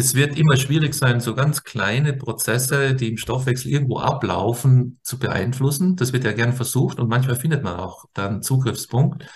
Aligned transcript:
es 0.00 0.14
wird 0.14 0.38
immer 0.38 0.56
schwierig 0.56 0.94
sein, 0.94 1.20
so 1.20 1.34
ganz 1.34 1.62
kleine 1.62 2.14
Prozesse, 2.14 2.94
die 2.94 3.08
im 3.10 3.18
Stoffwechsel 3.18 3.70
irgendwo 3.70 3.98
ablaufen, 3.98 4.98
zu 5.02 5.18
beeinflussen. 5.18 5.94
Das 5.96 6.12
wird 6.12 6.24
ja 6.24 6.32
gern 6.32 6.54
versucht 6.54 6.98
und 6.98 7.08
manchmal 7.08 7.36
findet 7.36 7.62
man 7.62 7.78
auch 7.78 8.06
da 8.14 8.26
einen 8.26 8.42
Zugriffspunkt. 8.42 9.26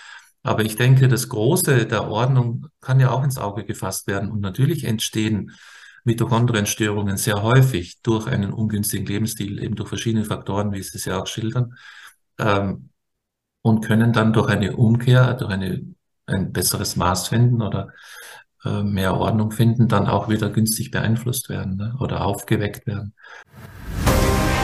Aber 0.41 0.63
ich 0.63 0.75
denke, 0.75 1.07
das 1.07 1.29
Große 1.29 1.85
der 1.85 2.07
Ordnung 2.09 2.67
kann 2.81 2.99
ja 2.99 3.11
auch 3.11 3.23
ins 3.23 3.37
Auge 3.37 3.63
gefasst 3.63 4.07
werden. 4.07 4.31
Und 4.31 4.41
natürlich 4.41 4.83
entstehen 4.83 5.51
Mitochondrienstörungen 6.03 7.17
sehr 7.17 7.43
häufig 7.43 8.01
durch 8.01 8.27
einen 8.27 8.51
ungünstigen 8.51 9.05
Lebensstil, 9.05 9.61
eben 9.61 9.75
durch 9.75 9.89
verschiedene 9.89 10.25
Faktoren, 10.25 10.71
wie 10.71 10.81
Sie 10.81 10.97
es 10.97 11.05
ja 11.05 11.21
auch 11.21 11.27
schildern, 11.27 11.75
ähm, 12.39 12.89
und 13.61 13.85
können 13.85 14.13
dann 14.13 14.33
durch 14.33 14.49
eine 14.49 14.75
Umkehr, 14.75 15.33
durch 15.35 15.51
eine, 15.51 15.81
ein 16.25 16.53
besseres 16.53 16.95
Maß 16.95 17.27
finden 17.27 17.61
oder 17.61 17.89
äh, 18.65 18.83
mehr 18.83 19.15
Ordnung 19.15 19.51
finden, 19.51 19.87
dann 19.87 20.07
auch 20.07 20.27
wieder 20.27 20.49
günstig 20.49 20.91
beeinflusst 20.91 21.49
werden 21.49 21.77
ne? 21.77 21.95
oder 21.99 22.25
aufgeweckt 22.25 22.87
werden. 22.87 23.13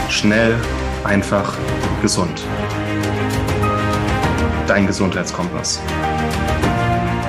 Schnell, 0.10 0.56
einfach, 1.04 1.58
gesund. 2.02 2.44
Dein 4.68 4.88
Gesundheitskompass. 4.88 5.80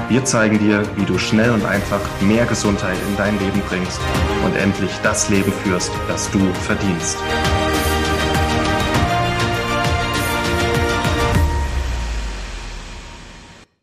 Wir 0.08 0.24
zeigen 0.24 0.58
dir, 0.58 0.84
wie 0.96 1.04
du 1.04 1.16
schnell 1.18 1.50
und 1.50 1.64
einfach 1.64 2.00
mehr 2.20 2.44
Gesundheit 2.46 2.96
in 3.08 3.16
dein 3.16 3.38
Leben 3.38 3.62
bringst 3.68 4.00
und 4.44 4.54
endlich 4.56 4.90
das 5.02 5.28
Leben 5.30 5.52
führst, 5.52 5.90
das 6.08 6.30
du 6.30 6.38
verdienst. 6.54 7.16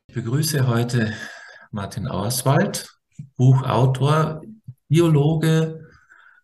Ich 0.07 0.15
begrüße 0.15 0.67
heute 0.67 1.13
Martin 1.71 2.07
Auerswald, 2.07 2.89
Buchautor, 3.37 4.41
Biologe, 4.87 5.87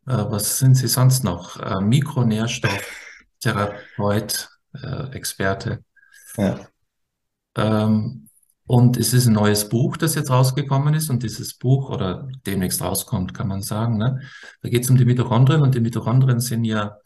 äh, 0.08 0.26
was 0.30 0.60
sind 0.60 0.76
Sie 0.76 0.88
sonst 0.88 1.24
noch? 1.24 1.60
Äh, 1.60 1.82
Mikronährstofftherapeut, 1.82 4.49
äh, 4.74 5.10
Experte. 5.12 5.84
Ja. 6.38 6.60
Ähm, 7.55 8.30
und 8.68 8.98
es 8.98 9.14
ist 9.14 9.27
ein 9.27 9.34
neues 9.34 9.70
Buch, 9.70 9.96
das 9.98 10.16
jetzt 10.16 10.32
rausgekommen 10.32 10.96
ist. 10.96 11.10
Und 11.10 11.24
dieses 11.24 11.54
Buch, 11.54 11.90
oder 11.90 12.27
demnächst 12.46 12.82
rauskommt, 12.82 13.34
kann 13.34 13.48
man 13.48 13.62
sagen, 13.62 13.98
ne? 13.98 14.21
da 14.62 14.70
geht 14.70 14.84
es 14.84 14.90
um 14.90 14.98
die 14.98 15.05
Mitochondrien. 15.05 15.62
Und 15.62 15.76
die 15.76 15.82
Mitochondrien 15.82 16.40
sind 16.40 16.66
ja 16.66 16.98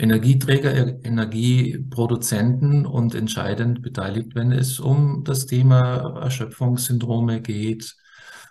Energieträger, 0.00 1.04
Energieproduzenten 1.04 2.86
und 2.86 3.14
entscheidend 3.14 3.82
beteiligt, 3.82 4.34
wenn 4.34 4.50
es 4.50 4.80
um 4.80 5.24
das 5.24 5.44
Thema 5.44 6.18
Erschöpfungssyndrome 6.22 7.42
geht, 7.42 7.94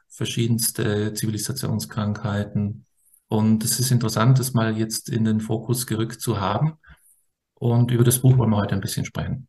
verschiedenste 0.09 1.14
Zivilisationskrankheiten. 1.16 2.86
Und 3.30 3.64
es 3.64 3.80
ist 3.80 3.89
interessant, 3.89 4.38
das 4.38 4.53
mal 4.53 4.78
jetzt 4.78 5.09
in 5.09 5.25
den 5.25 5.39
Fokus 5.39 5.88
gerückt 5.88 6.22
zu 6.22 6.39
haben. 6.39 6.73
Und 7.56 7.89
über 7.89 8.03
das 8.03 8.19
Buch 8.19 8.38
wollen 8.38 8.52
wir 8.52 8.58
heute 8.58 8.75
ein 8.75 8.81
bisschen 8.81 9.06
sprechen. 9.06 9.47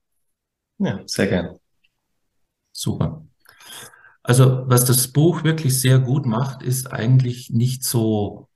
Ja, 0.78 1.02
sehr 1.04 1.26
gerne. 1.26 1.60
Super. 2.72 3.26
Also, 4.22 4.62
was 4.66 4.86
das 4.86 5.08
Buch 5.08 5.44
wirklich 5.44 5.78
sehr 5.78 5.98
gut 5.98 6.24
macht, 6.24 6.62
ist 6.62 6.92
eigentlich 6.92 7.50
nicht 7.50 7.84
so 7.84 8.48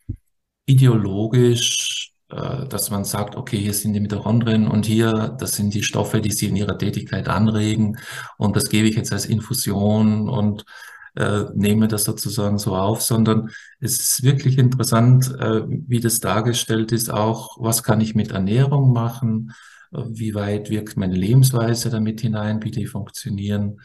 ideologisch 0.64 2.13
dass 2.28 2.90
man 2.90 3.04
sagt, 3.04 3.36
okay, 3.36 3.58
hier 3.58 3.74
sind 3.74 3.92
die 3.92 4.00
Mitochondrien 4.00 4.66
und 4.66 4.86
hier, 4.86 5.36
das 5.38 5.52
sind 5.52 5.74
die 5.74 5.82
Stoffe, 5.82 6.20
die 6.20 6.32
sie 6.32 6.46
in 6.46 6.56
ihrer 6.56 6.78
Tätigkeit 6.78 7.28
anregen 7.28 7.98
und 8.38 8.56
das 8.56 8.70
gebe 8.70 8.88
ich 8.88 8.96
jetzt 8.96 9.12
als 9.12 9.26
Infusion 9.26 10.28
und 10.28 10.64
äh, 11.16 11.44
nehme 11.54 11.88
das 11.88 12.04
sozusagen 12.04 12.58
so 12.58 12.74
auf, 12.74 13.02
sondern 13.02 13.50
es 13.80 13.98
ist 14.00 14.22
wirklich 14.22 14.58
interessant, 14.58 15.32
äh, 15.38 15.62
wie 15.68 16.00
das 16.00 16.20
dargestellt 16.20 16.92
ist, 16.92 17.10
auch 17.10 17.56
was 17.60 17.82
kann 17.82 18.00
ich 18.00 18.14
mit 18.14 18.32
Ernährung 18.32 18.92
machen, 18.92 19.52
äh, 19.92 20.02
wie 20.08 20.34
weit 20.34 20.70
wirkt 20.70 20.96
meine 20.96 21.14
Lebensweise 21.14 21.90
damit 21.90 22.20
hinein, 22.20 22.62
wie 22.64 22.70
die 22.70 22.86
funktionieren 22.86 23.80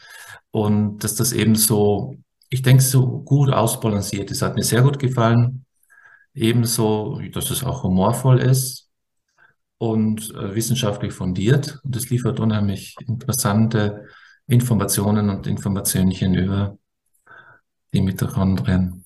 und 0.50 1.04
dass 1.04 1.14
das 1.14 1.32
eben 1.32 1.54
so, 1.54 2.16
ich 2.48 2.62
denke, 2.62 2.82
so 2.82 3.20
gut 3.20 3.50
ausbalanciert 3.50 4.30
ist. 4.30 4.42
Hat 4.42 4.56
mir 4.56 4.64
sehr 4.64 4.82
gut 4.82 4.98
gefallen. 4.98 5.64
Ebenso, 6.34 7.20
dass 7.32 7.50
es 7.50 7.64
auch 7.64 7.82
humorvoll 7.82 8.38
ist 8.40 8.88
und 9.78 10.34
äh, 10.34 10.54
wissenschaftlich 10.54 11.12
fundiert. 11.12 11.80
Und 11.82 11.96
es 11.96 12.10
liefert 12.10 12.40
unheimlich 12.40 12.96
interessante 13.06 14.06
Informationen 14.46 15.30
und 15.30 15.46
Informationchen 15.46 16.34
über 16.34 16.78
die 17.92 18.02
Mitochondrien. 18.02 19.04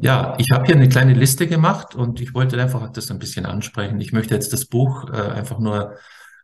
Ja, 0.00 0.34
ich 0.38 0.48
habe 0.52 0.66
hier 0.66 0.74
eine 0.74 0.88
kleine 0.88 1.14
Liste 1.14 1.46
gemacht 1.46 1.94
und 1.94 2.20
ich 2.20 2.34
wollte 2.34 2.60
einfach 2.60 2.90
das 2.92 3.10
ein 3.10 3.18
bisschen 3.18 3.46
ansprechen. 3.46 4.00
Ich 4.00 4.12
möchte 4.12 4.34
jetzt 4.34 4.52
das 4.52 4.66
Buch 4.66 5.08
äh, 5.10 5.16
einfach 5.16 5.58
nur 5.58 5.96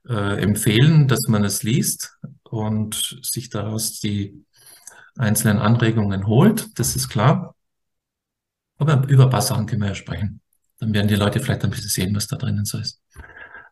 äh, 0.08 0.40
empfehlen, 0.40 1.08
dass 1.08 1.26
man 1.28 1.44
es 1.44 1.62
liest 1.62 2.16
und 2.44 3.18
sich 3.22 3.50
daraus 3.50 4.00
die 4.00 4.44
einzelnen 5.16 5.58
Anregungen 5.58 6.26
holt. 6.26 6.78
Das 6.78 6.96
ist 6.96 7.08
klar. 7.08 7.54
Aber 8.82 9.08
über 9.08 9.24
ein 9.24 9.30
paar 9.30 9.42
Sachen 9.42 9.66
können 9.66 9.82
wir 9.82 9.88
ja 9.88 9.94
sprechen. 9.94 10.40
Dann 10.78 10.92
werden 10.92 11.08
die 11.08 11.14
Leute 11.14 11.40
vielleicht 11.40 11.64
ein 11.64 11.70
bisschen 11.70 11.88
sehen, 11.88 12.16
was 12.16 12.26
da 12.26 12.36
drinnen 12.36 12.64
so 12.64 12.78
ist. 12.78 13.00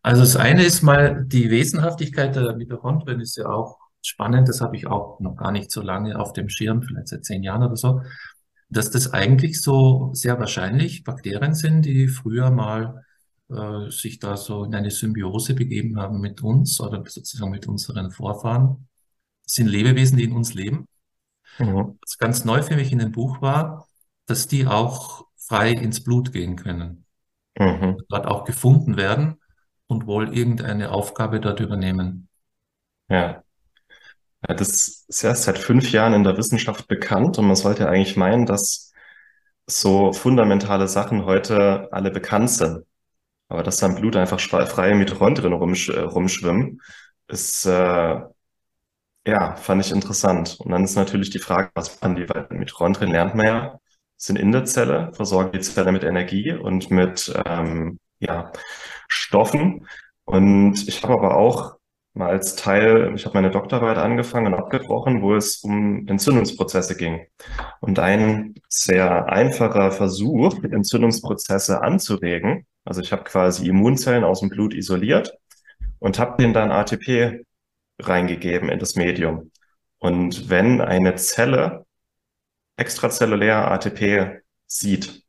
Also 0.02 0.22
das 0.22 0.36
eine 0.36 0.64
ist 0.64 0.82
mal 0.82 1.24
die 1.26 1.50
Wesenhaftigkeit 1.50 2.34
der 2.34 2.56
Mitochondrien 2.56 3.20
ist 3.20 3.36
ja 3.36 3.46
auch 3.46 3.78
spannend. 4.02 4.48
Das 4.48 4.60
habe 4.60 4.76
ich 4.76 4.86
auch 4.86 5.20
noch 5.20 5.36
gar 5.36 5.52
nicht 5.52 5.70
so 5.70 5.82
lange 5.82 6.18
auf 6.18 6.32
dem 6.32 6.48
Schirm, 6.48 6.82
vielleicht 6.82 7.08
seit 7.08 7.24
zehn 7.24 7.42
Jahren 7.42 7.62
oder 7.62 7.76
so, 7.76 8.02
dass 8.70 8.90
das 8.90 9.12
eigentlich 9.12 9.60
so 9.60 10.10
sehr 10.14 10.38
wahrscheinlich 10.38 11.04
Bakterien 11.04 11.54
sind, 11.54 11.82
die 11.82 12.08
früher 12.08 12.50
mal 12.50 13.04
äh, 13.50 13.90
sich 13.90 14.20
da 14.20 14.36
so 14.36 14.64
in 14.64 14.74
eine 14.74 14.90
Symbiose 14.90 15.54
begeben 15.54 15.98
haben 15.98 16.20
mit 16.20 16.42
uns 16.42 16.80
oder 16.80 17.02
sozusagen 17.06 17.50
mit 17.50 17.66
unseren 17.66 18.10
Vorfahren. 18.10 18.88
Das 19.44 19.54
sind 19.54 19.66
Lebewesen, 19.66 20.16
die 20.16 20.24
in 20.24 20.32
uns 20.32 20.54
leben. 20.54 20.86
Mhm. 21.58 21.98
Was 22.00 22.16
ganz 22.18 22.44
neu 22.44 22.62
für 22.62 22.76
mich 22.76 22.92
in 22.92 23.00
dem 23.00 23.12
Buch 23.12 23.42
war, 23.42 23.88
dass 24.30 24.46
die 24.46 24.66
auch 24.66 25.26
frei 25.36 25.72
ins 25.72 26.04
Blut 26.04 26.32
gehen 26.32 26.56
können. 26.56 27.04
Mhm. 27.58 27.98
Dort 28.08 28.26
auch 28.26 28.44
gefunden 28.44 28.96
werden 28.96 29.40
und 29.88 30.06
wohl 30.06 30.34
irgendeine 30.34 30.92
Aufgabe 30.92 31.40
dort 31.40 31.60
übernehmen. 31.60 32.28
Ja. 33.08 33.42
ja. 34.46 34.54
Das 34.54 35.04
ist 35.08 35.24
erst 35.24 35.42
seit 35.42 35.58
fünf 35.58 35.90
Jahren 35.90 36.14
in 36.14 36.24
der 36.24 36.36
Wissenschaft 36.36 36.86
bekannt 36.86 37.38
und 37.38 37.46
man 37.46 37.56
sollte 37.56 37.88
eigentlich 37.88 38.16
meinen, 38.16 38.46
dass 38.46 38.92
so 39.66 40.12
fundamentale 40.12 40.86
Sachen 40.86 41.24
heute 41.24 41.88
alle 41.92 42.10
bekannt 42.12 42.50
sind. 42.50 42.84
Aber 43.48 43.64
dass 43.64 43.78
da 43.78 43.86
im 43.88 43.96
Blut 43.96 44.14
einfach 44.16 44.38
freie 44.38 44.94
Mitochondrien 44.94 45.52
rumsch 45.52 45.88
äh, 45.88 45.98
rumschwimmen, 45.98 46.80
ist, 47.26 47.66
äh, 47.66 48.20
ja, 49.26 49.56
fand 49.56 49.84
ich 49.84 49.90
interessant. 49.90 50.58
Und 50.60 50.70
dann 50.70 50.84
ist 50.84 50.94
natürlich 50.94 51.30
die 51.30 51.40
Frage, 51.40 51.70
was 51.74 52.00
man 52.00 52.14
die 52.14 52.26
Mitochondrien 52.50 53.10
lernt 53.10 53.34
man 53.34 53.46
ja 53.46 53.79
sind 54.20 54.38
in 54.38 54.52
der 54.52 54.66
Zelle, 54.66 55.10
versorgen 55.14 55.52
die 55.52 55.60
Zelle 55.60 55.92
mit 55.92 56.04
Energie 56.04 56.52
und 56.52 56.90
mit 56.90 57.32
ähm, 57.46 57.98
ja, 58.18 58.52
Stoffen. 59.08 59.86
Und 60.24 60.86
ich 60.86 61.02
habe 61.02 61.14
aber 61.14 61.36
auch 61.36 61.76
mal 62.12 62.28
als 62.28 62.54
Teil, 62.54 63.12
ich 63.14 63.24
habe 63.24 63.34
meine 63.34 63.50
Doktorarbeit 63.50 63.96
angefangen 63.96 64.52
und 64.52 64.58
abgebrochen, 64.58 65.22
wo 65.22 65.34
es 65.34 65.56
um 65.64 66.06
Entzündungsprozesse 66.06 66.96
ging. 66.96 67.26
Und 67.80 67.98
ein 67.98 68.56
sehr 68.68 69.26
einfacher 69.30 69.90
Versuch, 69.90 70.62
Entzündungsprozesse 70.64 71.82
anzuregen, 71.82 72.66
also 72.84 73.00
ich 73.00 73.12
habe 73.12 73.24
quasi 73.24 73.68
Immunzellen 73.68 74.24
aus 74.24 74.40
dem 74.40 74.50
Blut 74.50 74.74
isoliert 74.74 75.32
und 75.98 76.18
habe 76.18 76.36
denen 76.42 76.52
dann 76.52 76.72
ATP 76.72 77.44
reingegeben 77.98 78.68
in 78.68 78.78
das 78.78 78.96
Medium. 78.96 79.50
Und 79.98 80.50
wenn 80.50 80.80
eine 80.82 81.14
Zelle 81.14 81.86
extrazellulär 82.80 83.70
ATP 83.70 84.42
sieht, 84.66 85.22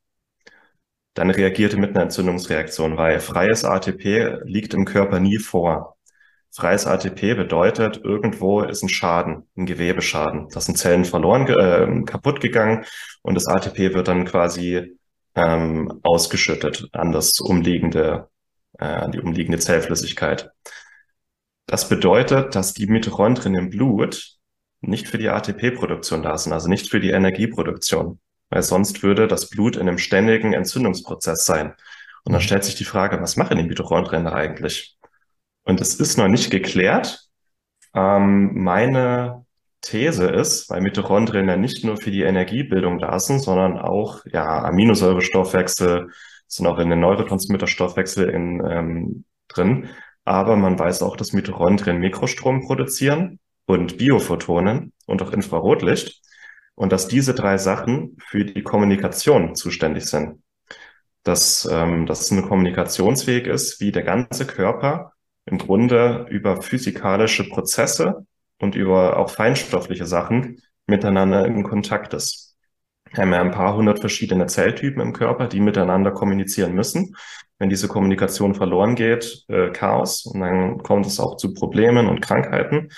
dann 1.14 1.30
reagiert 1.30 1.74
er 1.74 1.78
mit 1.78 1.90
einer 1.90 2.04
Entzündungsreaktion, 2.04 2.96
weil 2.96 3.20
freies 3.20 3.64
ATP 3.64 4.40
liegt 4.44 4.74
im 4.74 4.84
Körper 4.84 5.20
nie 5.20 5.38
vor. 5.38 5.96
Freies 6.50 6.86
ATP 6.86 7.34
bedeutet, 7.34 8.00
irgendwo 8.02 8.62
ist 8.62 8.82
ein 8.82 8.88
Schaden, 8.88 9.48
ein 9.56 9.66
Gewebeschaden. 9.66 10.48
Da 10.50 10.60
sind 10.60 10.76
Zellen 10.76 11.04
verloren, 11.04 11.46
äh, 11.46 12.04
kaputt 12.04 12.40
gegangen 12.40 12.84
und 13.22 13.34
das 13.34 13.46
ATP 13.46 13.94
wird 13.94 14.08
dann 14.08 14.24
quasi 14.26 14.96
ähm, 15.34 16.00
ausgeschüttet 16.02 16.88
an 16.92 17.12
das 17.12 17.40
umliegende, 17.40 18.28
äh, 18.78 18.84
an 18.84 19.12
die 19.12 19.20
umliegende 19.20 19.58
Zellflüssigkeit. 19.58 20.50
Das 21.66 21.88
bedeutet, 21.88 22.54
dass 22.54 22.74
die 22.74 22.86
Mitochondrien 22.86 23.54
im 23.54 23.70
Blut 23.70 24.36
nicht 24.82 25.08
für 25.08 25.18
die 25.18 25.28
ATP-Produktion 25.28 26.22
da 26.22 26.36
sind, 26.36 26.52
also 26.52 26.68
nicht 26.68 26.90
für 26.90 27.00
die 27.00 27.10
Energieproduktion, 27.10 28.20
weil 28.50 28.62
sonst 28.62 29.02
würde 29.02 29.28
das 29.28 29.48
Blut 29.48 29.76
in 29.76 29.88
einem 29.88 29.98
ständigen 29.98 30.52
Entzündungsprozess 30.52 31.44
sein. 31.44 31.74
Und 32.24 32.32
dann 32.32 32.42
mhm. 32.42 32.46
stellt 32.46 32.64
sich 32.64 32.74
die 32.74 32.84
Frage, 32.84 33.20
was 33.20 33.36
machen 33.36 33.56
die 33.56 33.64
Mitochondrien 33.64 34.24
da 34.24 34.32
eigentlich? 34.32 34.96
Und 35.64 35.80
es 35.80 35.94
ist 35.94 36.18
noch 36.18 36.28
nicht 36.28 36.50
geklärt. 36.50 37.28
Ähm, 37.94 38.52
meine 38.54 39.46
These 39.80 40.26
ist, 40.26 40.70
weil 40.70 40.80
Mitochondrien 40.80 41.48
ja 41.48 41.56
nicht 41.56 41.84
nur 41.84 41.96
für 41.96 42.10
die 42.10 42.22
Energiebildung 42.22 42.98
da 42.98 43.18
sind, 43.18 43.40
sondern 43.40 43.78
auch 43.78 44.24
ja 44.26 44.62
Aminosäurestoffwechsel 44.64 46.10
sind 46.46 46.66
auch 46.66 46.78
in 46.78 46.90
den 46.90 47.00
Neurotransmitterstoffwechsel 47.00 48.28
in, 48.28 48.62
ähm, 48.64 49.24
drin. 49.48 49.88
Aber 50.24 50.56
man 50.56 50.78
weiß 50.78 51.02
auch, 51.02 51.16
dass 51.16 51.32
Mitochondrien 51.32 51.98
Mikrostrom 51.98 52.60
produzieren 52.60 53.40
und 53.66 53.98
Biophotonen 53.98 54.92
und 55.06 55.22
auch 55.22 55.32
Infrarotlicht 55.32 56.20
und 56.74 56.92
dass 56.92 57.08
diese 57.08 57.34
drei 57.34 57.58
Sachen 57.58 58.16
für 58.26 58.44
die 58.44 58.62
Kommunikation 58.62 59.54
zuständig 59.54 60.06
sind. 60.06 60.42
Dass 61.22 61.68
ähm, 61.70 62.06
das 62.06 62.30
ein 62.30 62.42
Kommunikationsweg 62.42 63.46
ist, 63.46 63.80
wie 63.80 63.92
der 63.92 64.02
ganze 64.02 64.46
Körper 64.46 65.12
im 65.46 65.58
Grunde 65.58 66.26
über 66.30 66.62
physikalische 66.62 67.48
Prozesse 67.48 68.26
und 68.58 68.74
über 68.74 69.16
auch 69.18 69.30
feinstoffliche 69.30 70.06
Sachen 70.06 70.60
miteinander 70.86 71.46
in 71.46 71.62
Kontakt 71.62 72.14
ist. 72.14 72.56
Wir 73.12 73.24
haben 73.24 73.32
ja 73.32 73.40
ein 73.40 73.50
paar 73.50 73.76
hundert 73.76 74.00
verschiedene 74.00 74.46
Zelltypen 74.46 75.02
im 75.02 75.12
Körper, 75.12 75.46
die 75.46 75.60
miteinander 75.60 76.12
kommunizieren 76.12 76.72
müssen. 76.72 77.14
Wenn 77.58 77.68
diese 77.68 77.86
Kommunikation 77.86 78.54
verloren 78.54 78.94
geht, 78.94 79.44
äh, 79.48 79.70
Chaos 79.70 80.24
und 80.24 80.40
dann 80.40 80.78
kommt 80.78 81.06
es 81.06 81.20
auch 81.20 81.36
zu 81.36 81.52
Problemen 81.52 82.08
und 82.08 82.22
Krankheiten. 82.22 82.88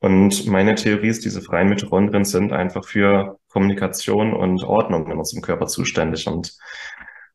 Und 0.00 0.46
meine 0.46 0.74
Theorie 0.76 1.08
ist, 1.08 1.24
diese 1.24 1.42
freien 1.42 1.68
Mitochondrien 1.68 2.24
sind 2.24 2.52
einfach 2.52 2.84
für 2.84 3.38
Kommunikation 3.48 4.32
und 4.32 4.62
Ordnung 4.62 5.10
in 5.10 5.18
unserem 5.18 5.42
Körper 5.42 5.66
zuständig. 5.66 6.26
Und 6.28 6.56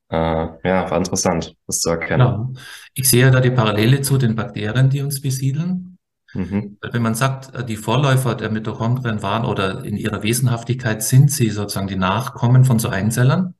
äh, 0.10 0.15
ja, 0.15 0.89
war 0.89 0.98
interessant, 0.98 1.56
das 1.68 1.81
zu 1.81 1.89
erkennen. 1.89 2.19
Genau. 2.19 2.54
Ich 2.94 3.10
sehe 3.10 3.24
ja 3.24 3.31
da 3.31 3.42
die 3.42 3.51
Parallele 3.51 4.01
zu 4.01 4.18
den 4.18 4.36
Bakterien, 4.36 4.89
die 4.89 5.01
uns 5.01 5.21
besiedeln. 5.21 5.98
Mhm. 6.33 6.77
Wenn 6.81 7.01
man 7.01 7.15
sagt, 7.15 7.54
äh, 7.54 7.65
die 7.65 7.75
Vorläufer 7.75 8.36
der 8.36 8.50
Mitochondrien 8.50 9.21
waren 9.21 9.45
oder 9.45 9.83
in 9.83 9.98
ihrer 9.98 10.24
Wesenhaftigkeit 10.24 11.04
sind 11.04 11.31
sie 11.31 11.50
sozusagen 11.50 11.88
die 11.88 11.95
Nachkommen 11.95 12.63
von 12.63 12.80
so 12.80 12.89
Einzellern. 12.89 13.56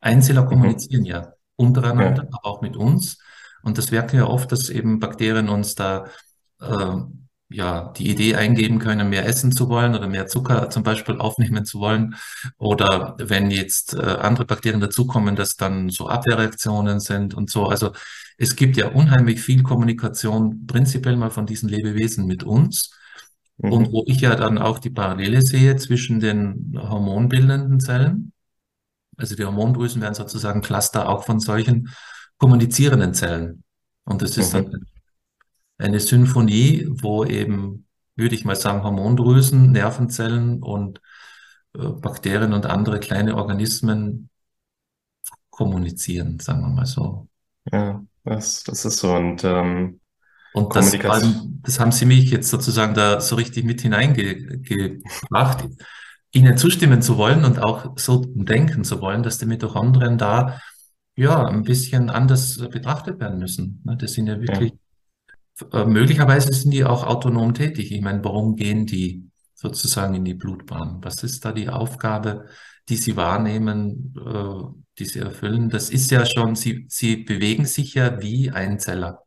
Einzeller 0.00 0.44
mhm. 0.44 0.48
kommunizieren 0.48 1.02
mhm. 1.02 1.06
ja 1.06 1.32
untereinander, 1.56 2.22
ja. 2.22 2.28
aber 2.30 2.46
auch 2.46 2.62
mit 2.62 2.76
uns. 2.76 3.18
Und 3.62 3.76
das 3.76 3.90
merken 3.90 4.16
wir 4.16 4.28
oft, 4.28 4.50
dass 4.52 4.70
eben 4.70 5.00
Bakterien 5.00 5.48
uns 5.48 5.74
da 5.74 6.06
äh, 6.60 6.96
ja, 7.50 7.92
die 7.96 8.10
Idee 8.10 8.34
eingeben 8.34 8.78
können, 8.78 9.08
mehr 9.08 9.26
essen 9.26 9.52
zu 9.52 9.68
wollen 9.68 9.94
oder 9.94 10.06
mehr 10.06 10.26
Zucker 10.26 10.68
zum 10.68 10.82
Beispiel 10.82 11.18
aufnehmen 11.18 11.64
zu 11.64 11.80
wollen. 11.80 12.14
Oder 12.58 13.16
wenn 13.18 13.50
jetzt 13.50 13.94
äh, 13.94 14.00
andere 14.00 14.44
Bakterien 14.44 14.80
dazukommen, 14.80 15.34
dass 15.34 15.56
dann 15.56 15.88
so 15.88 16.08
Abwehrreaktionen 16.08 17.00
sind 17.00 17.34
und 17.34 17.50
so. 17.50 17.66
Also 17.66 17.92
es 18.36 18.54
gibt 18.54 18.76
ja 18.76 18.88
unheimlich 18.88 19.40
viel 19.40 19.62
Kommunikation 19.62 20.66
prinzipiell 20.66 21.16
mal 21.16 21.30
von 21.30 21.46
diesen 21.46 21.68
Lebewesen 21.68 22.26
mit 22.26 22.44
uns. 22.44 22.90
Mhm. 23.56 23.72
Und 23.72 23.92
wo 23.92 24.04
ich 24.06 24.20
ja 24.20 24.34
dann 24.34 24.58
auch 24.58 24.78
die 24.78 24.90
Parallele 24.90 25.40
sehe 25.42 25.76
zwischen 25.76 26.20
den 26.20 26.78
hormonbildenden 26.78 27.80
Zellen. 27.80 28.32
Also 29.16 29.34
die 29.34 29.44
Hormondrüsen 29.44 30.02
werden 30.02 30.14
sozusagen 30.14 30.60
Cluster 30.60 31.08
auch 31.08 31.24
von 31.24 31.40
solchen 31.40 31.88
kommunizierenden 32.36 33.14
Zellen. 33.14 33.64
Und 34.04 34.22
das 34.22 34.36
ist 34.36 34.52
mhm. 34.54 34.70
dann 34.70 34.86
eine 35.78 36.00
Symphonie, 36.00 36.86
wo 36.90 37.24
eben, 37.24 37.86
würde 38.16 38.34
ich 38.34 38.44
mal 38.44 38.56
sagen, 38.56 38.82
Hormondrüsen, 38.82 39.72
Nervenzellen 39.72 40.62
und 40.62 41.00
äh, 41.74 41.88
Bakterien 41.88 42.52
und 42.52 42.66
andere 42.66 42.98
kleine 42.98 43.36
Organismen 43.36 44.28
kommunizieren, 45.50 46.38
sagen 46.40 46.60
wir 46.62 46.68
mal 46.68 46.86
so. 46.86 47.28
Ja, 47.72 48.04
das, 48.24 48.64
das 48.64 48.84
ist 48.84 48.98
so. 48.98 49.14
Und, 49.14 49.44
ähm, 49.44 50.00
und 50.54 50.74
das, 50.74 50.96
das 51.62 51.80
haben 51.80 51.92
Sie 51.92 52.06
mich 52.06 52.30
jetzt 52.30 52.50
sozusagen 52.50 52.94
da 52.94 53.20
so 53.20 53.36
richtig 53.36 53.64
mit 53.64 53.80
hineingebracht, 53.80 55.68
Ihnen 56.32 56.56
zustimmen 56.58 57.00
zu 57.00 57.16
wollen 57.16 57.44
und 57.44 57.58
auch 57.58 57.96
so 57.96 58.24
denken 58.26 58.84
zu 58.84 59.00
wollen, 59.00 59.22
dass 59.22 59.38
die 59.38 59.46
Mitochondrien 59.46 60.18
da 60.18 60.60
ja 61.16 61.46
ein 61.46 61.62
bisschen 61.62 62.10
anders 62.10 62.58
betrachtet 62.70 63.18
werden 63.18 63.38
müssen. 63.38 63.82
Ne? 63.84 63.96
Das 63.96 64.12
sind 64.12 64.26
ja 64.26 64.40
wirklich 64.40 64.72
ja 64.72 64.76
äh, 65.72 65.84
möglicherweise 65.84 66.52
sind 66.52 66.72
die 66.72 66.84
auch 66.84 67.04
autonom 67.04 67.54
tätig. 67.54 67.92
Ich 67.92 68.00
meine, 68.00 68.24
warum 68.24 68.56
gehen 68.56 68.86
die 68.86 69.28
sozusagen 69.54 70.14
in 70.14 70.24
die 70.24 70.34
Blutbahn? 70.34 70.98
Was 71.02 71.22
ist 71.22 71.44
da 71.44 71.52
die 71.52 71.68
Aufgabe, 71.68 72.46
die 72.88 72.96
sie 72.96 73.16
wahrnehmen, 73.16 74.14
äh, 74.16 74.80
die 74.98 75.04
sie 75.04 75.20
erfüllen? 75.20 75.68
Das 75.68 75.90
ist 75.90 76.10
ja 76.10 76.24
schon, 76.26 76.54
sie, 76.54 76.86
sie 76.88 77.18
bewegen 77.18 77.64
sich 77.64 77.94
ja 77.94 78.20
wie 78.20 78.50
Einzeller. 78.50 79.24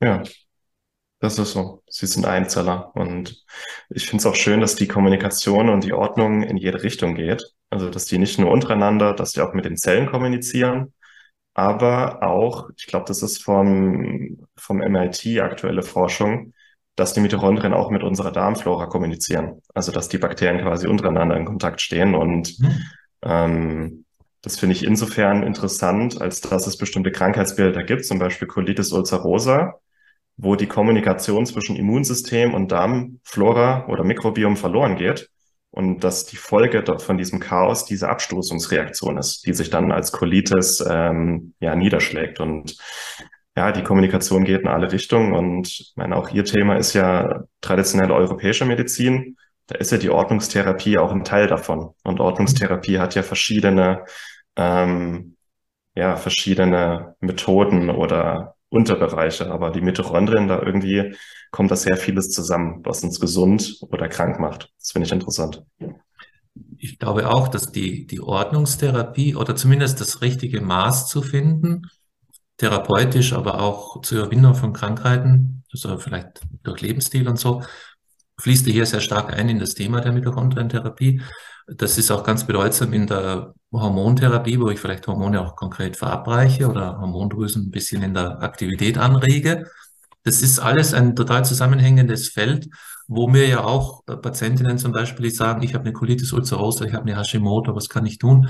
Ja, 0.00 0.22
das 1.20 1.38
ist 1.38 1.52
so. 1.52 1.82
Sie 1.88 2.06
sind 2.06 2.26
Einzeller. 2.26 2.94
Und 2.94 3.44
ich 3.88 4.06
finde 4.06 4.22
es 4.22 4.26
auch 4.26 4.34
schön, 4.34 4.60
dass 4.60 4.76
die 4.76 4.88
Kommunikation 4.88 5.68
und 5.68 5.84
die 5.84 5.92
Ordnung 5.92 6.42
in 6.42 6.56
jede 6.56 6.82
Richtung 6.82 7.14
geht. 7.14 7.42
Also, 7.70 7.90
dass 7.90 8.04
die 8.04 8.18
nicht 8.18 8.38
nur 8.38 8.50
untereinander, 8.50 9.14
dass 9.14 9.32
die 9.32 9.40
auch 9.40 9.54
mit 9.54 9.64
den 9.64 9.76
Zellen 9.76 10.06
kommunizieren, 10.06 10.92
aber 11.54 12.22
auch, 12.22 12.68
ich 12.76 12.86
glaube, 12.86 13.06
das 13.06 13.22
ist 13.22 13.42
vom, 13.42 14.46
vom 14.56 14.78
MIT 14.78 15.40
aktuelle 15.40 15.82
Forschung, 15.82 16.52
dass 16.96 17.14
die 17.14 17.20
Mitochondrien 17.20 17.72
auch 17.72 17.90
mit 17.90 18.02
unserer 18.02 18.32
Darmflora 18.32 18.86
kommunizieren. 18.86 19.62
Also 19.72 19.92
dass 19.92 20.08
die 20.08 20.18
Bakterien 20.18 20.60
quasi 20.60 20.86
untereinander 20.86 21.36
in 21.36 21.44
Kontakt 21.44 21.80
stehen. 21.80 22.14
Und 22.14 22.58
mhm. 22.58 22.82
ähm, 23.22 24.04
das 24.42 24.58
finde 24.58 24.74
ich 24.74 24.84
insofern 24.84 25.42
interessant, 25.44 26.20
als 26.20 26.40
dass 26.40 26.66
es 26.66 26.76
bestimmte 26.76 27.12
Krankheitsbilder 27.12 27.84
gibt, 27.84 28.04
zum 28.04 28.18
Beispiel 28.18 28.48
Colitis 28.48 28.92
ulcerosa, 28.92 29.80
wo 30.36 30.56
die 30.56 30.66
Kommunikation 30.66 31.46
zwischen 31.46 31.76
Immunsystem 31.76 32.52
und 32.52 32.72
Darmflora 32.72 33.86
oder 33.86 34.04
Mikrobiom 34.04 34.56
verloren 34.56 34.96
geht 34.96 35.30
und 35.74 36.04
dass 36.04 36.24
die 36.24 36.36
Folge 36.36 36.84
von 36.98 37.18
diesem 37.18 37.40
Chaos 37.40 37.84
diese 37.84 38.08
Abstoßungsreaktion 38.08 39.18
ist, 39.18 39.44
die 39.44 39.52
sich 39.54 39.70
dann 39.70 39.90
als 39.90 40.12
Colitis 40.12 40.84
ähm, 40.88 41.54
ja 41.58 41.74
niederschlägt 41.74 42.38
und 42.38 42.76
ja, 43.56 43.72
die 43.72 43.82
Kommunikation 43.82 44.44
geht 44.44 44.62
in 44.62 44.68
alle 44.68 44.92
Richtungen 44.92 45.32
und 45.32 45.68
ich 45.68 45.92
meine, 45.96 46.16
auch 46.16 46.30
Ihr 46.30 46.44
Thema 46.44 46.76
ist 46.76 46.92
ja 46.92 47.44
traditionelle 47.60 48.14
europäische 48.14 48.64
Medizin. 48.64 49.36
Da 49.66 49.76
ist 49.76 49.92
ja 49.92 49.98
die 49.98 50.10
Ordnungstherapie 50.10 50.98
auch 50.98 51.12
ein 51.12 51.24
Teil 51.24 51.46
davon. 51.46 51.94
Und 52.02 52.20
Ordnungstherapie 52.20 52.98
hat 52.98 53.14
ja 53.14 53.22
verschiedene, 53.22 54.04
ähm, 54.56 55.36
ja, 55.94 56.16
verschiedene 56.16 57.14
Methoden 57.20 57.90
oder 57.90 58.56
Unterbereiche. 58.68 59.50
Aber 59.50 59.70
die 59.70 59.80
Mitochondrien 59.80 60.48
da 60.48 60.60
irgendwie 60.60 61.14
kommt 61.54 61.70
da 61.70 61.76
sehr 61.76 61.96
vieles 61.96 62.30
zusammen, 62.30 62.80
was 62.82 63.04
uns 63.04 63.20
gesund 63.20 63.78
oder 63.82 64.08
krank 64.08 64.40
macht. 64.40 64.72
Das 64.76 64.90
finde 64.90 65.06
ich 65.06 65.12
interessant. 65.12 65.62
Ich 66.78 66.98
glaube 66.98 67.30
auch, 67.30 67.46
dass 67.46 67.70
die, 67.70 68.08
die 68.08 68.20
Ordnungstherapie 68.20 69.36
oder 69.36 69.54
zumindest 69.54 70.00
das 70.00 70.20
richtige 70.20 70.60
Maß 70.60 71.08
zu 71.08 71.22
finden, 71.22 71.82
therapeutisch, 72.56 73.34
aber 73.34 73.60
auch 73.60 74.02
zur 74.02 74.22
Überwindung 74.22 74.56
von 74.56 74.72
Krankheiten, 74.72 75.62
also 75.72 75.96
vielleicht 75.98 76.40
durch 76.64 76.80
Lebensstil 76.80 77.28
und 77.28 77.38
so, 77.38 77.62
fließt 78.40 78.66
hier 78.66 78.84
sehr 78.84 79.00
stark 79.00 79.32
ein 79.32 79.48
in 79.48 79.60
das 79.60 79.74
Thema 79.74 80.00
der 80.00 80.10
Mitochondrientherapie. 80.10 81.22
Das 81.68 81.98
ist 81.98 82.10
auch 82.10 82.24
ganz 82.24 82.44
bedeutsam 82.44 82.92
in 82.92 83.06
der 83.06 83.54
Hormontherapie, 83.72 84.58
wo 84.58 84.70
ich 84.70 84.80
vielleicht 84.80 85.06
Hormone 85.06 85.40
auch 85.40 85.54
konkret 85.54 85.96
verabreiche 85.96 86.68
oder 86.68 86.98
Hormondrüsen 86.98 87.68
ein 87.68 87.70
bisschen 87.70 88.02
in 88.02 88.14
der 88.14 88.42
Aktivität 88.42 88.98
anrege. 88.98 89.70
Das 90.24 90.42
ist 90.42 90.58
alles 90.58 90.94
ein 90.94 91.14
total 91.14 91.44
zusammenhängendes 91.44 92.28
Feld, 92.28 92.68
wo 93.06 93.28
mir 93.28 93.46
ja 93.46 93.62
auch 93.62 94.02
äh, 94.06 94.16
Patientinnen 94.16 94.78
zum 94.78 94.92
Beispiel, 94.92 95.28
die 95.28 95.34
sagen, 95.34 95.62
ich 95.62 95.74
habe 95.74 95.84
eine 95.84 95.92
Colitis 95.92 96.32
ulcerosa, 96.32 96.86
ich 96.86 96.94
habe 96.94 97.04
eine 97.04 97.16
Hashimoto, 97.16 97.76
was 97.76 97.88
kann 97.88 98.06
ich 98.06 98.18
tun? 98.18 98.48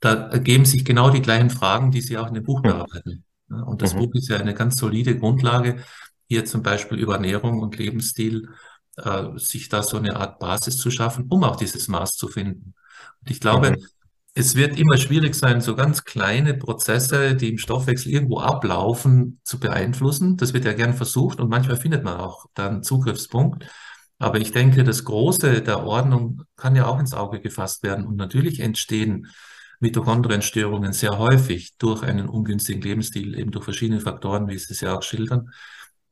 Da 0.00 0.28
ergeben 0.28 0.64
sich 0.64 0.84
genau 0.84 1.10
die 1.10 1.22
gleichen 1.22 1.50
Fragen, 1.50 1.90
die 1.90 2.00
Sie 2.00 2.16
auch 2.16 2.28
in 2.28 2.34
dem 2.34 2.44
Buch 2.44 2.62
bearbeiten. 2.62 3.24
Und 3.48 3.82
das 3.82 3.94
mhm. 3.94 3.98
Buch 3.98 4.14
ist 4.14 4.28
ja 4.28 4.38
eine 4.38 4.54
ganz 4.54 4.76
solide 4.76 5.18
Grundlage, 5.18 5.76
hier 6.26 6.46
zum 6.46 6.62
Beispiel 6.62 6.98
über 6.98 7.14
Ernährung 7.14 7.60
und 7.60 7.76
Lebensstil, 7.76 8.48
äh, 8.96 9.24
sich 9.36 9.68
da 9.68 9.82
so 9.82 9.98
eine 9.98 10.16
Art 10.16 10.38
Basis 10.38 10.78
zu 10.78 10.90
schaffen, 10.90 11.26
um 11.28 11.44
auch 11.44 11.56
dieses 11.56 11.88
Maß 11.88 12.12
zu 12.12 12.28
finden. 12.28 12.74
Und 13.20 13.30
ich 13.30 13.40
glaube, 13.40 13.72
mhm 13.72 13.86
es 14.34 14.56
wird 14.56 14.78
immer 14.78 14.96
schwierig 14.96 15.36
sein, 15.36 15.60
so 15.60 15.76
ganz 15.76 16.04
kleine 16.04 16.54
Prozesse, 16.54 17.36
die 17.36 17.50
im 17.50 17.58
Stoffwechsel 17.58 18.12
irgendwo 18.12 18.40
ablaufen, 18.40 19.40
zu 19.44 19.60
beeinflussen. 19.60 20.36
Das 20.36 20.52
wird 20.52 20.64
ja 20.64 20.72
gern 20.72 20.94
versucht 20.94 21.38
und 21.38 21.48
manchmal 21.48 21.76
findet 21.76 22.02
man 22.02 22.18
auch 22.18 22.46
da 22.54 22.68
einen 22.68 22.82
Zugriffspunkt. 22.82 23.66
Aber 24.18 24.38
ich 24.38 24.50
denke, 24.52 24.82
das 24.82 25.04
Große 25.04 25.62
der 25.62 25.84
Ordnung 25.84 26.42
kann 26.56 26.74
ja 26.74 26.86
auch 26.86 26.98
ins 26.98 27.14
Auge 27.14 27.40
gefasst 27.40 27.84
werden. 27.84 28.06
Und 28.06 28.16
natürlich 28.16 28.58
entstehen 28.58 29.28
Mitochondrienstörungen 29.80 30.92
sehr 30.92 31.18
häufig 31.18 31.76
durch 31.78 32.02
einen 32.02 32.28
ungünstigen 32.28 32.82
Lebensstil, 32.82 33.38
eben 33.38 33.52
durch 33.52 33.64
verschiedene 33.64 34.00
Faktoren, 34.00 34.48
wie 34.48 34.58
Sie 34.58 34.72
es 34.72 34.80
ja 34.80 34.96
auch 34.96 35.02
schildern, 35.02 35.50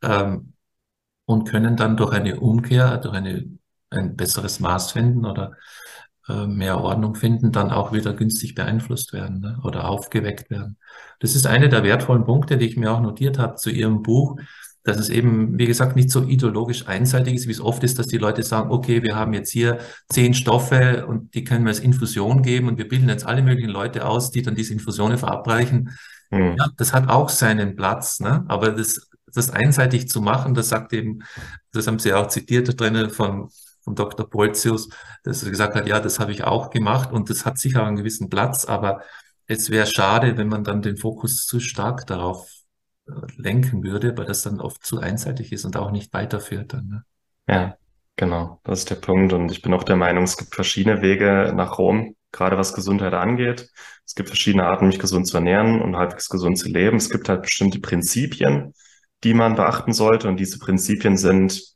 ähm, 0.03 0.53
und 1.25 1.49
können 1.49 1.77
dann 1.77 1.97
durch 1.97 2.13
eine 2.13 2.39
Umkehr, 2.41 2.99
durch 2.99 3.15
eine, 3.15 3.49
ein 3.91 4.17
besseres 4.17 4.61
Maß 4.61 4.93
finden 4.93 5.25
oder 5.25 5.57
äh, 6.29 6.47
mehr 6.47 6.79
Ordnung 6.79 7.15
finden, 7.15 7.53
dann 7.53 7.71
auch 7.71 7.93
wieder 7.93 8.13
günstig 8.13 8.55
beeinflusst 8.55 9.13
werden 9.13 9.41
ne? 9.41 9.59
oder 9.65 9.89
aufgeweckt 9.89 10.51
werden. 10.51 10.77
Das 11.19 11.35
ist 11.35 11.47
eine 11.47 11.69
der 11.69 11.83
wertvollen 11.83 12.25
Punkte, 12.25 12.57
die 12.57 12.67
ich 12.67 12.77
mir 12.77 12.93
auch 12.93 13.01
notiert 13.01 13.39
habe 13.39 13.57
zu 13.57 13.71
Ihrem 13.71 14.03
Buch, 14.03 14.39
dass 14.85 14.99
es 14.99 15.09
eben, 15.09 15.59
wie 15.59 15.67
gesagt, 15.67 15.95
nicht 15.95 16.11
so 16.11 16.25
ideologisch 16.25 16.89
einseitig 16.89 17.35
ist, 17.35 17.47
wie 17.47 17.53
es 17.53 17.61
oft 17.61 17.85
ist, 17.85 17.99
dass 17.99 18.09
die 18.09 18.19
Leute 18.19 18.43
sagen, 18.43 18.71
okay, 18.71 19.03
wir 19.03 19.15
haben 19.15 19.33
jetzt 19.33 19.51
hier 19.53 19.79
zehn 20.09 20.35
Stoffe 20.35 21.07
und 21.07 21.35
die 21.35 21.45
können 21.45 21.65
wir 21.65 21.71
als 21.71 21.79
Infusion 21.81 22.43
geben 22.43 22.69
und 22.69 22.79
wir 22.79 22.89
bilden 22.89 23.09
jetzt 23.09 23.27
alle 23.27 23.43
möglichen 23.43 23.71
Leute 23.71 24.07
aus, 24.07 24.31
die 24.33 24.43
dann 24.43 24.57
diese 24.57 24.73
Infusionen 24.73 25.19
verabreichen. 25.19 25.91
Mhm. 26.31 26.57
Ja, 26.59 26.69
das 26.77 26.93
hat 26.93 27.09
auch 27.09 27.29
seinen 27.29 27.77
Platz, 27.77 28.19
ne? 28.19 28.45
aber 28.49 28.71
das, 28.71 29.09
das 29.33 29.51
einseitig 29.51 30.09
zu 30.09 30.21
machen, 30.21 30.55
das 30.55 30.69
sagt 30.69 30.93
eben, 30.93 31.21
das 31.73 31.87
haben 31.87 31.99
Sie 31.99 32.13
auch 32.13 32.27
zitiert 32.27 32.81
drin 32.81 33.11
von, 33.11 33.51
von 33.83 33.95
Dr. 33.95 34.29
Polzius, 34.29 34.89
dass 35.25 35.43
er 35.43 35.51
gesagt 35.51 35.75
hat, 35.75 35.87
ja, 35.87 36.01
das 36.01 36.19
habe 36.19 36.33
ich 36.33 36.45
auch 36.45 36.71
gemacht 36.71 37.13
und 37.13 37.31
das 37.31 37.45
hat 37.45 37.59
sicher 37.59 37.85
einen 37.85 37.97
gewissen 37.97 38.29
Platz, 38.31 38.65
aber 38.65 39.03
es 39.47 39.71
wäre 39.71 39.87
schade, 39.87 40.37
wenn 40.37 40.49
man 40.49 40.65
dann 40.65 40.83
den 40.83 40.97
Fokus 40.97 41.47
zu 41.47 41.61
stark 41.61 42.07
darauf 42.07 42.49
äh, 43.09 43.13
lenken 43.37 43.83
würde, 43.83 44.17
weil 44.17 44.27
das 44.27 44.43
dann 44.43 44.61
oft 44.61 44.85
zu 44.85 45.01
einseitig 45.01 45.53
ist 45.53 45.65
und 45.65 45.77
auch 45.77 45.91
nicht 45.91 46.13
weiterführt 46.13 46.73
dann. 46.73 46.89
Ne? 46.89 47.05
Ja, 47.49 47.77
genau, 48.17 48.61
das 48.65 48.81
ist 48.81 48.91
der 48.91 48.97
Punkt. 48.97 49.33
Und 49.33 49.51
ich 49.51 49.63
bin 49.63 49.75
auch 49.75 49.85
der 49.85 49.97
Meinung, 49.97 50.25
es 50.25 50.37
gibt 50.37 50.55
verschiedene 50.55 51.03
Wege 51.03 51.53
nach 51.55 51.79
Rom, 51.79 52.15
gerade 52.31 52.57
was 52.57 52.75
Gesundheit 52.75 53.15
angeht. 53.15 53.71
Es 54.07 54.15
gibt 54.15 54.29
verschiedene 54.29 54.65
Arten, 54.65 54.87
mich 54.87 54.99
gesund 54.99 55.27
zu 55.27 55.37
ernähren 55.37 55.81
und 55.83 55.97
halbwegs 55.97 56.29
gesund 56.29 56.59
zu 56.59 56.69
leben. 56.69 56.97
Es 56.97 57.11
gibt 57.11 57.29
halt 57.29 57.43
bestimmte 57.43 57.81
Prinzipien, 57.81 58.75
die 59.25 59.35
man 59.35 59.57
beachten 59.57 59.93
sollte. 59.93 60.29
Und 60.29 60.39
diese 60.39 60.59
Prinzipien 60.59 61.17
sind 61.17 61.72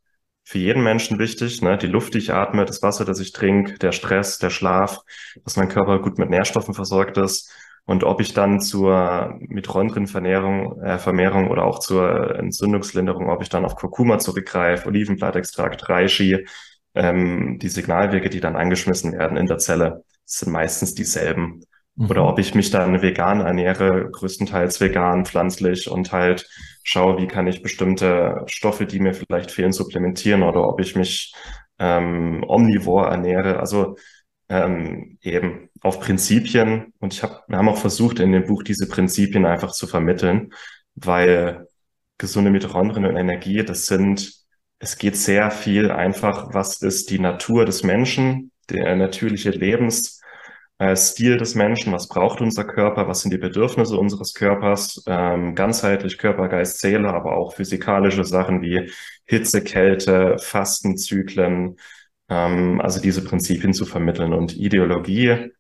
für 0.46 0.58
jeden 0.58 0.84
Menschen 0.84 1.18
wichtig. 1.18 1.60
Ne? 1.60 1.76
Die 1.76 1.88
Luft, 1.88 2.14
die 2.14 2.18
ich 2.18 2.32
atme, 2.32 2.64
das 2.64 2.80
Wasser, 2.80 3.04
das 3.04 3.18
ich 3.18 3.32
trinke, 3.32 3.78
der 3.78 3.90
Stress, 3.90 4.38
der 4.38 4.50
Schlaf, 4.50 5.00
dass 5.44 5.56
mein 5.56 5.68
Körper 5.68 5.98
gut 6.00 6.18
mit 6.18 6.30
Nährstoffen 6.30 6.72
versorgt 6.72 7.18
ist. 7.18 7.50
Und 7.84 8.04
ob 8.04 8.20
ich 8.20 8.32
dann 8.32 8.60
zur 8.60 9.36
Mitochondrienvermehrung 9.40 10.80
äh, 10.82 10.98
Vermehrung 10.98 11.50
oder 11.50 11.64
auch 11.64 11.80
zur 11.80 12.36
Entzündungslinderung, 12.36 13.28
ob 13.28 13.42
ich 13.42 13.48
dann 13.48 13.64
auf 13.64 13.74
Kurkuma 13.74 14.18
zurückgreife, 14.20 14.86
Olivenblattextrakt, 14.86 15.88
Reishi, 15.88 16.46
ähm, 16.94 17.58
die 17.58 17.68
Signalwege, 17.68 18.30
die 18.30 18.40
dann 18.40 18.54
angeschmissen 18.54 19.12
werden 19.18 19.36
in 19.36 19.46
der 19.46 19.58
Zelle, 19.58 20.04
sind 20.24 20.52
meistens 20.52 20.94
dieselben. 20.94 21.64
Mhm. 21.96 22.10
Oder 22.10 22.28
ob 22.28 22.38
ich 22.38 22.54
mich 22.54 22.70
dann 22.70 23.02
vegan 23.02 23.40
ernähre, 23.40 24.10
größtenteils 24.10 24.80
vegan, 24.80 25.24
pflanzlich 25.24 25.90
und 25.90 26.12
halt 26.12 26.48
schaue, 26.82 27.18
wie 27.18 27.26
kann 27.26 27.46
ich 27.46 27.62
bestimmte 27.62 28.42
Stoffe, 28.46 28.86
die 28.86 29.00
mir 29.00 29.14
vielleicht 29.14 29.50
fehlen, 29.50 29.72
supplementieren 29.72 30.42
oder 30.42 30.68
ob 30.68 30.80
ich 30.80 30.94
mich 30.94 31.34
ähm, 31.78 32.44
omnivor 32.46 33.06
ernähre. 33.08 33.58
Also 33.58 33.96
ähm, 34.48 35.18
eben 35.22 35.70
auf 35.80 36.00
Prinzipien. 36.00 36.92
Und 37.00 37.14
ich 37.14 37.22
habe, 37.22 37.40
wir 37.48 37.58
haben 37.58 37.68
auch 37.68 37.78
versucht, 37.78 38.20
in 38.20 38.32
dem 38.32 38.46
Buch 38.46 38.62
diese 38.62 38.88
Prinzipien 38.88 39.46
einfach 39.46 39.72
zu 39.72 39.86
vermitteln, 39.86 40.52
weil 40.94 41.66
gesunde 42.18 42.50
Mitochondrien 42.50 43.06
und 43.06 43.16
Energie, 43.16 43.64
das 43.64 43.86
sind, 43.86 44.32
es 44.78 44.98
geht 44.98 45.16
sehr 45.16 45.50
viel 45.50 45.90
einfach, 45.90 46.54
was 46.54 46.82
ist 46.82 47.10
die 47.10 47.18
Natur 47.18 47.64
des 47.64 47.82
Menschen, 47.82 48.52
der 48.70 48.96
natürliche 48.96 49.50
Lebens, 49.50 50.20
Stil 50.94 51.38
des 51.38 51.54
Menschen, 51.54 51.92
was 51.94 52.06
braucht 52.06 52.42
unser 52.42 52.64
Körper, 52.64 53.08
was 53.08 53.22
sind 53.22 53.32
die 53.32 53.38
Bedürfnisse 53.38 53.96
unseres 53.96 54.34
Körpers, 54.34 55.02
ähm, 55.06 55.54
ganzheitlich 55.54 56.18
Körper, 56.18 56.48
Geist, 56.48 56.80
Seele, 56.80 57.08
aber 57.08 57.34
auch 57.36 57.54
physikalische 57.54 58.24
Sachen 58.24 58.60
wie 58.60 58.90
Hitze, 59.24 59.64
Kälte, 59.64 60.36
Fastenzyklen, 60.38 61.76
ähm, 62.28 62.80
also 62.82 63.00
diese 63.00 63.24
Prinzipien 63.24 63.72
zu 63.72 63.86
vermitteln. 63.86 64.34
Und 64.34 64.54
Ideologie 64.54 65.50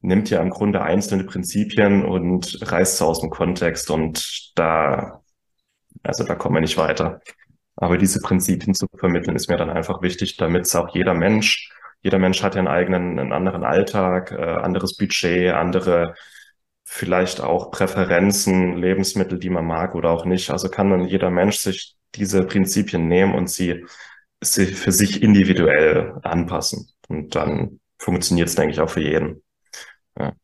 nimmt 0.00 0.30
ja 0.30 0.40
im 0.40 0.50
Grunde 0.50 0.82
einzelne 0.82 1.24
Prinzipien 1.24 2.04
und 2.04 2.58
reißt 2.62 2.98
sie 2.98 3.04
aus 3.04 3.20
dem 3.20 3.30
Kontext 3.30 3.90
und 3.90 4.52
da, 4.54 5.22
also 6.02 6.24
da 6.24 6.34
kommen 6.36 6.56
wir 6.56 6.60
nicht 6.60 6.76
weiter. 6.76 7.20
Aber 7.76 7.98
diese 7.98 8.20
Prinzipien 8.20 8.74
zu 8.74 8.86
vermitteln, 8.96 9.34
ist 9.34 9.48
mir 9.48 9.56
dann 9.56 9.70
einfach 9.70 10.02
wichtig, 10.02 10.36
damit 10.36 10.66
es 10.66 10.76
auch 10.76 10.94
jeder 10.94 11.14
Mensch, 11.14 11.70
jeder 12.04 12.18
Mensch 12.18 12.42
hat 12.42 12.54
ja 12.54 12.58
einen 12.58 12.68
eigenen, 12.68 13.18
einen 13.18 13.32
anderen 13.32 13.64
Alltag, 13.64 14.30
äh, 14.30 14.36
anderes 14.36 14.96
Budget, 14.96 15.54
andere 15.54 16.14
vielleicht 16.84 17.40
auch 17.40 17.70
Präferenzen, 17.70 18.76
Lebensmittel, 18.76 19.38
die 19.38 19.48
man 19.48 19.64
mag 19.64 19.94
oder 19.94 20.10
auch 20.10 20.26
nicht. 20.26 20.50
Also 20.50 20.68
kann 20.68 20.90
dann 20.90 21.06
jeder 21.06 21.30
Mensch 21.30 21.56
sich 21.56 21.96
diese 22.14 22.44
Prinzipien 22.44 23.08
nehmen 23.08 23.34
und 23.34 23.48
sie 23.48 23.86
für 24.42 24.92
sich 24.92 25.22
individuell 25.22 26.12
anpassen. 26.22 26.90
Und 27.08 27.34
dann 27.34 27.80
funktioniert 27.98 28.48
es, 28.48 28.54
denke 28.54 28.74
ich, 28.74 28.80
auch 28.80 28.90
für 28.90 29.00
jeden. 29.00 29.42
Ja. 30.18 30.34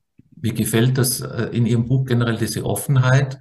Mir 0.41 0.55
gefällt 0.55 0.97
das 0.97 1.21
äh, 1.21 1.51
in 1.53 1.67
Ihrem 1.67 1.87
Buch 1.87 2.07
generell 2.07 2.39
diese 2.39 2.65
Offenheit, 2.65 3.39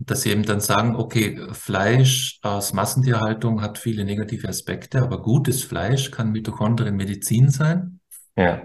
dass 0.00 0.22
Sie 0.22 0.30
eben 0.30 0.44
dann 0.44 0.60
sagen, 0.60 0.96
okay, 0.96 1.38
Fleisch 1.52 2.38
aus 2.42 2.72
Massentierhaltung 2.72 3.60
hat 3.60 3.78
viele 3.78 4.04
negative 4.04 4.48
Aspekte, 4.48 5.02
aber 5.02 5.22
gutes 5.22 5.62
Fleisch 5.62 6.10
kann 6.10 6.32
Mitochondrien 6.32 6.96
Medizin 6.96 7.50
sein. 7.50 8.00
Ja. 8.36 8.62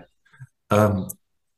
Ähm, 0.72 1.08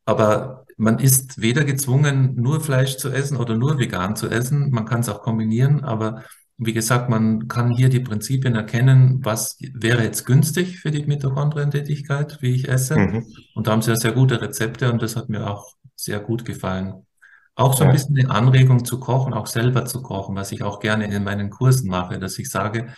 aber 0.06 0.66
man 0.78 1.00
ist 1.00 1.42
weder 1.42 1.64
gezwungen, 1.64 2.36
nur 2.36 2.62
Fleisch 2.62 2.98
zu 2.98 3.10
essen 3.10 3.38
oder 3.38 3.56
nur 3.56 3.80
vegan 3.80 4.16
zu 4.16 4.30
essen. 4.30 4.72
Man 4.72 4.86
kann 4.86 5.02
es 5.02 5.10
auch 5.10 5.22
kombinieren, 5.22 5.84
aber 5.84 6.24
wie 6.58 6.74
gesagt, 6.74 7.10
man 7.10 7.48
kann 7.48 7.72
hier 7.72 7.90
die 7.90 8.00
Prinzipien 8.00 8.56
erkennen, 8.56 9.20
was 9.24 9.58
wäre 9.60 10.04
jetzt 10.04 10.26
günstig 10.26 10.80
für 10.80 10.90
die 10.90 11.06
Mitochondrientätigkeit, 11.06 12.42
wie 12.42 12.56
ich 12.56 12.68
esse. 12.68 12.98
Mhm. 12.98 13.26
Und 13.54 13.68
da 13.68 13.72
haben 13.72 13.84
sie 13.84 13.92
ja 13.92 13.96
sehr 13.96 14.12
gute 14.12 14.42
Rezepte 14.42 14.92
und 14.92 15.02
das 15.02 15.16
hat 15.16 15.30
mir 15.30 15.48
auch 15.48 15.76
sehr 15.96 16.20
gut 16.20 16.46
gefallen. 16.46 17.07
Auch 17.58 17.74
so 17.74 17.84
ein 17.84 17.92
bisschen 17.92 18.16
eine 18.16 18.30
Anregung 18.30 18.86
zu 18.86 19.00
kochen, 19.00 19.34
auch 19.34 19.48
selber 19.48 19.86
zu 19.86 20.04
kochen, 20.04 20.36
was 20.36 20.52
ich 20.52 20.62
auch 20.62 20.80
gerne 20.80 21.12
in 21.12 21.24
meinen 21.24 21.50
Kursen 21.50 21.90
mache, 21.90 22.20
dass 22.20 22.38
ich 22.38 22.52
sage, 22.52 22.94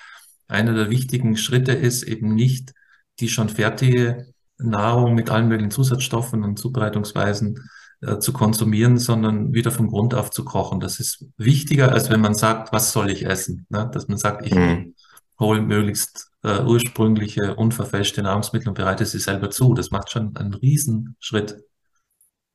einer 0.50 0.74
der 0.74 0.90
wichtigen 0.90 1.38
Schritte 1.38 1.72
ist 1.72 2.04
eben 2.04 2.36
nicht 2.36 2.74
die 3.22 3.30
schon 3.30 3.48
fertige 3.48 4.34
Nahrung 4.58 5.16
mit 5.16 5.30
allen 5.30 5.48
möglichen 5.48 5.72
Zusatzstoffen 5.72 6.44
und 6.44 6.60
Zubereitungsweisen 6.60 7.70
äh, 8.02 8.20
zu 8.20 8.34
konsumieren, 8.34 8.98
sondern 8.98 9.54
wieder 9.54 9.72
von 9.72 9.88
Grund 9.88 10.14
auf 10.14 10.30
zu 10.30 10.44
kochen. 10.44 10.82
Das 10.82 11.00
ist 11.00 11.26
wichtiger, 11.38 11.94
als 11.94 12.10
wenn 12.10 12.20
man 12.20 12.34
sagt, 12.34 12.74
was 12.74 12.92
soll 12.92 13.10
ich 13.12 13.26
essen? 13.26 13.66
Ne? 13.70 13.90
Dass 13.94 14.10
man 14.10 14.18
sagt, 14.18 14.46
ich 14.46 14.54
mhm. 14.54 14.94
hole 15.40 15.62
möglichst 15.62 16.32
äh, 16.44 16.64
ursprüngliche, 16.64 17.56
unverfälschte 17.56 18.24
Nahrungsmittel 18.24 18.68
und 18.68 18.76
bereite 18.76 19.06
sie 19.06 19.20
selber 19.20 19.52
zu. 19.52 19.74
Das 19.74 19.90
macht 19.90 20.12
schon 20.12 20.36
einen 20.36 20.54
Riesenschritt, 20.54 21.64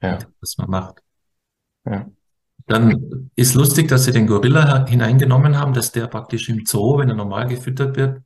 ja. 0.03 0.19
was 0.43 0.59
man 0.59 0.69
macht. 0.69 1.04
Ja. 1.85 2.11
Dann 2.67 3.31
ist 3.37 3.55
lustig, 3.55 3.89
dass 3.89 4.05
sie 4.05 4.13
den 4.13 4.27
Gorilla 4.27 4.87
hineingenommen 4.87 5.59
haben, 5.59 5.75
dass 5.75 5.93
der 5.93 6.07
praktisch 6.07 6.49
im 6.49 6.65
Zoo, 6.65 6.99
wenn 6.99 7.11
er 7.11 7.15
normal 7.15 7.47
gefüttert 7.47 7.97
wird, 7.97 8.23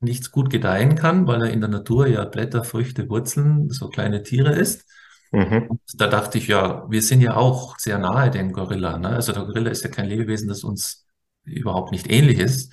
nichts 0.00 0.30
gut 0.30 0.50
gedeihen 0.50 0.94
kann, 0.94 1.26
weil 1.26 1.42
er 1.42 1.50
in 1.50 1.60
der 1.60 1.70
Natur 1.70 2.06
ja 2.06 2.24
Blätter, 2.24 2.64
Früchte, 2.64 3.08
Wurzeln, 3.08 3.70
so 3.70 3.88
kleine 3.88 4.22
Tiere 4.22 4.52
ist. 4.52 4.86
Mhm. 5.32 5.80
Da 5.96 6.06
dachte 6.06 6.38
ich, 6.38 6.48
ja, 6.48 6.86
wir 6.88 7.02
sind 7.02 7.20
ja 7.20 7.36
auch 7.36 7.78
sehr 7.78 7.98
nahe 7.98 8.30
dem 8.30 8.52
Gorilla. 8.52 8.98
Ne? 8.98 9.08
Also 9.08 9.32
der 9.32 9.44
Gorilla 9.44 9.70
ist 9.70 9.84
ja 9.84 9.90
kein 9.90 10.06
Lebewesen, 10.06 10.48
das 10.48 10.64
uns 10.64 11.06
überhaupt 11.44 11.92
nicht 11.92 12.10
ähnlich 12.10 12.38
ist, 12.38 12.72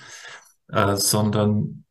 äh, 0.69 0.95
sondern 0.95 1.85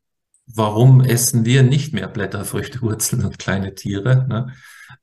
warum 0.46 1.00
essen 1.00 1.44
wir 1.44 1.62
nicht 1.62 1.94
mehr 1.94 2.08
Blätter, 2.08 2.44
Früchte, 2.44 2.82
Wurzeln 2.82 3.24
und 3.24 3.38
kleine 3.38 3.74
Tiere? 3.74 4.26
Ne? 4.28 4.52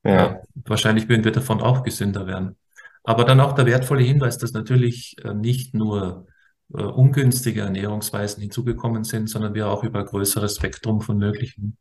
Ja. 0.04 0.26
Äh, 0.26 0.40
wahrscheinlich 0.66 1.10
würden 1.10 1.24
wir 1.24 1.32
davon 1.32 1.62
auch 1.62 1.84
gesünder 1.84 2.28
werden. 2.28 2.56
Aber 3.04 3.26
dann 3.26 3.40
auch 3.40 3.54
der 3.54 3.66
wertvolle 3.66 4.04
Hinweis, 4.04 4.38
dass 4.38 4.54
natürlich 4.54 5.16
äh, 5.24 5.34
nicht 5.34 5.74
nur 5.74 6.28
äh, 6.74 6.84
ungünstige 6.84 7.62
Ernährungsweisen 7.62 8.42
hinzugekommen 8.42 9.04
sind, 9.04 9.30
sondern 9.30 9.54
wir 9.54 9.70
auch 9.70 9.84
über 9.84 10.00
ein 10.00 10.06
größeres 10.06 10.56
Spektrum 10.56 11.02
von 11.02 11.18
möglichen 11.18 11.78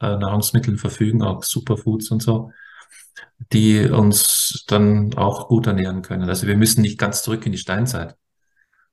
äh, 0.00 0.16
Nahrungsmitteln 0.16 0.76
verfügen, 0.76 1.22
auch 1.22 1.42
Superfoods 1.42 2.10
und 2.10 2.22
so 2.22 2.52
die 3.52 3.88
uns 3.88 4.64
dann 4.66 5.14
auch 5.14 5.48
gut 5.48 5.66
ernähren 5.66 6.02
können. 6.02 6.28
Also 6.28 6.46
wir 6.46 6.56
müssen 6.56 6.82
nicht 6.82 6.98
ganz 6.98 7.22
zurück 7.22 7.46
in 7.46 7.52
die 7.52 7.58
Steinzeit, 7.58 8.16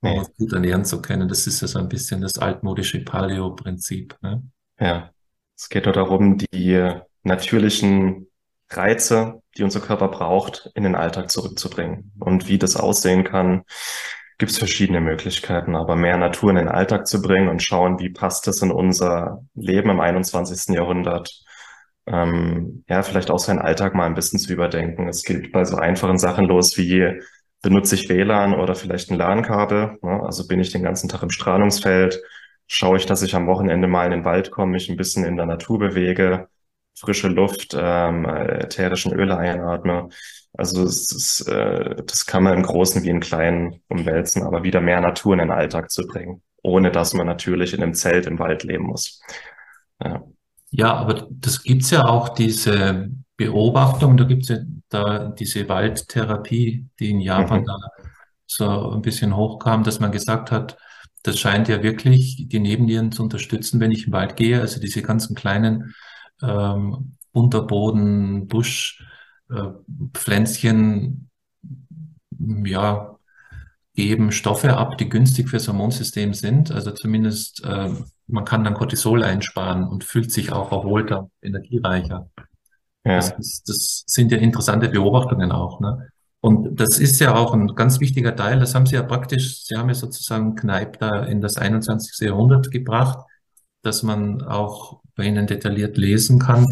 um 0.02 0.12
nee. 0.12 0.20
uns 0.20 0.34
gut 0.36 0.54
ernähren 0.54 0.86
zu 0.86 1.02
können. 1.02 1.28
Das 1.28 1.48
ist 1.48 1.62
ja 1.62 1.68
so 1.68 1.80
ein 1.80 1.90
bisschen 1.90 2.22
das 2.22 2.38
altmodische 2.38 3.04
Paleo-Prinzip. 3.04 4.16
Ne? 4.22 4.44
Ja, 4.80 5.12
es 5.56 5.70
geht 5.70 5.86
nur 5.86 5.94
darum, 5.94 6.38
die 6.38 6.92
natürlichen 7.24 8.27
Reize, 8.70 9.42
die 9.58 9.64
unser 9.64 9.80
Körper 9.80 10.10
braucht, 10.10 10.70
in 10.76 10.84
den 10.84 10.96
Alltag 10.96 11.32
zurückzubringen. 11.32 12.12
Und 12.20 12.48
wie 12.48 12.58
das 12.58 12.76
aussehen 12.76 13.24
kann, 13.24 13.64
gibt 14.38 14.52
es 14.52 14.58
verschiedene 14.58 15.02
Möglichkeiten, 15.02 15.76
aber 15.76 15.96
mehr 15.96 16.18
Natur 16.18 16.52
in 16.52 16.58
den 16.58 16.68
Alltag 16.68 17.08
zu 17.08 17.22
bringen 17.22 17.48
und 17.48 17.64
schauen, 17.64 18.00
wie 18.00 18.10
passt 18.10 18.46
das 18.48 18.62
in 18.62 18.72
unser 18.72 19.44
Leben 19.56 19.90
im 19.90 20.00
21. 20.00 20.76
Jahrhundert 20.76 21.32
ähm, 22.08 22.84
ja, 22.88 23.04
vielleicht 23.04 23.32
auch 23.32 23.40
seinen 23.40 23.60
Alltag 23.60 23.94
mal 23.94 24.06
ein 24.06 24.16
bisschen 24.16 24.40
zu 24.40 24.52
überdenken. 24.54 25.08
Es 25.08 25.24
geht 25.24 25.52
bei 25.52 25.66
so 25.66 25.78
einfachen 25.78 26.18
Sachen 26.18 26.46
los 26.46 26.78
wie 26.78 27.20
benutze 27.62 27.96
ich 27.96 28.08
WLAN 28.10 28.54
oder 28.54 28.76
vielleicht 28.76 29.12
ein 29.12 29.18
LAN-Kabel. 29.18 29.98
Ne? 30.02 30.22
Also 30.24 30.48
bin 30.48 30.60
ich 30.60 30.72
den 30.72 30.84
ganzen 30.84 31.10
Tag 31.10 31.24
im 31.24 31.32
Strahlungsfeld, 31.32 32.22
schaue 32.68 32.98
ich, 32.98 33.06
dass 33.06 33.24
ich 33.24 33.36
am 33.36 33.48
Wochenende 33.48 33.88
mal 33.88 34.06
in 34.06 34.12
den 34.12 34.26
Wald 34.26 34.52
komme, 34.52 34.74
mich 34.74 34.90
ein 34.90 34.98
bisschen 34.98 35.26
in 35.26 35.38
der 35.38 35.46
Natur 35.46 35.80
bewege, 35.80 36.48
frische 36.98 37.28
Luft, 37.28 37.76
ähm, 37.80 38.26
ätherischen 38.26 39.14
Öle 39.14 39.38
einatme. 39.38 40.10
Also 40.54 40.84
es 40.84 41.12
ist, 41.12 41.48
äh, 41.48 41.96
das 42.04 42.26
kann 42.26 42.44
man 42.44 42.56
im 42.56 42.64
Großen 42.64 43.04
wie 43.04 43.10
im 43.10 43.20
Kleinen 43.20 43.82
umwälzen, 43.88 44.44
aber 44.44 44.64
wieder 44.64 44.82
mehr 44.82 45.00
Natur 45.00 45.34
in 45.34 45.40
den 45.40 45.52
Alltag 45.52 45.92
zu 45.92 46.08
bringen, 46.08 46.42
ohne 46.64 46.92
dass 46.92 47.14
man 47.14 47.28
natürlich 47.28 47.74
in 47.74 47.84
einem 47.84 47.94
Zelt 47.94 48.26
im 48.26 48.40
Wald 48.40 48.64
leben 48.64 48.86
muss. 48.86 49.22
Ja, 50.04 50.24
ja 50.72 50.94
aber 50.96 51.28
das 51.30 51.62
gibt's 51.62 51.92
ja 51.92 52.06
auch 52.06 52.30
diese 52.30 53.10
Beobachtung, 53.36 54.18
da 54.18 54.24
gibt's 54.24 54.50
ja 54.50 54.58
da 54.90 55.30
diese 55.30 55.70
Waldtherapie, 55.70 56.88
die 57.00 57.12
in 57.12 57.20
Japan 57.20 57.62
mhm. 57.62 57.66
da 57.66 57.78
so 58.48 58.92
ein 58.92 59.02
bisschen 59.02 59.36
hochkam, 59.36 59.84
dass 59.84 60.00
man 60.00 60.12
gesagt 60.12 60.52
hat, 60.52 60.78
das 61.24 61.38
scheint 61.38 61.68
ja 61.68 61.84
wirklich 61.84 62.48
die 62.48 62.60
Nebennieren 62.60 63.12
zu 63.12 63.22
unterstützen, 63.22 63.80
wenn 63.80 63.92
ich 63.92 64.08
im 64.08 64.14
Wald 64.14 64.38
gehe. 64.38 64.62
Also 64.62 64.80
diese 64.80 65.02
ganzen 65.02 65.36
kleinen 65.36 65.94
ähm, 66.42 67.18
Unterboden, 67.32 68.48
Busch, 68.48 69.06
äh, 69.50 69.70
Pflänzchen, 70.14 71.30
ja, 72.66 73.18
geben 73.94 74.32
Stoffe 74.32 74.78
ab, 74.78 74.98
die 74.98 75.10
günstig 75.10 75.50
fürs 75.50 75.68
Hormonsystem 75.68 76.34
sind. 76.34 76.72
Also 76.72 76.92
zumindest 76.92 77.64
äh, 77.66 77.90
man 78.28 78.46
kann 78.46 78.64
dann 78.64 78.76
Cortisol 78.76 79.24
einsparen 79.24 79.88
und 79.88 80.04
fühlt 80.04 80.32
sich 80.32 80.52
auch 80.52 80.72
erholter, 80.72 81.30
energiereicher. 81.42 82.30
Ja. 83.06 83.16
Das, 83.16 83.32
ist, 83.40 83.70
das 83.70 84.04
sind 84.06 84.32
ja 84.32 84.38
interessante 84.38 84.90
Beobachtungen 84.90 85.52
auch. 85.52 85.80
Ne? 85.80 86.10
Und 86.42 86.80
das 86.80 87.00
ist 87.00 87.20
ja 87.20 87.36
auch 87.36 87.54
ein 87.54 87.68
ganz 87.76 88.00
wichtiger 88.00 88.36
Teil. 88.36 88.60
Das 88.60 88.76
haben 88.76 88.86
Sie 88.86 88.96
ja 88.96 89.04
praktisch, 89.04 89.64
Sie 89.64 89.76
haben 89.76 89.90
ja 89.90 89.96
sozusagen 89.96 90.56
Kneipp 90.56 91.00
da 91.00 91.24
in 91.24 91.42
das 91.42 91.58
21. 91.58 92.28
Jahrhundert 92.28 92.70
gebracht, 92.70 93.26
dass 93.82 94.04
man 94.04 94.42
auch 94.44 95.02
bei 95.16 95.24
Ihnen 95.24 95.48
detailliert 95.48 95.98
lesen 95.98 96.40
kann, 96.40 96.66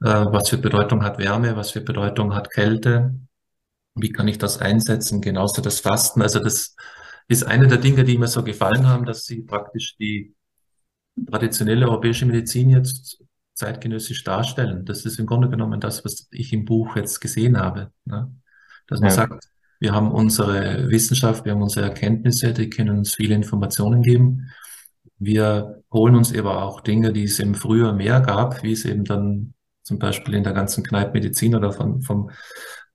äh, 0.00 0.26
was 0.26 0.48
für 0.48 0.58
Bedeutung 0.58 1.02
hat 1.02 1.18
Wärme, 1.18 1.56
was 1.56 1.70
für 1.70 1.80
Bedeutung 1.80 2.34
hat 2.34 2.50
Kälte, 2.50 3.14
wie 3.94 4.12
kann 4.12 4.28
ich 4.28 4.38
das 4.38 4.58
einsetzen, 4.58 5.20
genauso 5.20 5.62
das 5.62 5.80
Fasten. 5.80 6.22
Also 6.22 6.38
das 6.38 6.76
ist 7.28 7.44
eine 7.44 7.66
der 7.66 7.78
Dinge, 7.78 8.04
die 8.04 8.18
mir 8.18 8.28
so 8.28 8.42
gefallen 8.42 8.88
haben, 8.88 9.04
dass 9.04 9.24
Sie 9.24 9.42
praktisch 9.42 9.96
die 9.96 10.34
traditionelle 11.30 11.86
europäische 11.86 12.26
Medizin 12.26 12.70
jetzt 12.70 13.22
zeitgenössisch 13.54 14.22
darstellen. 14.22 14.84
Das 14.84 15.04
ist 15.04 15.18
im 15.18 15.26
Grunde 15.26 15.50
genommen 15.50 15.80
das, 15.80 16.04
was 16.04 16.28
ich 16.30 16.52
im 16.52 16.64
Buch 16.64 16.96
jetzt 16.96 17.20
gesehen 17.20 17.58
habe. 17.58 17.92
Ne? 18.04 18.32
Dass 18.86 19.00
man 19.00 19.10
ja. 19.10 19.16
sagt, 19.16 19.48
wir 19.80 19.92
haben 19.92 20.12
unsere 20.12 20.88
Wissenschaft, 20.88 21.44
wir 21.44 21.52
haben 21.52 21.62
unsere 21.62 21.86
Erkenntnisse, 21.86 22.52
die 22.52 22.70
können 22.70 22.98
uns 22.98 23.14
viele 23.14 23.34
Informationen 23.34 24.02
geben. 24.02 24.50
Wir 25.18 25.82
holen 25.92 26.14
uns 26.14 26.34
aber 26.36 26.62
auch 26.62 26.80
Dinge, 26.80 27.12
die 27.12 27.24
es 27.24 27.40
eben 27.40 27.54
früher 27.54 27.92
mehr 27.92 28.20
gab, 28.20 28.62
wie 28.62 28.72
es 28.72 28.84
eben 28.84 29.04
dann 29.04 29.54
zum 29.82 29.98
Beispiel 29.98 30.34
in 30.34 30.44
der 30.44 30.52
ganzen 30.52 30.84
Kneippmedizin 30.84 31.54
oder 31.54 31.72
von, 31.72 32.02
vom 32.02 32.30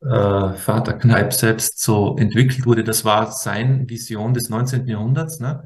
äh, 0.01 0.53
Vater 0.53 0.93
Kneipp 0.93 1.33
selbst 1.33 1.81
so 1.81 2.15
entwickelt 2.17 2.65
wurde. 2.65 2.83
Das 2.83 3.03
war 3.03 3.31
seine 3.31 3.89
Vision 3.89 4.33
des 4.33 4.49
19. 4.49 4.87
Jahrhunderts. 4.87 5.39
Ne? 5.39 5.65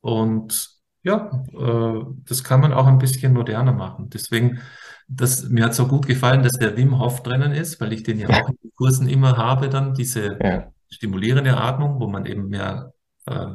Und 0.00 0.70
ja, 1.02 1.30
äh, 1.52 2.04
das 2.24 2.44
kann 2.44 2.60
man 2.60 2.72
auch 2.72 2.86
ein 2.86 2.98
bisschen 2.98 3.32
moderner 3.32 3.72
machen. 3.72 4.10
Deswegen, 4.10 4.60
das, 5.08 5.48
mir 5.48 5.64
hat 5.64 5.74
so 5.74 5.86
gut 5.86 6.06
gefallen, 6.06 6.42
dass 6.42 6.52
der 6.52 6.76
Wim 6.76 6.98
Hof 6.98 7.22
drinnen 7.22 7.52
ist, 7.52 7.80
weil 7.80 7.92
ich 7.92 8.02
den 8.02 8.18
ja 8.18 8.28
auch 8.28 8.48
in 8.50 8.58
den 8.62 8.72
Kursen 8.74 9.08
immer 9.08 9.36
habe, 9.36 9.68
dann 9.68 9.94
diese 9.94 10.38
ja. 10.42 10.70
stimulierende 10.90 11.56
Atmung, 11.56 11.98
wo 11.98 12.08
man 12.08 12.26
eben 12.26 12.48
mehr 12.48 12.92
äh, 13.26 13.46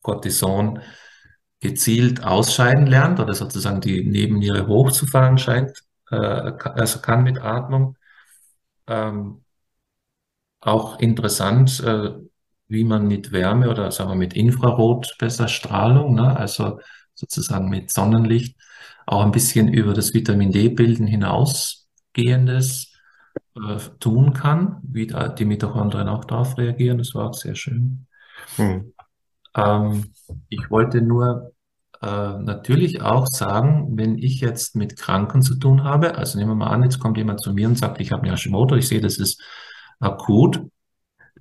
Cortison 0.00 0.80
gezielt 1.60 2.22
ausscheiden 2.24 2.86
lernt 2.86 3.20
oder 3.20 3.34
sozusagen 3.34 3.80
die 3.80 4.04
Nebenniere 4.04 4.66
hochzufahren 4.66 5.38
scheint, 5.38 5.72
äh, 6.10 6.16
also 6.16 7.00
kann 7.00 7.22
mit 7.22 7.38
Atmung. 7.38 7.96
Ähm, 8.86 9.42
auch 10.60 10.98
interessant, 10.98 11.80
äh, 11.80 12.12
wie 12.68 12.84
man 12.84 13.06
mit 13.06 13.32
Wärme 13.32 13.70
oder 13.70 13.90
sagen 13.92 14.10
wir 14.10 14.16
mit 14.16 14.34
Infrarot 14.34 15.14
besser 15.18 15.48
Strahlung, 15.48 16.14
ne, 16.14 16.36
also 16.36 16.80
sozusagen 17.14 17.68
mit 17.68 17.90
Sonnenlicht, 17.90 18.56
auch 19.06 19.24
ein 19.24 19.30
bisschen 19.30 19.68
über 19.68 19.94
das 19.94 20.12
Vitamin 20.12 20.50
D-Bilden 20.50 21.06
hinausgehendes 21.06 22.92
äh, 23.56 23.78
tun 24.00 24.32
kann, 24.32 24.80
wie 24.82 25.06
da 25.06 25.28
die 25.28 25.44
Mitochondrien 25.44 26.08
auch 26.08 26.24
darauf 26.24 26.58
reagieren. 26.58 26.98
Das 26.98 27.14
war 27.14 27.30
auch 27.30 27.34
sehr 27.34 27.54
schön. 27.54 28.06
Hm. 28.56 28.92
Ähm, 29.56 30.12
ich 30.48 30.70
wollte 30.70 31.00
nur 31.02 31.52
äh, 32.02 32.06
natürlich 32.06 33.02
auch 33.02 33.26
sagen, 33.26 33.96
wenn 33.96 34.18
ich 34.18 34.40
jetzt 34.40 34.76
mit 34.76 34.96
Kranken 34.96 35.42
zu 35.42 35.56
tun 35.56 35.84
habe, 35.84 36.16
also 36.16 36.38
nehmen 36.38 36.50
wir 36.52 36.56
mal 36.56 36.70
an, 36.70 36.82
jetzt 36.82 37.00
kommt 37.00 37.16
jemand 37.16 37.40
zu 37.40 37.52
mir 37.52 37.68
und 37.68 37.78
sagt, 37.78 38.00
ich 38.00 38.12
habe 38.12 38.22
eine 38.22 38.32
Hashimoto, 38.32 38.76
ich 38.76 38.88
sehe, 38.88 39.00
das 39.00 39.18
ist 39.18 39.42
akut, 39.98 40.62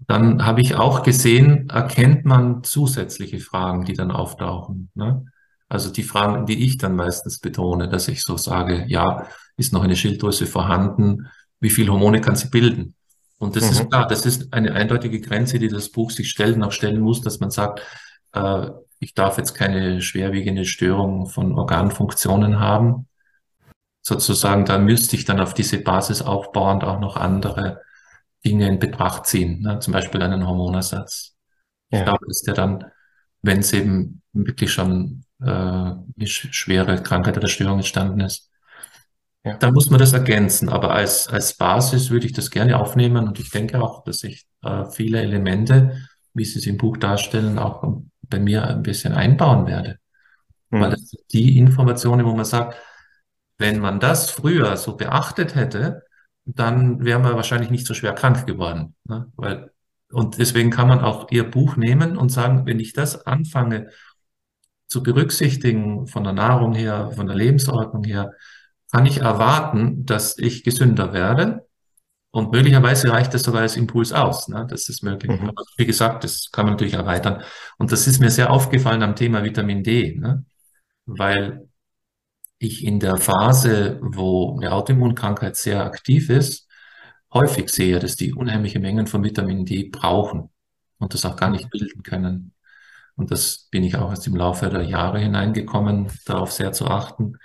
dann 0.08 0.46
habe 0.46 0.62
ich 0.62 0.76
auch 0.76 1.04
gesehen, 1.04 1.70
erkennt 1.70 2.26
man 2.26 2.64
zusätzliche 2.64 3.40
Fragen, 3.40 3.86
die 3.86 3.94
dann 3.94 4.12
auftauchen. 4.12 4.90
Ne? 4.94 5.26
Also 5.68 5.92
die 5.92 6.04
Fragen, 6.04 6.46
die 6.46 6.64
ich 6.66 6.78
dann 6.78 6.96
meistens 6.96 7.40
betone, 7.40 7.90
dass 7.90 8.08
ich 8.08 8.22
so 8.22 8.38
sage, 8.38 8.86
ja, 8.88 9.28
ist 9.58 9.74
noch 9.74 9.84
eine 9.84 9.96
Schilddrüse 9.96 10.46
vorhanden? 10.46 11.28
Wie 11.60 11.70
viel 11.70 11.90
Hormone 11.90 12.22
kann 12.22 12.36
sie 12.36 12.50
bilden? 12.50 12.94
Und 13.38 13.56
das 13.56 13.66
mhm. 13.66 13.72
ist 13.72 13.90
klar, 13.90 14.08
das 14.08 14.26
ist 14.26 14.54
eine 14.54 14.74
eindeutige 14.74 15.20
Grenze, 15.20 15.60
die 15.60 15.68
das 15.68 15.90
Buch 15.90 16.12
sich 16.12 16.30
stellen, 16.30 16.64
auch 16.64 16.72
stellen 16.72 17.02
muss, 17.02 17.22
dass 17.22 17.40
man 17.40 17.52
sagt, 17.52 17.82
äh, 18.36 18.72
ich 19.00 19.14
darf 19.14 19.38
jetzt 19.38 19.54
keine 19.54 20.02
schwerwiegende 20.02 20.66
Störung 20.66 21.28
von 21.28 21.54
Organfunktionen 21.54 22.60
haben. 22.60 23.08
Sozusagen, 24.02 24.66
da 24.66 24.78
müsste 24.78 25.16
ich 25.16 25.26
dann 25.26 25.40
auf 25.40 25.54
diese 25.54 25.80
Basis 25.80 26.22
aufbauend 26.22 26.84
auch 26.84 27.00
noch 27.00 27.18
andere 27.18 27.82
Dinge 28.46 28.68
in 28.68 28.80
Betracht 28.80 29.26
ziehen, 29.26 29.62
ne? 29.62 29.80
zum 29.80 29.94
Beispiel 29.94 30.22
einen 30.22 30.46
Hormonersatz. 30.46 31.36
Ja. 31.90 32.00
Ich 32.00 32.06
glaube, 32.06 32.26
dass 32.28 32.42
der 32.42 32.54
dann, 32.54 32.86
wenn 33.42 33.60
es 33.60 33.74
eben 33.74 34.22
wirklich 34.34 34.72
schon 34.72 35.26
äh, 35.42 35.46
eine 35.46 36.28
schwere 36.28 37.02
Krankheit 37.02 37.38
oder 37.38 37.48
Störung 37.48 37.78
entstanden 37.78 38.20
ist, 38.20 38.52
ja. 39.44 39.58
dann 39.58 39.74
muss 39.74 39.90
man 39.90 40.00
das 40.00 40.14
ergänzen. 40.14 40.70
Aber 40.70 40.92
als, 40.92 41.28
als 41.28 41.56
Basis 41.56 42.12
würde 42.12 42.28
ich 42.28 42.34
das 42.34 42.52
gerne 42.52 42.80
aufnehmen 42.80 43.28
und 43.28 43.40
ich 43.40 43.50
denke 43.50 43.82
auch, 43.82 44.04
dass 44.04 44.24
ich 44.24 44.46
äh, 44.64 44.86
viele 44.92 45.22
Elemente, 45.22 46.08
wie 46.34 46.46
Sie 46.46 46.60
es 46.60 46.68
im 46.68 46.78
Buch 46.78 46.98
darstellen, 46.98 47.58
auch 47.58 47.84
bei 48.30 48.40
mir 48.40 48.68
ein 48.68 48.84
bisschen 48.84 49.14
einbauen 49.14 49.68
werde. 49.68 50.00
Mhm. 50.70 50.82
Weil 50.82 50.90
das 50.92 51.10
sind 51.10 51.24
die 51.32 51.58
Informationen, 51.58 52.26
wo 52.26 52.36
man 52.36 52.46
sagt, 52.46 52.76
wenn 53.58 53.80
man 53.80 54.00
das 54.00 54.30
früher 54.32 54.76
so 54.78 54.98
beachtet 54.98 55.56
hätte, 55.56 56.04
dann 56.46 57.04
wären 57.04 57.24
wir 57.24 57.36
wahrscheinlich 57.36 57.72
nicht 57.72 57.88
so 57.88 57.94
schwer 57.94 58.14
krank 58.14 58.46
geworden. 58.46 58.96
Ne? 59.06 59.32
Weil, 59.36 59.72
und 60.12 60.38
deswegen 60.38 60.70
kann 60.70 60.88
man 60.88 61.00
auch 61.00 61.32
Ihr 61.32 61.50
Buch 61.50 61.76
nehmen 61.76 62.18
und 62.18 62.32
sagen, 62.32 62.66
wenn 62.66 62.80
ich 62.80 62.94
das 62.94 63.26
anfange 63.26 63.90
zu 64.88 65.02
berücksichtigen 65.02 66.08
von 66.08 66.24
der 66.24 66.34
Nahrung 66.34 66.74
her, 66.74 67.12
von 67.16 67.28
der 67.28 67.36
Lebensordnung 67.36 68.04
her, 68.04 68.32
kann 68.92 69.06
ich 69.06 69.18
erwarten, 69.18 70.06
dass 70.06 70.38
ich 70.38 70.64
gesünder 70.64 71.12
werde. 71.12 71.68
Und 72.36 72.52
möglicherweise 72.52 73.10
reicht 73.14 73.34
das 73.34 73.44
sogar 73.44 73.62
als 73.62 73.78
Impuls 73.78 74.12
aus. 74.12 74.50
Ne? 74.50 74.68
Das 74.70 74.90
ist 74.90 75.04
möglich. 75.04 75.40
Mhm. 75.40 75.48
Aber 75.52 75.64
wie 75.78 75.86
gesagt, 75.86 76.26
das 76.26 76.52
kann 76.52 76.66
man 76.66 76.74
natürlich 76.74 76.96
erweitern. 76.96 77.42
Und 77.78 77.94
das 77.94 78.08
ist 78.08 78.20
mir 78.20 78.30
sehr 78.30 78.52
aufgefallen 78.52 79.04
am 79.04 79.16
Thema 79.16 79.46
Vitamin 79.46 79.84
D, 79.84 80.18
ne? 80.20 80.44
weil 81.06 81.70
ich 82.60 82.84
in 82.84 83.00
der 83.00 83.16
Phase, 83.16 84.02
wo 84.02 84.58
eine 84.58 84.74
Autoimmunkrankheit 84.74 85.56
sehr 85.56 85.86
aktiv 85.86 86.30
ist, 86.30 86.68
häufig 87.34 87.70
sehe, 87.70 88.00
dass 88.00 88.18
die 88.18 88.34
unheimliche 88.34 88.82
Mengen 88.82 89.08
von 89.08 89.24
Vitamin 89.24 89.66
D 89.66 89.88
brauchen 89.90 90.50
und 90.98 91.14
das 91.14 91.24
auch 91.24 91.38
gar 91.38 91.52
nicht 91.52 91.70
bilden 91.70 92.04
können. 92.04 92.52
Und 93.16 93.32
das 93.32 93.70
bin 93.72 93.86
ich 93.86 93.96
auch 93.96 94.10
erst 94.10 94.28
im 94.28 94.36
Laufe 94.36 94.70
der 94.70 94.84
Jahre 94.84 95.20
hineingekommen, 95.20 96.10
darauf 96.26 96.52
sehr 96.52 96.74
zu 96.74 96.88
achten. 96.88 97.38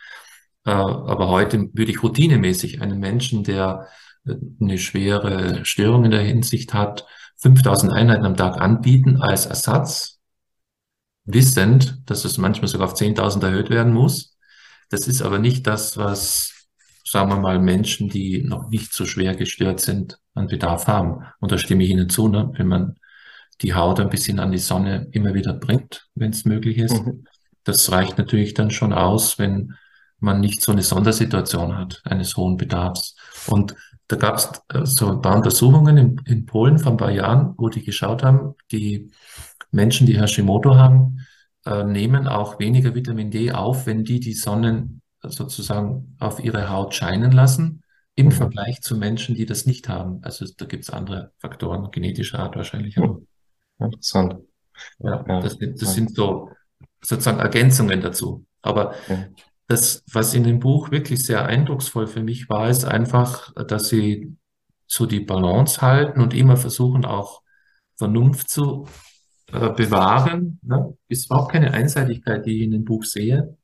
Äh, 0.65 0.73
aber 0.73 1.29
heute 1.29 1.71
würde 1.75 1.93
ich 1.93 2.03
routinemäßig 2.03 2.83
einen 2.83 2.99
Menschen, 2.99 3.45
der 3.45 3.87
eine 4.25 4.79
schwere 4.79 5.65
Störung 5.65 6.05
in 6.05 6.11
der 6.11 6.23
Hinsicht 6.23 6.75
hat, 6.75 7.07
5000 7.39 7.93
Einheiten 7.93 8.25
am 8.25 8.37
Tag 8.37 8.61
anbieten 8.61 9.21
als 9.21 9.47
Ersatz, 9.47 10.19
wissend, 11.25 12.03
dass 12.07 12.25
es 12.25 12.39
manchmal 12.39 12.69
sogar 12.69 12.89
auf 12.89 12.95
10.000 12.95 13.45
erhöht 13.45 13.71
werden 13.71 13.93
muss. 13.93 14.37
Das 14.91 15.07
ist 15.07 15.23
aber 15.23 15.39
nicht 15.39 15.67
das, 15.67 15.97
was, 15.97 16.67
sagen 17.05 17.31
wir 17.31 17.39
mal, 17.39 17.59
Menschen, 17.59 18.09
die 18.09 18.43
noch 18.43 18.69
nicht 18.69 18.93
so 18.93 19.07
schwer 19.07 19.35
gestört 19.35 19.81
sind, 19.81 20.19
an 20.35 20.49
Bedarf 20.49 20.87
haben. 20.87 21.25
Und 21.39 21.53
da 21.53 21.59
stimme 21.59 21.85
ich 21.85 21.91
Ihnen 21.91 22.09
zu, 22.09 22.29
ne? 22.29 22.53
wenn 22.57 22.67
man 22.67 22.97
die 23.63 23.75
Haut 23.75 24.01
ein 24.01 24.11
bisschen 24.11 24.41
an 24.41 24.53
die 24.53 24.59
Sonne 24.59 25.09
immer 25.13 25.35
wieder 25.35 25.53
bringt, 25.53 26.09
wenn 26.15 26.31
es 26.31 26.45
möglich 26.45 26.79
ist. 26.79 27.05
Mhm. 27.05 27.25
Das 27.65 27.91
reicht 27.93 28.19
natürlich 28.19 28.55
dann 28.55 28.71
schon 28.71 28.93
aus, 28.93 29.39
wenn 29.39 29.75
man 30.19 30.41
nicht 30.41 30.63
so 30.63 30.73
eine 30.73 30.83
Sondersituation 30.83 31.77
hat, 31.77 32.01
eines 32.05 32.37
hohen 32.37 32.57
Bedarfs. 32.57 33.17
Und 33.47 33.75
da 34.11 34.17
gab 34.17 34.37
es 34.37 34.51
äh, 34.69 34.85
so 34.85 35.09
ein 35.09 35.21
paar 35.21 35.37
Untersuchungen 35.37 35.97
in, 35.97 36.21
in, 36.25 36.45
Polen 36.45 36.79
vor 36.81 36.93
ein 36.93 36.99
paar 36.99 37.13
Jahren, 37.13 37.55
wo 37.57 37.69
die 37.69 37.85
geschaut 37.85 38.25
haben, 38.25 38.55
die 38.73 39.13
Menschen, 39.71 40.07
die 40.07 40.21
Hashimoto 40.21 40.75
haben, 40.75 41.21
äh, 41.65 41.85
nehmen 41.85 42.27
auch 42.27 42.59
weniger 42.59 42.95
Vitamin 42.95 43.31
D 43.31 43.53
auf, 43.53 43.87
wenn 43.87 44.03
die 44.03 44.19
die 44.19 44.33
Sonnen 44.33 45.01
sozusagen 45.23 46.17
auf 46.19 46.43
ihre 46.43 46.71
Haut 46.71 46.95
scheinen 46.95 47.31
lassen, 47.31 47.85
im 48.17 48.27
mhm. 48.27 48.33
Vergleich 48.33 48.81
zu 48.81 48.97
Menschen, 48.97 49.37
die 49.37 49.47
das 49.47 49.65
nicht 49.65 49.89
haben. 49.89 50.19
Also 50.23 50.45
da 50.57 50.65
gibt 50.65 50.85
es 50.85 50.91
andere 50.91 51.33
Faktoren, 51.39 51.91
genetischer 51.93 52.41
Art 52.41 52.57
wahrscheinlich 52.57 52.99
auch. 52.99 53.21
Interessant. 53.79 54.37
Ja, 54.99 55.25
ja. 55.29 55.41
das, 55.41 55.57
das 55.59 55.95
sind 55.95 56.17
so 56.17 56.51
sozusagen 57.01 57.39
Ergänzungen 57.39 58.01
dazu. 58.01 58.45
Aber 58.61 58.95
Ja. 59.09 59.25
Das, 59.71 60.03
was 60.13 60.35
in 60.35 60.43
dem 60.43 60.59
Buch 60.59 60.91
wirklich 60.91 61.25
sehr 61.25 61.47
eindrucksvoll 61.47 62.09
für 62.09 62.25
mich 62.25 62.49
war, 62.49 62.69
ist 62.69 62.85
einfach, 62.85 63.55
dass 63.69 63.89
sie 63.89 64.37
so 64.89 65.07
die 65.07 65.21
Balance 65.21 65.81
halten 65.81 66.21
und 66.21 66.35
immer 66.35 66.57
versuchen 66.57 67.05
auch 67.05 67.43
Vernunft 67.97 68.51
zu 68.51 68.89
äh, 69.53 69.71
bewahren. 69.71 70.59
Ne? 70.63 70.97
Ist 71.07 71.27
überhaupt 71.27 71.53
keine 71.53 71.73
Einseitigkeit, 71.73 72.45
die 72.47 72.57
ich 72.57 72.63
in 72.63 72.73
dem 72.73 72.85
Buch 72.85 73.05
sehe. 73.05 73.57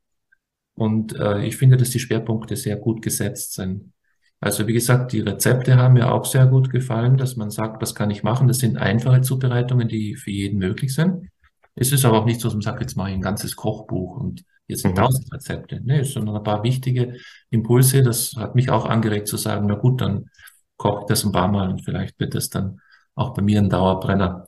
Und 0.75 1.13
äh, 1.17 1.43
ich 1.45 1.57
finde, 1.57 1.75
dass 1.75 1.89
die 1.89 1.99
Schwerpunkte 1.99 2.55
sehr 2.55 2.77
gut 2.77 3.01
gesetzt 3.01 3.55
sind. 3.55 3.91
Also 4.39 4.65
wie 4.65 4.73
gesagt, 4.73 5.11
die 5.11 5.19
Rezepte 5.19 5.75
haben 5.75 5.95
mir 5.95 6.13
auch 6.13 6.23
sehr 6.23 6.45
gut 6.45 6.69
gefallen, 6.69 7.17
dass 7.17 7.35
man 7.35 7.49
sagt, 7.49 7.81
was 7.81 7.95
kann 7.95 8.11
ich 8.11 8.23
machen? 8.23 8.47
Das 8.47 8.59
sind 8.59 8.77
einfache 8.77 9.19
Zubereitungen, 9.21 9.89
die 9.89 10.15
für 10.15 10.31
jeden 10.31 10.59
möglich 10.59 10.93
sind. 10.93 11.27
Es 11.75 11.91
ist 11.91 12.05
aber 12.05 12.19
auch 12.19 12.25
nicht 12.25 12.39
so, 12.39 12.47
dass 12.47 12.53
man 12.53 12.61
sagt, 12.61 12.79
jetzt 12.79 12.95
mache 12.95 13.09
ich 13.09 13.15
ein 13.15 13.21
ganzes 13.21 13.57
Kochbuch 13.57 14.15
und 14.15 14.45
jetzt 14.67 14.81
sind 14.83 14.95
Mhm. 14.95 14.95
tausend 14.95 15.33
Rezepte. 15.33 15.81
Nee, 15.83 16.03
sondern 16.03 16.37
ein 16.37 16.43
paar 16.43 16.63
wichtige 16.63 17.17
Impulse. 17.49 18.03
Das 18.03 18.33
hat 18.37 18.55
mich 18.55 18.69
auch 18.69 18.85
angeregt 18.85 19.27
zu 19.27 19.37
sagen, 19.37 19.65
na 19.67 19.75
gut, 19.75 20.01
dann 20.01 20.29
koche 20.77 21.01
ich 21.01 21.07
das 21.07 21.23
ein 21.25 21.31
paar 21.31 21.47
Mal 21.47 21.69
und 21.69 21.83
vielleicht 21.83 22.19
wird 22.19 22.35
das 22.35 22.49
dann 22.49 22.81
auch 23.15 23.33
bei 23.33 23.41
mir 23.41 23.59
ein 23.59 23.69
Dauerbrenner. 23.69 24.47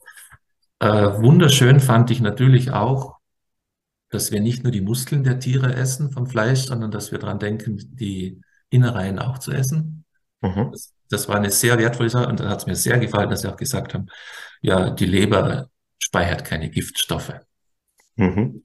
Äh, 0.79 0.87
wunderschön 0.87 1.79
fand 1.79 2.11
ich 2.11 2.21
natürlich 2.21 2.71
auch, 2.71 3.17
dass 4.09 4.31
wir 4.31 4.41
nicht 4.41 4.63
nur 4.63 4.71
die 4.71 4.81
Muskeln 4.81 5.23
der 5.23 5.39
Tiere 5.39 5.73
essen 5.75 6.11
vom 6.11 6.27
Fleisch, 6.27 6.65
sondern 6.65 6.91
dass 6.91 7.11
wir 7.11 7.19
dran 7.19 7.39
denken, 7.39 7.77
die 7.95 8.41
Innereien 8.69 9.19
auch 9.19 9.37
zu 9.39 9.51
essen. 9.51 10.05
Mhm. 10.41 10.69
Das, 10.71 10.93
das 11.09 11.27
war 11.27 11.35
eine 11.35 11.51
sehr 11.51 11.77
wertvolle 11.77 12.09
Sache 12.09 12.27
und 12.27 12.39
da 12.39 12.49
hat 12.49 12.59
es 12.59 12.65
mir 12.65 12.75
sehr 12.75 12.99
gefallen, 12.99 13.29
dass 13.29 13.41
Sie 13.41 13.47
auch 13.47 13.57
gesagt 13.57 13.93
haben, 13.93 14.07
ja, 14.61 14.89
die 14.89 15.05
Leber 15.05 15.69
speichert 15.99 16.45
keine 16.45 16.69
Giftstoffe. 16.69 17.33
Mhm. 18.15 18.63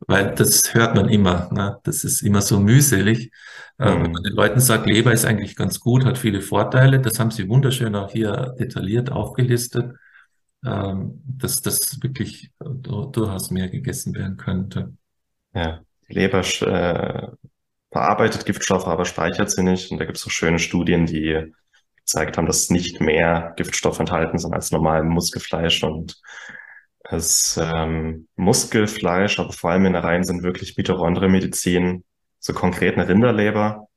Weil 0.00 0.34
das 0.34 0.74
hört 0.74 0.94
man 0.94 1.08
immer, 1.08 1.50
ne? 1.52 1.78
Das 1.84 2.02
ist 2.04 2.22
immer 2.22 2.40
so 2.40 2.58
mühselig. 2.58 3.30
Äh, 3.78 3.86
wenn 3.86 4.02
man 4.02 4.10
Mhm. 4.12 4.24
den 4.24 4.32
Leuten 4.34 4.60
sagt, 4.60 4.86
Leber 4.86 5.12
ist 5.12 5.24
eigentlich 5.24 5.54
ganz 5.54 5.78
gut, 5.80 6.04
hat 6.04 6.18
viele 6.18 6.40
Vorteile, 6.40 7.00
das 7.00 7.18
haben 7.20 7.30
sie 7.30 7.48
wunderschön 7.48 7.94
auch 7.94 8.10
hier 8.10 8.54
detailliert 8.58 9.12
aufgelistet, 9.12 9.94
ähm, 10.64 11.22
dass 11.26 11.62
das 11.62 12.02
wirklich 12.02 12.50
äh, 12.60 12.64
dur- 12.68 13.12
durchaus 13.12 13.50
mehr 13.50 13.68
gegessen 13.68 14.14
werden 14.14 14.36
könnte. 14.36 14.94
Ja. 15.54 15.80
Die 16.08 16.14
Leber 16.14 16.40
äh, 16.40 17.28
verarbeitet 17.92 18.46
Giftstoffe, 18.46 18.86
aber 18.86 19.04
speichert 19.04 19.50
sie 19.50 19.62
nicht. 19.62 19.92
Und 19.92 19.98
da 19.98 20.04
gibt 20.06 20.16
es 20.16 20.24
so 20.24 20.30
schöne 20.30 20.58
Studien, 20.58 21.06
die 21.06 21.52
gezeigt 21.96 22.36
haben, 22.38 22.46
dass 22.46 22.70
nicht 22.70 23.00
mehr 23.00 23.52
Giftstoffe 23.56 24.00
enthalten 24.00 24.38
sind 24.38 24.54
als 24.54 24.70
normal 24.72 25.02
im 25.02 25.08
Muskelfleisch. 25.08 25.84
Und 25.84 26.20
das 27.10 27.58
ähm, 27.62 28.28
Muskelfleisch, 28.36 29.38
aber 29.38 29.52
vor 29.52 29.70
allem 29.70 29.86
Innereien 29.86 30.24
sind 30.24 30.42
wirklich 30.42 30.76
Mitochondrienmedizin, 30.76 32.04
so 32.38 32.52
konkret 32.52 32.94
eine 32.94 33.08
Rinderleber, 33.08 33.88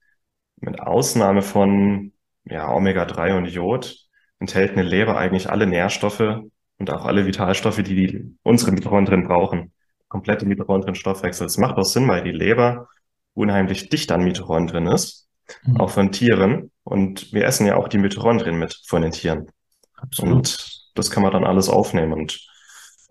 mit 0.57 0.79
Ausnahme 0.79 1.41
von 1.41 2.13
ja, 2.45 2.71
Omega-3 2.73 3.37
und 3.37 3.45
Jod, 3.45 3.97
enthält 4.39 4.71
eine 4.71 4.83
Leber 4.83 5.17
eigentlich 5.17 5.49
alle 5.49 5.67
Nährstoffe 5.67 6.41
und 6.77 6.89
auch 6.89 7.05
alle 7.05 7.25
Vitalstoffe, 7.25 7.83
die, 7.83 7.95
die 7.95 8.37
unsere 8.43 8.71
Mitochondrien 8.71 9.27
brauchen. 9.27 9.73
Komplette 10.07 10.45
Mitochondrienstoffwechsel. 10.45 11.45
Das 11.45 11.57
macht 11.57 11.77
auch 11.77 11.83
Sinn, 11.83 12.07
weil 12.07 12.23
die 12.23 12.31
Leber 12.31 12.87
unheimlich 13.33 13.89
dicht 13.89 14.11
an 14.11 14.23
Mitochondrien 14.23 14.87
ist, 14.87 15.27
Mhm. 15.63 15.77
auch 15.81 15.89
von 15.89 16.11
Tieren. 16.11 16.71
Und 16.83 17.31
wir 17.33 17.45
essen 17.45 17.67
ja 17.67 17.75
auch 17.75 17.87
die 17.87 17.97
Mitochondrien 17.97 18.57
mit 18.57 18.81
von 18.85 19.01
den 19.01 19.11
Tieren. 19.11 19.47
Absolut. 19.95 20.33
Und 20.33 20.91
das 20.95 21.11
kann 21.11 21.23
man 21.23 21.31
dann 21.31 21.43
alles 21.45 21.69
aufnehmen. 21.69 22.13
Und 22.13 22.39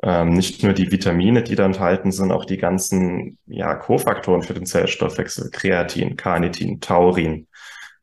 ähm, 0.03 0.31
nicht 0.31 0.63
nur 0.63 0.73
die 0.73 0.91
Vitamine, 0.91 1.43
die 1.43 1.57
da 1.57 1.67
enthalten 1.67 2.13
sind, 2.13 2.33
auch 2.33 2.45
die 2.45 2.57
ganzen 2.57 3.39
ja, 3.47 3.75
Kofaktoren 3.75 4.43
für 4.43 4.55
den 4.55 4.67
Zellstoffwechsel, 4.67 5.51
Kreatin, 5.51 6.17
Carnitin, 6.17 6.81
Taurin, 6.81 7.47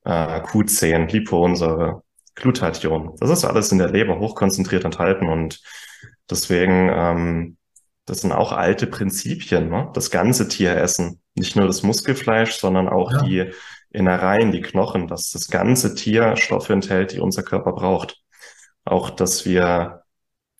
äh, 0.05 0.41
Q10, 0.41 1.11
Liponsäure, 1.11 2.03
Glutathion. 2.35 3.15
Das 3.19 3.31
ist 3.31 3.45
alles 3.45 3.71
in 3.71 3.79
der 3.79 3.89
Leber 3.89 4.19
hochkonzentriert 4.19 4.85
enthalten 4.85 5.27
und 5.27 5.59
deswegen, 6.29 6.89
ähm, 6.93 7.57
das 8.05 8.21
sind 8.21 8.31
auch 8.31 8.51
alte 8.53 8.87
Prinzipien, 8.87 9.69
ne? 9.69 9.89
Das 9.93 10.11
ganze 10.11 10.47
Tier 10.47 10.77
essen, 10.77 11.19
nicht 11.35 11.55
nur 11.55 11.65
das 11.65 11.83
Muskelfleisch, 11.83 12.53
sondern 12.55 12.87
auch 12.87 13.11
Ja. 13.11 13.21
die 13.23 13.51
Innereien, 13.89 14.51
die 14.51 14.61
Knochen, 14.61 15.07
dass 15.07 15.31
das 15.31 15.49
ganze 15.49 15.95
Tier 15.95 16.35
Stoffe 16.37 16.73
enthält, 16.73 17.13
die 17.13 17.19
unser 17.19 17.43
Körper 17.43 17.73
braucht. 17.73 18.21
Auch, 18.85 19.09
dass 19.09 19.45
wir 19.45 20.03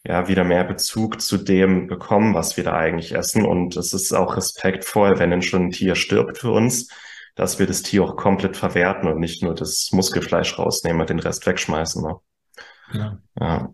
ja 0.07 0.27
wieder 0.29 0.45
mehr 0.45 0.63
Bezug 0.63 1.21
zu 1.21 1.37
dem 1.37 1.87
bekommen, 1.87 2.33
was 2.33 2.55
wir 2.55 2.63
da 2.63 2.73
eigentlich 2.73 3.13
essen. 3.13 3.45
Und 3.45 3.75
es 3.75 3.93
ist 3.93 4.13
auch 4.13 4.37
respektvoll, 4.37 5.19
wenn 5.19 5.31
denn 5.31 5.41
schon 5.41 5.65
ein 5.65 5.71
Tier 5.71 5.95
stirbt 5.95 6.37
für 6.37 6.51
uns, 6.51 6.87
dass 7.35 7.59
wir 7.59 7.67
das 7.67 7.83
Tier 7.83 8.03
auch 8.03 8.15
komplett 8.15 8.55
verwerten 8.55 9.09
und 9.09 9.19
nicht 9.19 9.43
nur 9.43 9.53
das 9.53 9.89
Muskelfleisch 9.91 10.57
rausnehmen 10.57 11.01
und 11.01 11.09
den 11.09 11.19
Rest 11.19 11.45
wegschmeißen. 11.45 12.01
Ne? 12.01 12.15
Genau. 12.91 13.17
Ja. 13.39 13.69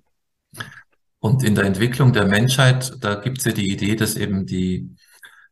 Und 1.19 1.43
in 1.43 1.55
der 1.55 1.65
Entwicklung 1.65 2.11
der 2.11 2.25
Menschheit, 2.25 2.93
da 2.99 3.15
gibt 3.15 3.37
es 3.37 3.45
ja 3.45 3.51
die 3.53 3.71
Idee, 3.71 3.95
dass 3.95 4.15
eben 4.15 4.45
die, 4.45 4.89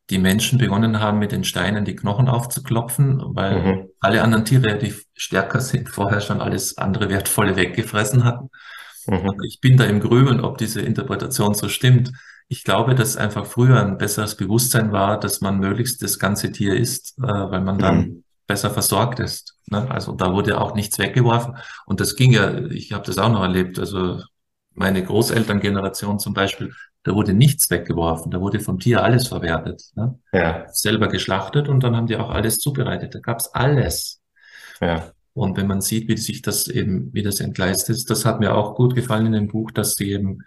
die 0.10 0.18
Menschen 0.18 0.58
begonnen 0.58 1.00
haben, 1.00 1.20
mit 1.20 1.32
den 1.32 1.44
Steinen 1.44 1.86
die 1.86 1.96
Knochen 1.96 2.28
aufzuklopfen, 2.28 3.22
weil 3.36 3.62
Mhm. 3.62 3.88
alle 4.02 4.24
anderen 4.24 4.46
Tiere, 4.46 4.78
die 4.78 4.94
stärker 5.14 5.62
sind, 5.62 5.88
vorher 5.90 6.22
schon 6.22 6.42
alles 6.42 6.78
andere 6.78 7.08
Wertvolle 7.10 7.56
weggefressen 7.56 8.24
hatten. 8.24 8.50
Mhm. 9.08 9.32
Ich 9.48 9.60
bin 9.62 9.78
da 9.78 9.86
im 9.86 10.00
Grübeln, 10.00 10.42
ob 10.42 10.58
diese 10.58 10.82
Interpretation 10.82 11.54
so 11.54 11.70
stimmt. 11.70 12.12
Ich 12.48 12.64
glaube, 12.64 12.96
dass 12.96 13.16
einfach 13.18 13.46
früher 13.46 13.82
ein 13.82 13.98
besseres 13.98 14.36
Bewusstsein 14.36 14.92
war, 14.92 15.20
dass 15.20 15.42
man 15.42 15.60
möglichst 15.60 16.04
das 16.04 16.20
ganze 16.20 16.52
Tier 16.52 16.76
isst, 16.76 17.18
äh, 17.20 17.22
weil 17.24 17.62
man 17.62 17.80
dann 17.80 17.98
Mhm. 18.00 18.24
besser 18.48 18.70
versorgt 18.70 19.20
ist. 19.20 19.56
Ne? 19.68 19.90
Also 19.90 20.12
da 20.14 20.34
wurde 20.34 20.60
auch 20.60 20.76
nichts 20.76 21.00
weggeworfen. 21.00 21.56
Und 21.86 22.00
das 22.02 22.16
ging 22.16 22.34
ja, 22.34 22.58
ich 22.66 22.92
habe 22.92 23.06
das 23.06 23.18
auch 23.18 23.30
noch 23.32 23.42
erlebt. 23.42 23.80
Also 23.80 24.22
meine 24.74 25.04
Großelterngeneration 25.04 26.20
zum 26.20 26.34
Beispiel, 26.34 26.74
da 27.04 27.14
wurde 27.14 27.34
nichts 27.34 27.70
weggeworfen. 27.70 28.32
Da 28.32 28.42
wurde 28.42 28.60
vom 28.60 28.80
Tier 28.80 29.02
alles 29.04 29.28
verwertet. 29.28 29.84
Ne? 29.96 30.20
Ja, 30.34 30.66
Selber 30.72 31.08
geschlachtet 31.08 31.68
und 31.70 31.84
dann 31.84 31.96
haben 31.96 32.08
die 32.08 32.18
auch 32.18 32.30
alles 32.30 32.58
zubereitet. 32.58 33.16
Da 33.16 33.20
gab's 33.20 33.48
alles. 33.54 34.20
ja, 34.82 35.12
Und 35.34 35.58
wenn 35.58 35.68
man 35.68 35.82
sieht, 35.82 36.08
wie 36.10 36.18
sich 36.18 36.42
das 36.42 36.68
eben, 36.68 37.14
wie 37.14 37.24
das 37.24 37.40
entgleist 37.40 37.90
ist, 37.90 38.10
das 38.10 38.26
hat 38.26 38.40
mir 38.40 38.54
auch 38.56 38.76
gut 38.76 38.96
gefallen 38.96 39.28
in 39.28 39.32
dem 39.34 39.48
Buch, 39.48 39.72
dass 39.72 39.96
sie 39.96 40.12
eben 40.12 40.40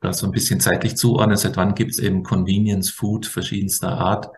da 0.00 0.12
so 0.12 0.26
ein 0.26 0.32
bisschen 0.32 0.60
zeitlich 0.60 0.96
zuordnen, 0.96 1.36
seit 1.36 1.56
wann 1.56 1.74
gibt's 1.74 1.98
eben 1.98 2.22
Convenience 2.22 2.90
Food 2.90 3.26
verschiedenster 3.26 3.92
Art 3.92 4.28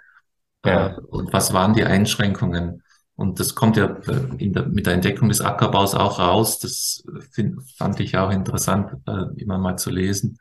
Ja. 0.65 0.89
äh, 0.89 1.01
und 1.09 1.33
was 1.33 1.53
waren 1.53 1.75
die 1.75 1.85
Einschränkungen. 1.85 2.83
Und 3.17 3.41
das 3.41 3.55
kommt 3.55 3.77
ja 3.77 3.87
äh, 4.07 4.51
der, 4.51 4.67
mit 4.69 4.87
der 4.87 4.95
Entdeckung 4.95 5.29
des 5.29 5.41
Ackerbaus 5.41 5.95
auch 5.95 6.19
raus. 6.19 6.59
Das 6.61 7.03
find, 7.33 7.57
fand 7.77 8.01
ich 8.01 8.17
auch 8.17 8.31
interessant, 8.31 8.93
äh, 9.07 9.41
immer 9.43 9.59
mal 9.59 9.77
zu 9.77 9.91
lesen, 9.91 10.39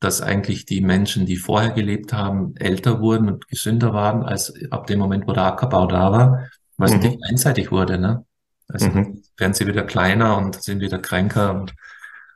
dass 0.00 0.22
eigentlich 0.22 0.66
die 0.66 0.80
Menschen, 0.82 1.26
die 1.26 1.36
vorher 1.36 1.70
gelebt 1.72 2.12
haben, 2.12 2.56
älter 2.56 3.00
wurden 3.00 3.28
und 3.28 3.48
gesünder 3.48 3.92
waren, 3.94 4.22
als 4.22 4.54
ab 4.70 4.86
dem 4.86 4.98
Moment, 5.00 5.26
wo 5.26 5.32
der 5.32 5.44
Ackerbau 5.46 5.86
da 5.86 6.12
war, 6.12 6.50
weil 6.76 6.88
es 6.88 6.94
Mhm. 6.94 7.00
natürlich 7.00 7.20
einseitig 7.30 7.72
wurde. 7.72 7.98
Ne? 7.98 8.24
Also 8.68 8.88
Mhm. 8.88 9.22
werden 9.36 9.54
sie 9.54 9.66
wieder 9.66 9.84
kleiner 9.84 10.36
und 10.36 10.62
sind 10.62 10.80
wieder 10.80 10.98
kränker 10.98 11.54
und, 11.54 11.74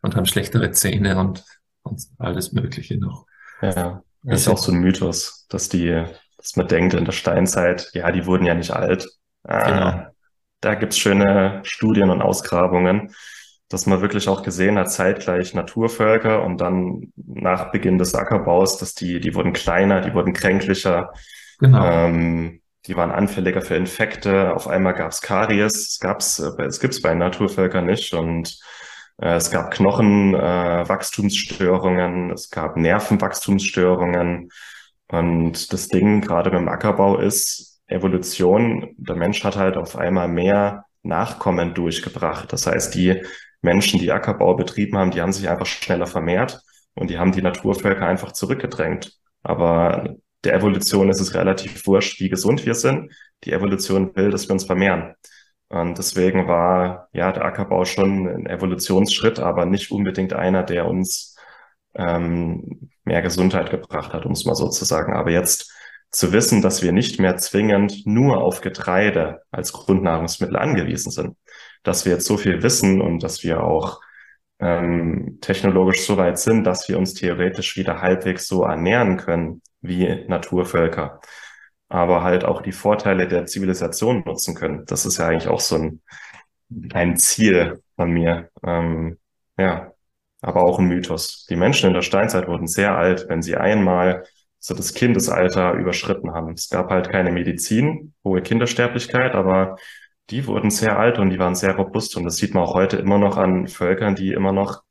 und 0.03 0.16
haben 0.16 0.27
schlechtere 0.27 0.71
Zähne 0.73 1.19
und, 1.19 1.45
und 1.83 2.03
alles 2.19 2.53
Mögliche 2.53 2.99
noch. 2.99 3.27
ja. 3.62 4.03
Das 4.23 4.43
ist 4.43 4.49
auch 4.49 4.59
so 4.59 4.71
ein 4.73 4.81
Mythos, 4.81 5.47
dass 5.49 5.69
die, 5.71 6.05
dass 6.37 6.55
man 6.57 6.69
denkt 6.69 6.93
in 6.95 7.07
der 7.07 7.12
Steinzeit, 7.12 7.90
ja, 7.95 8.12
die 8.12 8.27
wurden 8.27 8.45
ja 8.45 8.55
nicht 8.55 8.71
alt. 8.71 9.09
Ah, 9.45 9.71
Genau. 9.71 10.07
Da 10.61 10.75
gibt's 10.75 10.99
schöne 10.99 11.61
Studien 11.64 12.11
und 12.11 12.21
Ausgrabungen, 12.21 13.14
dass 13.71 13.87
man 13.87 14.03
wirklich 14.03 14.29
auch 14.29 14.43
gesehen 14.43 14.79
hat, 14.79 14.93
zeitgleich 14.93 15.55
Naturvölker 15.55 16.43
und 16.45 16.61
dann 16.61 17.12
nach 17.16 17.73
Beginn 17.73 17.97
des 17.97 18.14
Ackerbaus, 18.14 18.77
dass 18.77 18.95
die, 18.95 19.21
die 19.21 19.35
wurden 19.35 19.55
kleiner, 19.55 20.03
die 20.03 20.12
wurden 20.12 20.35
kränklicher, 20.35 21.12
Genau. 21.61 21.85
ähm, 21.85 22.60
die 22.87 22.97
waren 22.97 23.11
anfälliger 23.11 23.61
für 23.62 23.75
Infekte. 23.77 24.55
Auf 24.55 24.69
einmal 24.69 24.95
Karies, 24.95 25.75
es 25.75 25.99
gab's, 26.01 26.38
äh, 26.38 26.51
es 26.64 26.81
gibt's 26.81 27.01
bei 27.03 27.14
Naturvölkern 27.14 27.87
nicht 27.87 28.14
und 28.14 28.59
äh, 29.19 29.35
es 29.35 29.51
gab 29.51 29.71
Knochenwachstumsstörungen, 29.73 32.31
es 32.31 32.51
gab 32.51 32.77
Nervenwachstumsstörungen 32.77 34.51
und 35.09 35.73
das 35.73 35.88
Ding 35.88 36.21
gerade 36.21 36.51
beim 36.51 36.69
Ackerbau 36.69 37.19
ist 37.19 37.81
Evolution. 37.87 38.95
Der 38.97 39.16
Mensch 39.16 39.43
hat 39.45 39.57
halt 39.57 39.77
auf 39.77 39.97
einmal 39.97 40.29
mehr 40.29 40.85
Nachkommen 41.03 41.75
durchgebracht. 41.75 42.53
Das 42.53 42.66
heißt, 42.66 42.95
die 42.95 43.23
Menschen, 43.62 44.01
die 44.01 44.12
Ackerbau 44.12 44.55
betrieben 44.55 44.99
haben, 44.99 45.11
die 45.11 45.21
haben 45.21 45.33
sich 45.33 45.49
einfach 45.49 45.66
schneller 45.66 46.07
vermehrt 46.07 46.61
und 46.95 47.11
die 47.11 47.19
haben 47.19 47.33
die 47.33 47.43
Naturvölker 47.43 48.07
einfach 48.07 48.33
zurückgedrängt. 48.33 49.19
Aber 49.43 50.16
der 50.44 50.55
Evolution 50.55 51.11
ist 51.11 51.20
es 51.20 51.35
relativ 51.35 51.87
wurscht, 51.87 52.20
wie 52.20 52.29
gesund 52.29 52.64
wir 52.64 52.74
sind. 52.74 53.12
Die 53.44 53.53
Evolution 53.53 54.14
will, 54.16 54.31
dass 54.31 54.48
wir 54.48 54.53
uns 54.53 54.64
vermehren. 54.64 55.14
Und 55.68 55.98
deswegen 55.98 56.48
war 56.48 57.09
ja 57.12 57.31
der 57.33 57.44
Ackerbau 57.44 57.85
schon 57.85 58.26
ein 58.26 58.46
Evolutionsschritt, 58.46 59.38
aber 59.38 59.66
nicht 59.66 59.90
unbedingt 59.92 60.33
einer, 60.33 60.62
der 60.64 60.87
uns 60.87 61.37
ähm, 61.94 62.90
mehr 63.05 63.22
Gesundheit 63.22 63.70
gebracht 63.70 64.12
hat, 64.12 64.26
um 64.26 64.33
es 64.33 64.44
mal 64.44 64.55
so 64.55 64.68
zu 64.68 64.85
sagen. 64.85 65.14
Aber 65.14 65.31
jetzt 65.31 65.72
zu 66.11 66.33
wissen, 66.33 66.61
dass 66.62 66.83
wir 66.83 66.92
nicht 66.92 67.20
mehr 67.20 67.37
zwingend 67.37 68.05
nur 68.07 68.38
auf 68.38 68.62
Getreide 68.62 69.42
als 69.53 69.72
Grundnahrungsmittel 69.72 70.57
angewiesen 70.57 71.12
sind, 71.12 71.37
dass 71.85 72.05
wir 72.05 72.14
jetzt 72.14 72.26
so 72.26 72.37
viel 72.37 72.62
wissen 72.62 73.00
und 73.00 73.22
dass 73.22 73.44
wir 73.44 73.62
auch 73.62 74.00
ähm, 74.59 75.38
technologisch 75.40 76.05
so 76.05 76.16
weit 76.16 76.38
sind, 76.38 76.64
dass 76.64 76.88
wir 76.88 76.98
uns 76.98 77.14
theoretisch 77.14 77.76
wieder 77.76 78.00
halbwegs 78.00 78.48
so 78.48 78.64
ernähren 78.64 79.18
können 79.18 79.62
wie 79.81 80.25
Naturvölker, 80.29 81.21
aber 81.88 82.23
halt 82.23 82.45
auch 82.45 82.62
die 82.62 82.73
Vorteile 82.73 83.29
der 83.29 83.47
Zivilisation 83.47 84.23
nutzen 84.25 84.55
können. 84.55 84.85
Das 84.87 85.07
ist 85.07 85.19
ja 85.19 85.27
eigentlich 85.27 85.49
auch 85.49 85.61
so 85.61 85.77
ein, 85.77 86.03
ein 86.93 87.16
Ziel 87.16 87.83
von 87.97 88.11
mir. 88.11 88.51
Ähm, 88.64 89.19
ja, 89.59 89.93
aber 90.43 90.62
auch 90.62 90.79
ein 90.79 90.87
Mythos. 90.87 91.47
Die 91.51 91.57
Menschen 91.57 91.88
in 91.88 91.95
der 91.95 92.03
Steinzeit 92.03 92.49
wurden 92.49 92.66
sehr 92.66 92.97
alt, 92.97 93.27
wenn 93.29 93.43
sie 93.43 93.57
einmal 93.57 94.25
so 94.59 94.75
das 94.75 94.95
Kindesalter 94.95 95.73
überschritten 95.73 96.33
haben. 96.33 96.53
Es 96.53 96.69
gab 96.69 96.90
halt 96.90 97.11
keine 97.11 97.33
Medizin, 97.33 98.14
hohe 98.25 98.43
Kindersterblichkeit, 98.43 99.35
aber 99.35 99.77
die 100.31 100.47
wurden 100.47 100.71
sehr 100.71 100.99
alt 100.99 101.19
und 101.19 101.31
die 101.31 101.38
waren 101.38 101.55
sehr 101.55 101.75
robust. 101.77 102.16
Und 102.16 102.25
das 102.25 102.37
sieht 102.37 102.55
man 102.55 102.64
auch 102.64 102.75
heute 102.75 102.97
immer 102.99 103.19
noch 103.19 103.37
an 103.37 103.69
Völkern, 103.69 104.14
die 104.14 104.33
immer 104.33 104.53
noch 104.53 104.83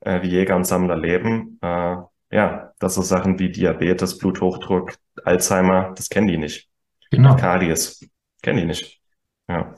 äh, 0.00 0.22
wie 0.22 0.28
Jäger 0.28 0.56
und 0.56 0.64
Sammler 0.64 0.96
leben. 0.96 1.58
Äh, 1.62 1.96
ja, 2.34 2.72
das 2.80 2.96
sind 2.96 3.04
Sachen 3.04 3.38
wie 3.38 3.52
Diabetes, 3.52 4.18
Bluthochdruck, 4.18 4.96
Alzheimer, 5.24 5.94
das 5.96 6.08
kennen 6.08 6.26
die 6.26 6.36
nicht. 6.36 6.68
Genau. 7.12 7.36
Karies, 7.36 8.04
kennen 8.42 8.58
die 8.58 8.66
nicht. 8.66 9.00
Ja. 9.48 9.72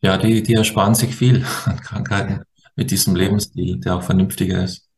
Ja, 0.00 0.18
die, 0.18 0.42
die 0.42 0.54
ersparen 0.54 0.96
sich 0.96 1.14
viel 1.14 1.46
an 1.64 1.78
Krankheiten 1.78 2.42
mit 2.74 2.90
diesem 2.90 3.14
Lebensstil, 3.14 3.78
der 3.78 3.94
auch 3.94 4.02
vernünftiger 4.02 4.64
ist. 4.64 4.90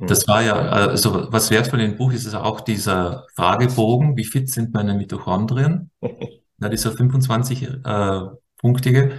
Das 0.00 0.26
war 0.26 0.42
ja, 0.42 0.54
also 0.54 1.30
was 1.30 1.52
wertvoll 1.52 1.82
im 1.82 1.96
Buch 1.96 2.12
ist, 2.12 2.26
ist 2.26 2.34
auch 2.34 2.62
dieser 2.62 3.28
Fragebogen, 3.36 4.16
wie 4.16 4.24
fit 4.24 4.50
sind 4.50 4.74
meine 4.74 4.94
Mitochondrien? 4.94 5.92
Na, 6.58 6.68
dieser 6.68 6.90
25-punktige. 6.90 8.98
Äh, 8.98 9.10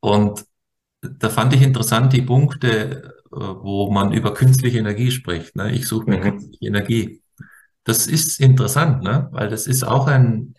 und 0.00 0.44
da 1.00 1.28
fand 1.30 1.52
ich 1.52 1.62
interessant 1.62 2.12
die 2.12 2.22
Punkte, 2.22 3.13
wo 3.34 3.90
man 3.90 4.12
über 4.12 4.34
künstliche 4.34 4.78
Energie 4.78 5.10
spricht. 5.10 5.56
Ne? 5.56 5.72
Ich 5.72 5.86
suche 5.86 6.08
mir 6.08 6.18
mhm. 6.18 6.22
künstliche 6.22 6.66
Energie. 6.66 7.22
Das 7.84 8.06
ist 8.06 8.40
interessant, 8.40 9.02
ne? 9.02 9.28
weil 9.32 9.48
das 9.48 9.66
ist 9.66 9.84
auch 9.84 10.06
ein 10.06 10.54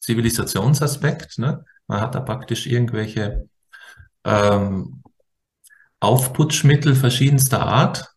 Zivilisationsaspekt. 0.00 1.38
Ne? 1.38 1.64
Man 1.86 2.00
hat 2.00 2.14
da 2.14 2.20
praktisch 2.20 2.66
irgendwelche 2.66 3.48
ähm, 4.24 5.02
Aufputschmittel 6.00 6.94
verschiedenster 6.94 7.60
Art 7.60 8.12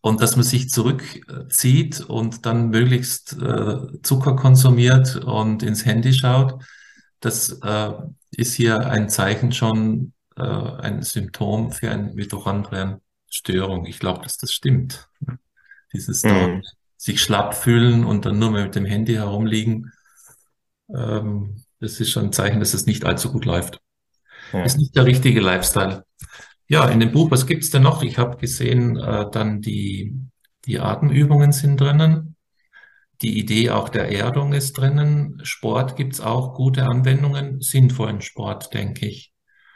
und 0.00 0.20
dass 0.20 0.36
man 0.36 0.44
sich 0.44 0.70
zurückzieht 0.70 2.00
und 2.00 2.46
dann 2.46 2.68
möglichst 2.70 3.32
äh, 3.40 3.78
Zucker 4.02 4.36
konsumiert 4.36 5.16
und 5.16 5.62
ins 5.62 5.84
Handy 5.86 6.12
schaut, 6.12 6.62
das 7.20 7.58
äh, 7.62 7.92
ist 8.30 8.54
hier 8.54 8.86
ein 8.86 9.08
Zeichen 9.08 9.52
schon, 9.52 10.12
äh, 10.36 10.42
ein 10.42 11.02
Symptom 11.02 11.72
für 11.72 11.90
eine 11.90 12.12
Mitochondrienstörung. 12.12 13.86
Ich 13.86 13.98
glaube, 13.98 14.22
dass 14.22 14.36
das 14.36 14.52
stimmt. 14.52 15.08
Dieses 15.92 16.24
mhm. 16.24 16.62
sich 16.96 17.20
schlapp 17.20 17.54
fühlen 17.54 18.04
und 18.04 18.24
dann 18.24 18.38
nur 18.38 18.50
mehr 18.50 18.64
mit 18.64 18.74
dem 18.74 18.84
Handy 18.84 19.14
herumliegen, 19.14 19.92
ähm, 20.94 21.62
das 21.80 22.00
ist 22.00 22.10
schon 22.10 22.26
ein 22.26 22.32
Zeichen, 22.32 22.60
dass 22.60 22.74
es 22.74 22.86
nicht 22.86 23.04
allzu 23.04 23.30
gut 23.30 23.44
läuft. 23.44 23.80
Ja. 24.52 24.62
Ist 24.64 24.78
nicht 24.78 24.96
der 24.96 25.04
richtige 25.04 25.40
Lifestyle. 25.40 26.04
Ja, 26.66 26.88
in 26.88 27.00
dem 27.00 27.12
Buch, 27.12 27.30
was 27.30 27.46
gibt's 27.46 27.70
denn 27.70 27.82
noch? 27.82 28.02
Ich 28.02 28.18
habe 28.18 28.36
gesehen, 28.38 28.96
äh, 28.96 29.30
dann 29.30 29.60
die, 29.60 30.18
die 30.64 30.80
Atemübungen 30.80 31.52
sind 31.52 31.80
drinnen. 31.80 32.36
Die 33.22 33.38
Idee 33.38 33.70
auch 33.70 33.88
der 33.88 34.10
Erdung 34.10 34.52
ist 34.52 34.72
drinnen. 34.72 35.40
Sport 35.42 35.96
gibt's 35.96 36.20
auch 36.20 36.54
gute 36.54 36.86
Anwendungen, 36.86 37.60
sinnvollen 37.60 38.20
Sport, 38.22 38.72
denke 38.72 39.06
ich. 39.06 39.33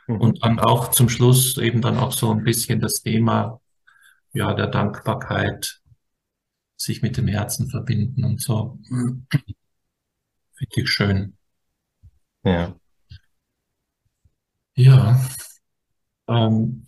Und 0.09 0.43
dann 0.43 0.59
auch 0.59 0.91
zum 0.91 1.11
Schluss 1.11 1.59
eben 1.59 1.83
dann 1.83 1.99
auch 1.99 2.13
so 2.13 2.31
ein 2.31 2.43
bisschen 2.43 2.81
das 2.81 3.03
Thema 3.03 3.61
ja, 4.33 4.55
der 4.55 4.69
Dankbarkeit, 4.69 5.81
sich 6.77 7.03
mit 7.03 7.17
dem 7.17 7.29
Herzen 7.29 7.69
verbinden 7.69 8.25
und 8.25 8.41
so. 8.41 8.79
Finde 8.89 9.27
ich 10.77 10.89
schön. 10.89 11.37
Ja. 12.43 12.75
Ja. 14.75 15.21
Ähm, 16.27 16.87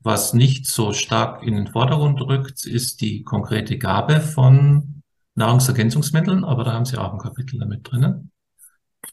was 0.00 0.34
nicht 0.34 0.66
so 0.66 0.92
stark 0.92 1.42
in 1.44 1.54
den 1.54 1.68
Vordergrund 1.68 2.20
rückt, 2.22 2.64
ist 2.64 3.00
die 3.00 3.22
konkrete 3.22 3.78
Gabe 3.78 4.20
von 4.20 5.02
Nahrungsergänzungsmitteln, 5.34 6.44
aber 6.44 6.64
da 6.64 6.72
haben 6.72 6.84
Sie 6.84 6.98
auch 6.98 7.12
ein 7.12 7.18
Kapitel 7.18 7.60
damit 7.60 7.88
drinnen. 7.88 8.32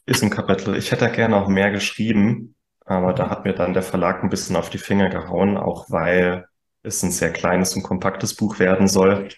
Ist 0.04 0.22
ein 0.22 0.30
Kapitel. 0.30 0.76
Ich 0.76 0.90
hätte 0.90 1.10
gerne 1.12 1.36
auch 1.36 1.48
mehr 1.48 1.70
geschrieben, 1.70 2.55
aber 2.86 3.12
da 3.12 3.28
hat 3.28 3.44
mir 3.44 3.52
dann 3.52 3.74
der 3.74 3.82
Verlag 3.82 4.22
ein 4.22 4.30
bisschen 4.30 4.56
auf 4.56 4.70
die 4.70 4.78
Finger 4.78 5.10
gehauen, 5.10 5.56
auch 5.56 5.90
weil 5.90 6.46
es 6.82 7.02
ein 7.02 7.10
sehr 7.10 7.32
kleines 7.32 7.74
und 7.74 7.82
kompaktes 7.82 8.34
Buch 8.34 8.58
werden 8.60 8.86
soll. 8.86 9.28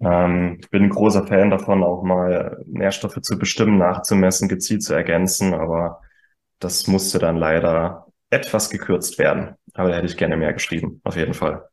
Ähm, 0.00 0.58
ich 0.60 0.70
bin 0.70 0.84
ein 0.84 0.90
großer 0.90 1.26
Fan 1.26 1.50
davon, 1.50 1.82
auch 1.82 2.02
mal 2.02 2.62
Nährstoffe 2.66 3.20
zu 3.22 3.38
bestimmen, 3.38 3.78
nachzumessen, 3.78 4.48
gezielt 4.48 4.82
zu 4.82 4.94
ergänzen, 4.94 5.54
aber 5.54 6.02
das 6.60 6.86
musste 6.86 7.18
dann 7.18 7.36
leider 7.36 8.06
etwas 8.30 8.68
gekürzt 8.68 9.18
werden. 9.18 9.54
Aber 9.72 9.88
da 9.88 9.96
hätte 9.96 10.06
ich 10.06 10.16
gerne 10.16 10.36
mehr 10.36 10.52
geschrieben, 10.52 11.00
auf 11.04 11.16
jeden 11.16 11.34
Fall. 11.34 11.64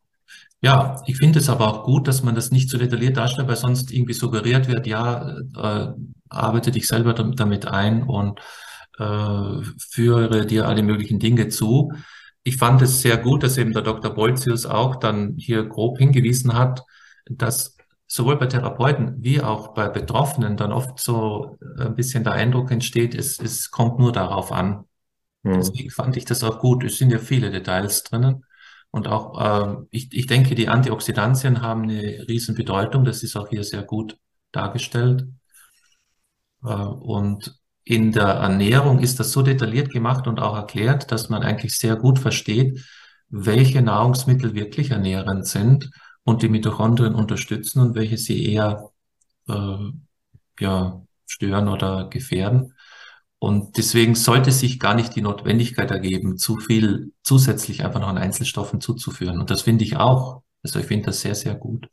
Ja, 0.61 1.01
ich 1.05 1.17
finde 1.17 1.39
es 1.39 1.49
aber 1.49 1.67
auch 1.67 1.83
gut, 1.83 2.07
dass 2.07 2.23
man 2.23 2.33
das 2.35 2.51
nicht 2.51 2.69
so 2.69 2.77
detailliert 2.77 3.17
darstellt, 3.17 3.47
weil 3.49 3.57
sonst 3.57 3.91
irgendwie 3.91 4.13
suggeriert 4.13 4.67
wird, 4.67 4.87
ja, 4.87 5.37
äh, 5.55 5.87
arbeite 6.29 6.71
dich 6.71 6.87
selber 6.87 7.13
damit 7.13 7.67
ein 7.67 8.03
und 8.03 8.39
äh, 8.99 9.63
führe 9.79 10.45
dir 10.45 10.67
alle 10.67 10.83
möglichen 10.83 11.19
Dinge 11.19 11.49
zu. 11.49 11.91
Ich 12.43 12.57
fand 12.57 12.81
es 12.81 13.01
sehr 13.01 13.17
gut, 13.17 13.43
dass 13.43 13.57
eben 13.57 13.73
der 13.73 13.81
Dr. 13.81 14.13
Bolzius 14.13 14.65
auch 14.65 14.97
dann 14.97 15.35
hier 15.37 15.63
grob 15.65 15.97
hingewiesen 15.97 16.53
hat, 16.53 16.83
dass 17.25 17.75
sowohl 18.07 18.37
bei 18.37 18.45
Therapeuten 18.45 19.23
wie 19.23 19.41
auch 19.41 19.73
bei 19.73 19.89
Betroffenen 19.89 20.57
dann 20.57 20.71
oft 20.71 20.99
so 20.99 21.57
ein 21.79 21.95
bisschen 21.95 22.23
der 22.23 22.33
Eindruck 22.33 22.71
entsteht, 22.71 23.15
es, 23.15 23.39
es 23.39 23.71
kommt 23.71 23.99
nur 23.99 24.11
darauf 24.11 24.51
an. 24.51 24.85
Mhm. 25.43 25.53
Deswegen 25.53 25.89
fand 25.89 26.17
ich 26.17 26.25
das 26.25 26.43
auch 26.43 26.59
gut. 26.59 26.83
Es 26.83 26.97
sind 26.97 27.11
ja 27.11 27.19
viele 27.19 27.51
Details 27.51 28.03
drinnen. 28.03 28.45
Und 28.91 29.07
auch, 29.07 29.39
äh, 29.41 29.85
ich, 29.91 30.13
ich 30.13 30.27
denke, 30.27 30.55
die 30.55 30.69
Antioxidantien 30.69 31.61
haben 31.61 31.83
eine 31.83 32.25
riesen 32.27 32.55
Bedeutung. 32.55 33.05
Das 33.05 33.23
ist 33.23 33.35
auch 33.35 33.49
hier 33.49 33.63
sehr 33.63 33.83
gut 33.83 34.17
dargestellt. 34.51 35.27
Äh, 36.63 36.67
und 36.67 37.59
in 37.85 38.11
der 38.11 38.25
Ernährung 38.25 38.99
ist 38.99 39.19
das 39.19 39.31
so 39.31 39.43
detailliert 39.43 39.91
gemacht 39.91 40.27
und 40.27 40.39
auch 40.39 40.55
erklärt, 40.55 41.11
dass 41.11 41.29
man 41.29 41.43
eigentlich 41.43 41.77
sehr 41.77 41.95
gut 41.95 42.17
versteht, 42.17 42.83
welche 43.29 43.81
Nahrungsmittel 43.81 44.55
wirklich 44.55 44.89
ernährend 44.89 45.45
sind 45.45 45.91
und 46.23 46.41
die 46.41 46.49
Mitochondrien 46.49 47.13
unterstützen 47.13 47.79
und 47.79 47.95
welche 47.95 48.17
sie 48.17 48.51
eher 48.51 48.89
äh, 49.47 49.91
ja, 50.59 51.01
stören 51.27 51.67
oder 51.67 52.09
gefährden. 52.09 52.73
Und 53.37 53.77
deswegen 53.77 54.15
sollte 54.15 54.51
sich 54.51 54.79
gar 54.79 54.95
nicht 54.95 55.15
die 55.15 55.21
Notwendigkeit 55.21 55.91
ergeben, 55.91 56.37
zu 56.37 56.57
viel 56.57 57.13
zusätzlich 57.21 57.85
einfach 57.85 57.99
noch 57.99 58.07
an 58.07 58.17
Einzelstoffen 58.17 58.81
zuzuführen. 58.81 59.39
Und 59.39 59.51
das 59.51 59.61
finde 59.61 59.83
ich 59.83 59.97
auch. 59.97 60.41
Also 60.63 60.79
ich 60.79 60.87
finde 60.87 61.07
das 61.07 61.21
sehr, 61.21 61.35
sehr 61.35 61.53
gut. 61.53 61.87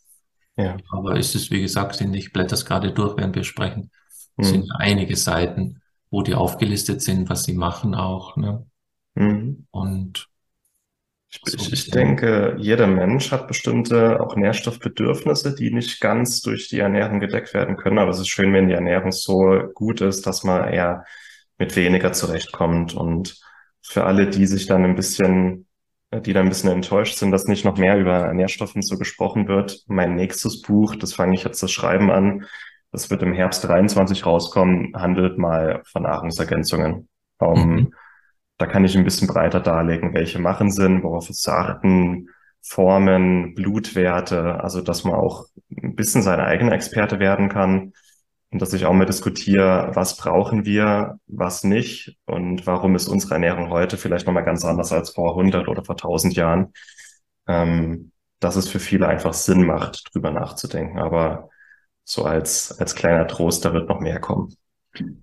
Ja. 0.57 0.79
Aber 0.91 1.19
es 1.19 1.35
ist, 1.35 1.51
wie 1.51 1.61
gesagt, 1.61 1.97
sind, 1.97 2.15
ich 2.15 2.33
blätter 2.33 2.55
es 2.55 2.65
gerade 2.65 2.93
durch, 2.93 3.19
während 3.19 3.35
wir 3.35 3.45
sprechen. 3.45 3.91
Es 4.39 4.49
mhm. 4.49 4.53
sind 4.53 4.71
einige 4.79 5.17
Seiten, 5.17 5.82
wo 6.13 6.23
die 6.23 6.35
aufgelistet 6.35 7.03
sind, 7.03 7.29
was 7.31 7.45
sie 7.45 7.55
machen 7.55 7.95
auch. 7.95 8.37
Ne? 8.37 8.67
Mhm. 9.15 9.67
Und 9.71 10.29
ich, 11.31 11.55
ich, 11.55 11.73
ich 11.73 11.91
denke, 11.91 12.55
jeder 12.59 12.87
Mensch 12.87 13.33
hat 13.33 13.49
bestimmte 13.49 14.21
auch 14.21 14.37
Nährstoffbedürfnisse, 14.37 15.55
die 15.55 15.73
nicht 15.73 16.01
ganz 16.03 16.43
durch 16.43 16.69
die 16.69 16.81
Ernährung 16.81 17.19
gedeckt 17.19 17.55
werden 17.55 17.79
können. 17.79 17.99
Aber 17.99 18.11
es 18.11 18.21
ist 18.21 18.29
schön, 18.29 18.53
wenn 18.53 18.69
die 18.69 18.75
Ernährung 18.75 19.11
so 19.11 19.63
gut 19.75 20.03
ist, 20.03 20.27
dass 20.27 20.45
man 20.45 20.71
eher 20.71 21.07
mit 21.57 21.75
weniger 21.77 22.13
zurechtkommt. 22.13 22.93
Und 22.93 23.41
für 23.81 24.05
alle, 24.05 24.29
die 24.29 24.47
sich 24.47 24.67
dann 24.67 24.85
ein 24.85 24.95
bisschen, 24.95 25.67
die 26.13 26.35
dann 26.35 26.45
ein 26.45 26.51
bisschen 26.51 26.71
enttäuscht 26.71 27.17
sind, 27.17 27.31
dass 27.31 27.47
nicht 27.47 27.65
noch 27.65 27.79
mehr 27.79 27.99
über 27.99 28.31
Nährstoffen 28.35 28.83
so 28.83 28.99
gesprochen 28.99 29.49
wird, 29.49 29.83
mein 29.87 30.15
nächstes 30.15 30.61
Buch, 30.61 30.95
das 30.95 31.15
fange 31.15 31.35
ich 31.37 31.45
jetzt 31.45 31.63
das 31.63 31.73
Schreiben 31.73 32.11
an, 32.11 32.45
das 32.93 33.11
wird 33.11 33.23
im 33.23 33.33
Herbst 33.33 33.65
23 33.65 34.25
rauskommen, 34.25 34.93
handelt 34.95 35.39
mal 35.39 35.83
von 35.85 36.03
Nahrungsergänzungen. 36.03 37.09
Um, 37.39 37.75
mhm. 37.75 37.95
Da 38.59 38.67
kann 38.67 38.85
ich 38.85 38.97
ein 38.97 39.05
bisschen 39.05 39.27
breiter 39.27 39.61
darlegen, 39.61 40.15
welche 40.15 40.39
machen 40.39 40.71
Sinn, 40.71 41.03
worauf 41.03 41.29
es 41.29 41.41
zu 41.41 41.51
achten, 41.51 42.29
Formen, 42.61 43.55
Blutwerte, 43.55 44.63
also 44.63 44.81
dass 44.81 45.03
man 45.03 45.15
auch 45.15 45.47
ein 45.71 45.97
bisschen 45.97 46.23
seine 46.23 46.45
eigene 46.45 46.73
Experte 46.73 47.19
werden 47.19 47.49
kann 47.49 47.93
und 48.51 48.63
dass 48.63 48.73
ich 48.73 48.87
auch 48.87 48.93
mal 48.93 49.07
diskutiere, 49.07 49.91
was 49.95 50.17
brauchen 50.17 50.65
wir, 50.65 51.19
was 51.27 51.65
nicht 51.65 52.17
und 52.27 52.65
warum 52.67 52.95
ist 52.95 53.09
unsere 53.09 53.35
Ernährung 53.35 53.71
heute 53.71 53.97
vielleicht 53.97 54.27
nochmal 54.27 54.45
ganz 54.45 54.65
anders 54.65 54.93
als 54.93 55.11
vor 55.11 55.31
100 55.31 55.67
oder 55.67 55.85
vor 55.85 55.97
1000 55.97 56.37
Jahren. 56.37 56.73
Ähm, 57.49 58.13
dass 58.43 58.57
es 58.57 58.69
für 58.69 58.81
viele 58.81 59.07
einfach 59.09 59.35
Sinn 59.35 59.65
macht, 59.65 60.13
drüber 60.13 60.31
nachzudenken. 60.31 60.99
Aber 60.99 61.49
so 62.05 62.25
als, 62.25 62.79
als 62.79 62.95
kleiner 62.95 63.27
Trost, 63.27 63.65
da 63.65 63.73
wird 63.73 63.89
noch 63.89 64.01
mehr 64.01 64.21
kommen. 64.21 64.55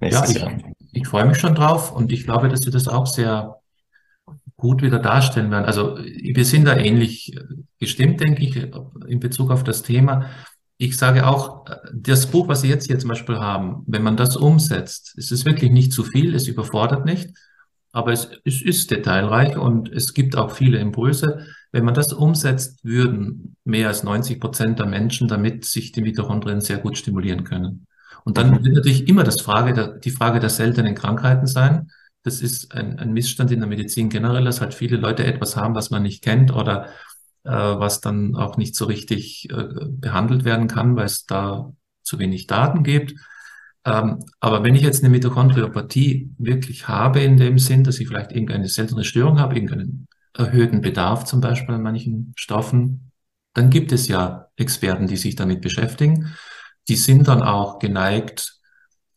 Ja, 0.01 0.25
ich, 0.27 0.35
Jahr. 0.35 0.51
ich 0.91 1.07
freue 1.07 1.25
mich 1.25 1.37
schon 1.37 1.55
drauf 1.55 1.91
und 1.91 2.11
ich 2.11 2.23
glaube, 2.23 2.49
dass 2.49 2.65
wir 2.65 2.71
das 2.71 2.87
auch 2.87 3.05
sehr 3.05 3.59
gut 4.57 4.81
wieder 4.81 4.99
darstellen 4.99 5.51
werden. 5.51 5.65
Also 5.65 5.97
wir 5.97 6.45
sind 6.45 6.65
da 6.65 6.75
ähnlich 6.75 7.35
gestimmt, 7.79 8.19
denke 8.19 8.43
ich, 8.43 8.55
in 9.07 9.19
Bezug 9.19 9.51
auf 9.51 9.63
das 9.63 9.83
Thema. 9.83 10.29
Ich 10.77 10.97
sage 10.97 11.27
auch, 11.27 11.65
das 11.93 12.27
Buch, 12.27 12.47
was 12.47 12.61
Sie 12.61 12.69
jetzt 12.69 12.87
hier 12.87 12.99
zum 12.99 13.09
Beispiel 13.09 13.37
haben, 13.37 13.83
wenn 13.87 14.03
man 14.03 14.17
das 14.17 14.37
umsetzt, 14.37 15.13
es 15.17 15.31
ist 15.31 15.45
wirklich 15.45 15.71
nicht 15.71 15.93
zu 15.93 16.03
viel, 16.03 16.35
es 16.35 16.47
überfordert 16.47 17.05
nicht, 17.05 17.31
aber 17.91 18.11
es, 18.11 18.29
es 18.45 18.61
ist 18.61 18.91
detailreich 18.91 19.57
und 19.57 19.89
es 19.89 20.13
gibt 20.13 20.35
auch 20.35 20.51
viele 20.51 20.79
Impulse. 20.79 21.45
Wenn 21.71 21.85
man 21.85 21.93
das 21.93 22.13
umsetzt, 22.13 22.83
würden 22.83 23.55
mehr 23.63 23.87
als 23.87 24.03
90 24.03 24.39
Prozent 24.39 24.79
der 24.79 24.87
Menschen 24.87 25.27
damit 25.27 25.65
sich 25.65 25.91
die 25.91 26.01
Mitochondrien 26.01 26.61
sehr 26.61 26.79
gut 26.79 26.97
stimulieren 26.97 27.43
können. 27.43 27.85
Und 28.23 28.37
dann 28.37 28.63
wird 28.63 28.75
natürlich 28.75 29.07
immer 29.07 29.23
das 29.23 29.41
Frage 29.41 29.73
der, 29.73 29.87
die 29.99 30.11
Frage 30.11 30.39
der 30.39 30.49
seltenen 30.49 30.95
Krankheiten 30.95 31.47
sein. 31.47 31.91
Das 32.23 32.41
ist 32.41 32.73
ein, 32.73 32.99
ein 32.99 33.13
Missstand 33.13 33.51
in 33.51 33.59
der 33.59 33.69
Medizin 33.69 34.09
generell, 34.09 34.43
dass 34.43 34.61
halt 34.61 34.73
viele 34.73 34.97
Leute 34.97 35.25
etwas 35.25 35.55
haben, 35.55 35.75
was 35.75 35.89
man 35.89 36.03
nicht 36.03 36.23
kennt 36.23 36.53
oder 36.53 36.87
äh, 37.43 37.51
was 37.51 38.01
dann 38.01 38.35
auch 38.35 38.57
nicht 38.57 38.75
so 38.75 38.85
richtig 38.85 39.49
äh, 39.51 39.65
behandelt 39.87 40.43
werden 40.43 40.67
kann, 40.67 40.95
weil 40.95 41.05
es 41.05 41.25
da 41.25 41.71
zu 42.03 42.19
wenig 42.19 42.47
Daten 42.47 42.83
gibt. 42.83 43.13
Ähm, 43.85 44.19
aber 44.41 44.63
wenn 44.63 44.75
ich 44.75 44.81
jetzt 44.81 45.03
eine 45.03 45.09
Mitochondriopathie 45.09 46.31
wirklich 46.37 46.87
habe, 46.87 47.21
in 47.21 47.37
dem 47.37 47.57
Sinn, 47.57 47.83
dass 47.83 47.99
ich 47.99 48.07
vielleicht 48.07 48.33
irgendeine 48.33 48.67
seltene 48.67 49.05
Störung 49.05 49.39
habe, 49.39 49.55
irgendeinen 49.55 50.07
erhöhten 50.39 50.81
Bedarf 50.81 51.25
zum 51.25 51.41
Beispiel 51.41 51.75
an 51.75 51.83
manchen 51.83 52.33
Stoffen, 52.35 53.11
dann 53.53 53.69
gibt 53.69 53.91
es 53.91 54.07
ja 54.07 54.47
Experten, 54.55 55.07
die 55.07 55.17
sich 55.17 55.35
damit 55.35 55.61
beschäftigen. 55.61 56.35
Die 56.87 56.95
sind 56.95 57.27
dann 57.27 57.41
auch 57.41 57.79
geneigt, 57.79 58.59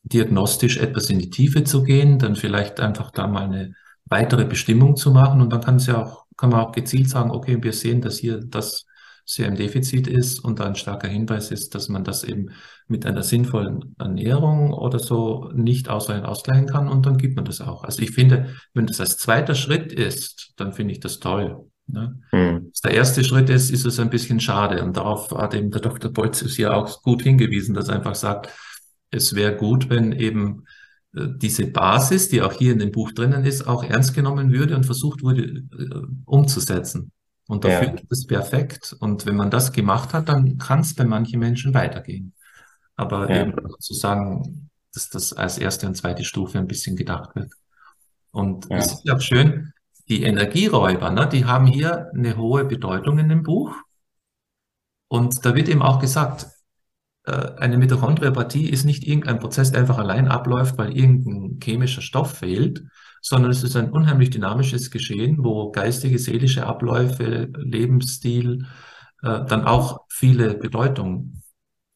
diagnostisch 0.03 0.79
etwas 0.79 1.11
in 1.11 1.19
die 1.19 1.31
Tiefe 1.31 1.65
zu 1.65 1.85
gehen, 1.85 2.19
dann 2.19 2.37
vielleicht 2.37 2.81
einfach 2.81 3.11
da 3.11 3.27
mal 3.27 3.45
eine 3.45 3.75
weitere 4.07 4.45
Bestimmung 4.45 4.97
zu 4.97 5.13
machen 5.13 5.41
und 5.41 5.53
dann 5.53 5.61
kann 5.61 5.77
es 5.77 5.87
ja 5.87 6.03
auch, 6.03 6.27
kann 6.37 6.51
man 6.51 6.61
auch 6.61 6.73
gezielt 6.73 7.09
sagen, 7.09 7.31
okay, 7.31 7.63
wir 7.63 7.73
sehen, 7.73 8.01
dass 8.01 8.19
hier 8.19 8.41
das 8.41 8.87
sehr 9.25 9.49
im 9.49 9.57
Defizit 9.57 10.07
ist 10.07 10.45
und 10.45 10.59
da 10.59 10.65
ein 10.65 10.75
starker 10.75 11.09
Hinweis 11.09 11.51
ist, 11.51 11.75
dass 11.75 11.89
man 11.89 12.05
das 12.05 12.25
eben 12.25 12.51
mit 12.89 13.07
einer 13.07 13.23
sinnvollen 13.23 13.95
Ernährung 13.99 14.73
oder 14.73 14.99
so 14.99 15.51
nicht 15.55 15.89
ausreichend 15.89 16.27
ausgleichen 16.27 16.67
kann 16.67 16.89
und 16.89 17.07
dann 17.07 17.19
gibt 17.19 17.37
man 17.37 17.45
das 17.45 17.61
auch. 17.61 17.85
Also 17.85 18.03
ich 18.03 18.11
finde, 18.11 18.55
wenn 18.75 18.87
das 18.87 19.01
als 19.01 19.19
zweiter 19.19 19.55
Schritt 19.55 19.93
ist, 19.93 20.53
dann 20.57 20.73
finde 20.73 20.93
ich 20.93 21.01
das 21.01 21.21
toll. 21.21 21.69
Ne? 21.89 22.21
Mhm. 22.33 22.73
der 22.85 22.93
erste 22.93 23.25
Schritt 23.25 23.51
ist, 23.51 23.71
ist 23.71 23.85
es 23.85 23.99
ein 23.99 24.09
bisschen 24.09 24.39
schade 24.39 24.83
und 24.85 24.97
darauf 24.97 25.33
hat 25.33 25.53
eben 25.53 25.71
der 25.71 25.81
Dr. 25.81 26.13
Bolzius 26.13 26.55
hier 26.55 26.75
auch 26.75 27.03
gut 27.03 27.23
hingewiesen, 27.23 27.75
dass 27.75 27.89
er 27.89 27.97
einfach 27.97 28.15
sagt, 28.15 28.51
es 29.11 29.35
wäre 29.35 29.57
gut, 29.57 29.91
wenn 29.91 30.13
eben 30.13 30.65
äh, 31.15 31.27
diese 31.37 31.67
Basis, 31.67 32.29
die 32.29 32.41
auch 32.41 32.53
hier 32.53 32.73
in 32.73 32.79
dem 32.79 32.93
Buch 32.93 33.13
drinnen 33.13 33.45
ist, 33.45 33.67
auch 33.67 33.85
ernst 33.85 34.15
genommen 34.15 34.53
würde 34.53 34.77
und 34.77 34.87
versucht 34.87 35.23
wurde 35.23 35.43
äh, 35.43 35.63
umzusetzen. 36.25 37.11
Und 37.53 37.65
dafür 37.65 37.89
ja. 37.89 37.95
ist 37.95 38.11
es 38.11 38.27
perfekt. 38.27 38.97
Und 38.99 39.27
wenn 39.27 39.37
man 39.37 39.51
das 39.51 39.73
gemacht 39.73 40.15
hat, 40.15 40.31
dann 40.31 40.57
kann 40.57 40.81
es 40.81 40.95
bei 40.95 41.05
manchen 41.05 41.39
Menschen 41.39 41.75
weitergehen. 41.75 42.33
Aber 42.97 43.29
ja. 43.29 43.43
eben 43.43 43.55
sozusagen, 43.69 44.71
dass 44.95 45.11
das 45.11 45.35
als 45.35 45.59
erste 45.59 45.87
und 45.87 45.95
zweite 45.95 46.25
Stufe 46.25 46.59
ein 46.59 46.67
bisschen 46.67 46.97
gedacht 46.97 47.37
wird. 47.37 47.53
Und 48.31 48.71
ja. 48.71 48.79
es 48.79 48.93
ist 48.93 49.05
ja 49.05 49.17
auch 49.17 49.21
schön, 49.21 49.75
die 50.09 50.23
Energieräuber, 50.23 51.11
ne, 51.11 51.29
die 51.29 51.45
haben 51.45 51.67
hier 51.67 52.11
eine 52.15 52.39
hohe 52.39 52.65
Bedeutung 52.65 53.19
in 53.19 53.29
dem 53.29 53.43
Buch. 53.43 53.77
Und 55.09 55.45
da 55.45 55.55
wird 55.55 55.69
eben 55.69 55.83
auch 55.83 55.99
gesagt, 55.99 56.47
äh, 57.25 57.33
eine 57.59 57.77
Mitochondriopathie 57.77 58.71
ist 58.71 58.87
nicht 58.87 59.07
irgendein 59.07 59.41
Prozess, 59.41 59.73
der 59.73 59.83
einfach 59.83 59.99
allein 59.99 60.27
abläuft, 60.27 60.79
weil 60.79 60.97
irgendein 60.97 61.61
chemischer 61.63 62.01
Stoff 62.01 62.39
fehlt, 62.39 62.83
sondern 63.23 63.53
es 63.53 63.63
ist 63.63 63.77
ein 63.77 63.91
unheimlich 63.91 64.31
dynamisches 64.31 64.91
Geschehen, 64.91 65.39
wo 65.39 65.71
geistige, 65.71 66.19
seelische 66.19 66.67
Abläufe, 66.67 67.49
Lebensstil 67.57 68.67
äh, 69.23 69.45
dann 69.47 69.65
auch 69.65 70.01
viele 70.09 70.55
Bedeutung, 70.55 71.41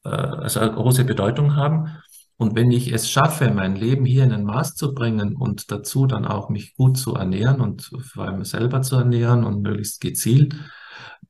äh, 0.05 0.09
also 0.09 0.61
große 0.61 1.05
Bedeutung 1.05 1.57
haben. 1.57 1.99
Und 2.39 2.55
wenn 2.55 2.71
ich 2.71 2.93
es 2.93 3.11
schaffe, 3.11 3.51
mein 3.51 3.77
Leben 3.77 4.05
hier 4.05 4.23
in 4.23 4.33
ein 4.33 4.45
Maß 4.45 4.75
zu 4.75 4.95
bringen 4.95 5.35
und 5.37 5.71
dazu 5.73 6.07
dann 6.07 6.27
auch 6.27 6.49
mich 6.49 6.77
gut 6.77 6.97
zu 6.97 7.15
ernähren 7.15 7.61
und 7.61 7.91
vor 8.01 8.25
allem 8.25 8.45
selber 8.45 8.83
zu 8.83 8.97
ernähren 8.97 9.43
und 9.43 9.63
möglichst 9.63 10.01
gezielt, 10.01 10.55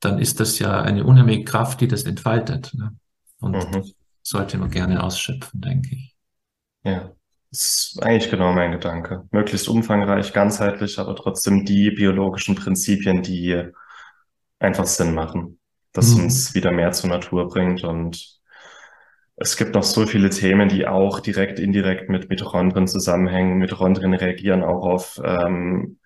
dann 0.00 0.18
ist 0.18 0.40
das 0.40 0.58
ja 0.58 0.82
eine 0.82 1.04
unheimliche 1.04 1.44
Kraft, 1.44 1.80
die 1.80 1.88
das 1.88 2.02
entfaltet. 2.02 2.74
Ne? 2.74 2.94
Und 3.38 3.52
mhm. 3.52 3.84
sollte 4.22 4.58
man 4.58 4.70
gerne 4.70 5.02
ausschöpfen, 5.02 5.60
denke 5.60 5.94
ich. 5.94 6.14
Ja. 6.84 7.12
Das 7.50 7.94
ist 7.94 8.02
eigentlich 8.02 8.30
genau 8.30 8.52
mein 8.52 8.72
Gedanke. 8.72 9.24
Möglichst 9.30 9.68
umfangreich, 9.68 10.32
ganzheitlich, 10.32 10.98
aber 10.98 11.14
trotzdem 11.14 11.64
die 11.64 11.90
biologischen 11.90 12.54
Prinzipien, 12.54 13.22
die 13.22 13.62
einfach 14.58 14.86
Sinn 14.86 15.14
machen, 15.14 15.58
das 15.92 16.14
mhm. 16.14 16.24
uns 16.24 16.54
wieder 16.54 16.72
mehr 16.72 16.92
zur 16.92 17.10
Natur 17.10 17.48
bringt. 17.48 17.84
Und 17.84 18.40
es 19.36 19.56
gibt 19.56 19.74
noch 19.74 19.82
so 19.82 20.06
viele 20.06 20.30
Themen, 20.30 20.68
die 20.68 20.86
auch 20.86 21.20
direkt, 21.20 21.58
indirekt 21.58 22.08
mit 22.08 22.28
Mitochondrien 22.28 22.88
zusammenhängen. 22.88 23.58
Mitochondrien 23.58 24.14
reagieren 24.14 24.62
auch 24.64 24.84
auf 24.84 25.20
ähm, 25.24 25.98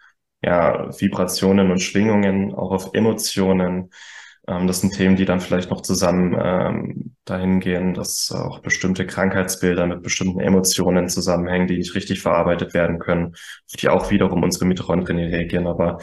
ja, 0.43 0.89
Vibrationen 0.99 1.71
und 1.71 1.81
Schwingungen, 1.81 2.55
auch 2.55 2.71
auf 2.73 2.91
Emotionen. 2.95 3.91
Ähm, 4.51 4.67
das 4.67 4.81
sind 4.81 4.95
Themen, 4.95 5.17
die 5.17 5.25
dann 5.25 5.41
vielleicht 5.41 5.71
noch 5.71 5.81
zusammen 5.83 6.37
ähm, 6.43 7.15
dahin 7.25 7.61
gehen, 7.61 7.95
dass 7.95 8.33
auch 8.33 8.61
bestimmte 8.61 9.07
Krankheitsbilder 9.07 9.87
mit 9.87 10.03
bestimmten 10.03 10.41
Emotionen 10.41 11.09
zusammenhängen, 11.09 11.69
die 11.69 11.79
nicht 11.79 11.95
richtig 11.95 12.21
verarbeitet 12.21 12.75
werden 12.75 12.99
können, 12.99 13.37
die 13.81 13.89
auch 13.89 14.11
wiederum 14.11 14.43
unsere 14.43 14.65
Mitochondrien 14.65 15.19
reagieren. 15.19 15.69
Aber 15.69 15.99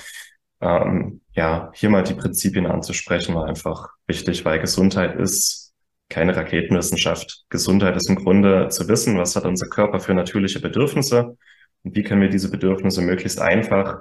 ähm, 0.62 1.22
ja, 1.34 1.72
hier 1.76 1.90
mal 1.90 2.04
die 2.04 2.14
Prinzipien 2.14 2.68
anzusprechen, 2.68 3.36
war 3.36 3.46
einfach 3.46 3.90
wichtig, 4.08 4.46
weil 4.46 4.60
Gesundheit 4.60 5.16
ist 5.20 5.74
keine 6.10 6.36
Raketenwissenschaft. 6.36 7.44
Gesundheit 7.50 7.98
ist 7.98 8.10
im 8.10 8.16
Grunde 8.16 8.70
zu 8.70 8.88
wissen, 8.88 9.18
was 9.18 9.36
hat 9.36 9.44
unser 9.46 9.68
Körper 9.68 10.00
für 10.00 10.14
natürliche 10.14 10.62
Bedürfnisse 10.62 11.38
und 11.84 11.96
wie 11.96 12.04
können 12.04 12.22
wir 12.22 12.30
diese 12.30 12.50
Bedürfnisse 12.50 13.02
möglichst 13.02 13.42
einfach 13.42 14.00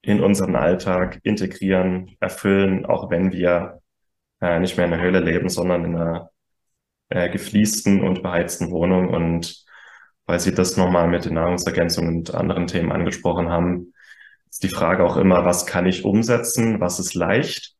in 0.00 0.20
unseren 0.20 0.56
Alltag 0.56 1.20
integrieren, 1.22 2.16
erfüllen, 2.20 2.86
auch 2.86 3.10
wenn 3.10 3.32
wir 3.32 3.81
äh, 4.42 4.60
nicht 4.60 4.76
mehr 4.76 4.84
in 4.86 4.92
der 4.92 5.00
Höhle 5.00 5.20
leben, 5.20 5.48
sondern 5.48 5.84
in 5.84 5.96
einer 5.96 6.30
äh, 7.08 7.30
gefliesten 7.30 8.02
und 8.02 8.22
beheizten 8.22 8.70
Wohnung. 8.70 9.08
Und 9.08 9.64
weil 10.26 10.40
Sie 10.40 10.52
das 10.52 10.76
nochmal 10.76 11.08
mit 11.08 11.24
den 11.24 11.34
Nahrungsergänzungen 11.34 12.16
und 12.16 12.34
anderen 12.34 12.66
Themen 12.66 12.92
angesprochen 12.92 13.48
haben, 13.48 13.94
ist 14.50 14.62
die 14.62 14.68
Frage 14.68 15.04
auch 15.04 15.16
immer, 15.16 15.44
was 15.44 15.64
kann 15.64 15.86
ich 15.86 16.04
umsetzen, 16.04 16.80
was 16.80 16.98
ist 16.98 17.14
leicht? 17.14 17.74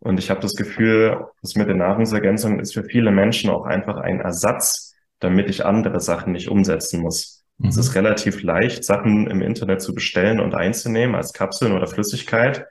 Und 0.00 0.18
ich 0.18 0.30
habe 0.30 0.40
das 0.40 0.54
Gefühl, 0.54 1.26
das 1.42 1.54
mit 1.54 1.68
den 1.68 1.78
Nahrungsergänzungen 1.78 2.60
ist 2.60 2.74
für 2.74 2.84
viele 2.84 3.10
Menschen 3.10 3.50
auch 3.50 3.64
einfach 3.64 3.96
ein 3.96 4.20
Ersatz, 4.20 4.94
damit 5.20 5.48
ich 5.48 5.64
andere 5.64 6.00
Sachen 6.00 6.32
nicht 6.32 6.48
umsetzen 6.48 7.00
muss. 7.00 7.44
Mhm. 7.58 7.68
Es 7.68 7.76
ist 7.76 7.94
relativ 7.94 8.42
leicht, 8.42 8.84
Sachen 8.84 9.28
im 9.28 9.42
Internet 9.42 9.80
zu 9.80 9.94
bestellen 9.94 10.40
und 10.40 10.54
einzunehmen 10.54 11.14
als 11.14 11.32
Kapseln 11.32 11.72
oder 11.72 11.86
Flüssigkeit. 11.86 12.66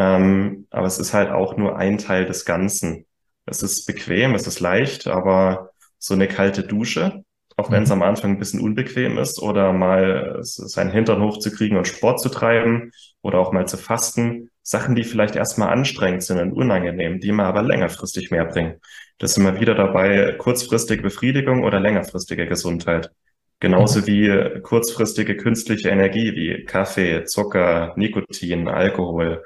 Ähm, 0.00 0.66
aber 0.70 0.86
es 0.86 0.98
ist 0.98 1.12
halt 1.12 1.30
auch 1.30 1.58
nur 1.58 1.76
ein 1.76 1.98
Teil 1.98 2.24
des 2.24 2.46
Ganzen. 2.46 3.04
Es 3.44 3.62
ist 3.62 3.84
bequem, 3.86 4.34
es 4.34 4.46
ist 4.46 4.60
leicht, 4.60 5.06
aber 5.06 5.72
so 5.98 6.14
eine 6.14 6.26
kalte 6.26 6.62
Dusche, 6.62 7.22
auch 7.58 7.70
wenn 7.70 7.82
es 7.82 7.90
mhm. 7.90 7.96
am 7.96 8.02
Anfang 8.02 8.30
ein 8.30 8.38
bisschen 8.38 8.60
unbequem 8.60 9.18
ist, 9.18 9.42
oder 9.42 9.74
mal 9.74 10.38
seinen 10.40 10.90
Hintern 10.90 11.20
hochzukriegen 11.22 11.76
und 11.76 11.86
Sport 11.86 12.20
zu 12.20 12.30
treiben 12.30 12.92
oder 13.20 13.38
auch 13.40 13.52
mal 13.52 13.68
zu 13.68 13.76
fasten, 13.76 14.48
Sachen, 14.62 14.94
die 14.94 15.04
vielleicht 15.04 15.36
erstmal 15.36 15.70
anstrengend 15.70 16.22
sind 16.22 16.38
und 16.38 16.52
unangenehm, 16.52 17.20
die 17.20 17.32
mir 17.32 17.44
aber 17.44 17.62
längerfristig 17.62 18.30
mehr 18.30 18.46
bringen. 18.46 18.76
Das 19.18 19.34
sind 19.34 19.44
wir 19.44 19.60
wieder 19.60 19.74
dabei, 19.74 20.32
kurzfristige 20.38 21.02
Befriedigung 21.02 21.62
oder 21.64 21.78
längerfristige 21.78 22.46
Gesundheit. 22.46 23.10
Genauso 23.58 24.00
mhm. 24.00 24.06
wie 24.06 24.60
kurzfristige 24.62 25.36
künstliche 25.36 25.90
Energie 25.90 26.34
wie 26.34 26.64
Kaffee, 26.64 27.24
Zucker, 27.24 27.92
Nikotin, 27.96 28.68
Alkohol, 28.68 29.42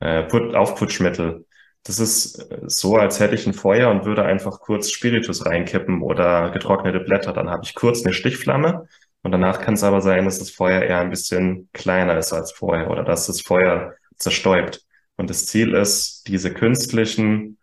äh, 0.00 0.24
Aufputschmittel. 0.54 1.46
Das 1.84 1.98
ist 1.98 2.46
so, 2.66 2.96
als 2.96 3.20
hätte 3.20 3.34
ich 3.34 3.46
ein 3.46 3.54
Feuer 3.54 3.90
und 3.90 4.04
würde 4.04 4.24
einfach 4.24 4.60
kurz 4.60 4.90
Spiritus 4.90 5.46
reinkippen 5.46 6.02
oder 6.02 6.50
getrocknete 6.50 7.00
Blätter. 7.00 7.32
Dann 7.32 7.48
habe 7.48 7.64
ich 7.64 7.74
kurz 7.74 8.04
eine 8.04 8.12
Stichflamme 8.12 8.86
und 9.22 9.32
danach 9.32 9.60
kann 9.60 9.74
es 9.74 9.82
aber 9.84 10.00
sein, 10.00 10.24
dass 10.24 10.38
das 10.38 10.50
Feuer 10.50 10.82
eher 10.82 11.00
ein 11.00 11.10
bisschen 11.10 11.68
kleiner 11.72 12.18
ist 12.18 12.32
als 12.32 12.52
vorher 12.52 12.90
oder 12.90 13.02
dass 13.04 13.26
das 13.26 13.40
Feuer 13.40 13.94
zerstäubt. 14.16 14.84
Und 15.16 15.30
das 15.30 15.46
Ziel 15.46 15.74
ist, 15.74 16.28
diese 16.28 16.52
künstlichen, 16.52 17.58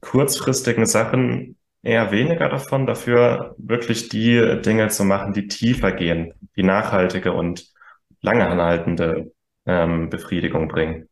kurzfristigen 0.00 0.86
Sachen 0.86 1.56
eher 1.82 2.10
weniger 2.10 2.48
davon, 2.48 2.86
dafür 2.86 3.54
wirklich 3.58 4.08
die 4.08 4.60
Dinge 4.62 4.88
zu 4.88 5.04
machen, 5.04 5.32
die 5.32 5.48
tiefer 5.48 5.92
gehen, 5.92 6.34
die 6.56 6.62
nachhaltige 6.62 7.32
und 7.32 7.72
lange 8.20 8.46
anhaltende 8.46 9.32
ähm, 9.66 10.10
Befriedigung 10.10 10.68
bringen. 10.68 11.07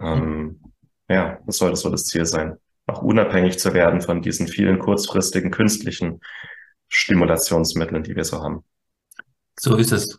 Ähm, 0.00 0.60
Ja, 1.08 1.38
das 1.46 1.58
sollte 1.58 1.76
so 1.76 1.90
das 1.90 2.06
Ziel 2.06 2.24
sein. 2.24 2.56
Auch 2.86 3.02
unabhängig 3.02 3.58
zu 3.58 3.74
werden 3.74 4.00
von 4.00 4.22
diesen 4.22 4.48
vielen 4.48 4.78
kurzfristigen 4.78 5.50
künstlichen 5.50 6.20
Stimulationsmitteln, 6.88 8.02
die 8.02 8.16
wir 8.16 8.24
so 8.24 8.42
haben. 8.42 8.64
So 9.58 9.76
ist 9.76 9.92
es. 9.92 10.18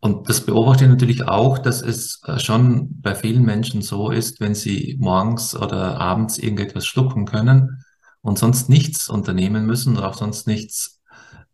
Und 0.00 0.28
das 0.28 0.40
beobachte 0.40 0.84
ich 0.84 0.90
natürlich 0.90 1.28
auch, 1.28 1.58
dass 1.58 1.82
es 1.82 2.22
äh, 2.26 2.38
schon 2.38 3.00
bei 3.00 3.14
vielen 3.14 3.44
Menschen 3.44 3.82
so 3.82 4.10
ist, 4.10 4.40
wenn 4.40 4.54
sie 4.54 4.96
morgens 5.00 5.54
oder 5.54 6.00
abends 6.00 6.38
irgendetwas 6.38 6.86
schlucken 6.86 7.24
können 7.24 7.84
und 8.20 8.38
sonst 8.38 8.68
nichts 8.68 9.08
unternehmen 9.08 9.66
müssen 9.66 9.96
oder 9.96 10.08
auch 10.08 10.14
sonst 10.14 10.46
nichts 10.46 11.00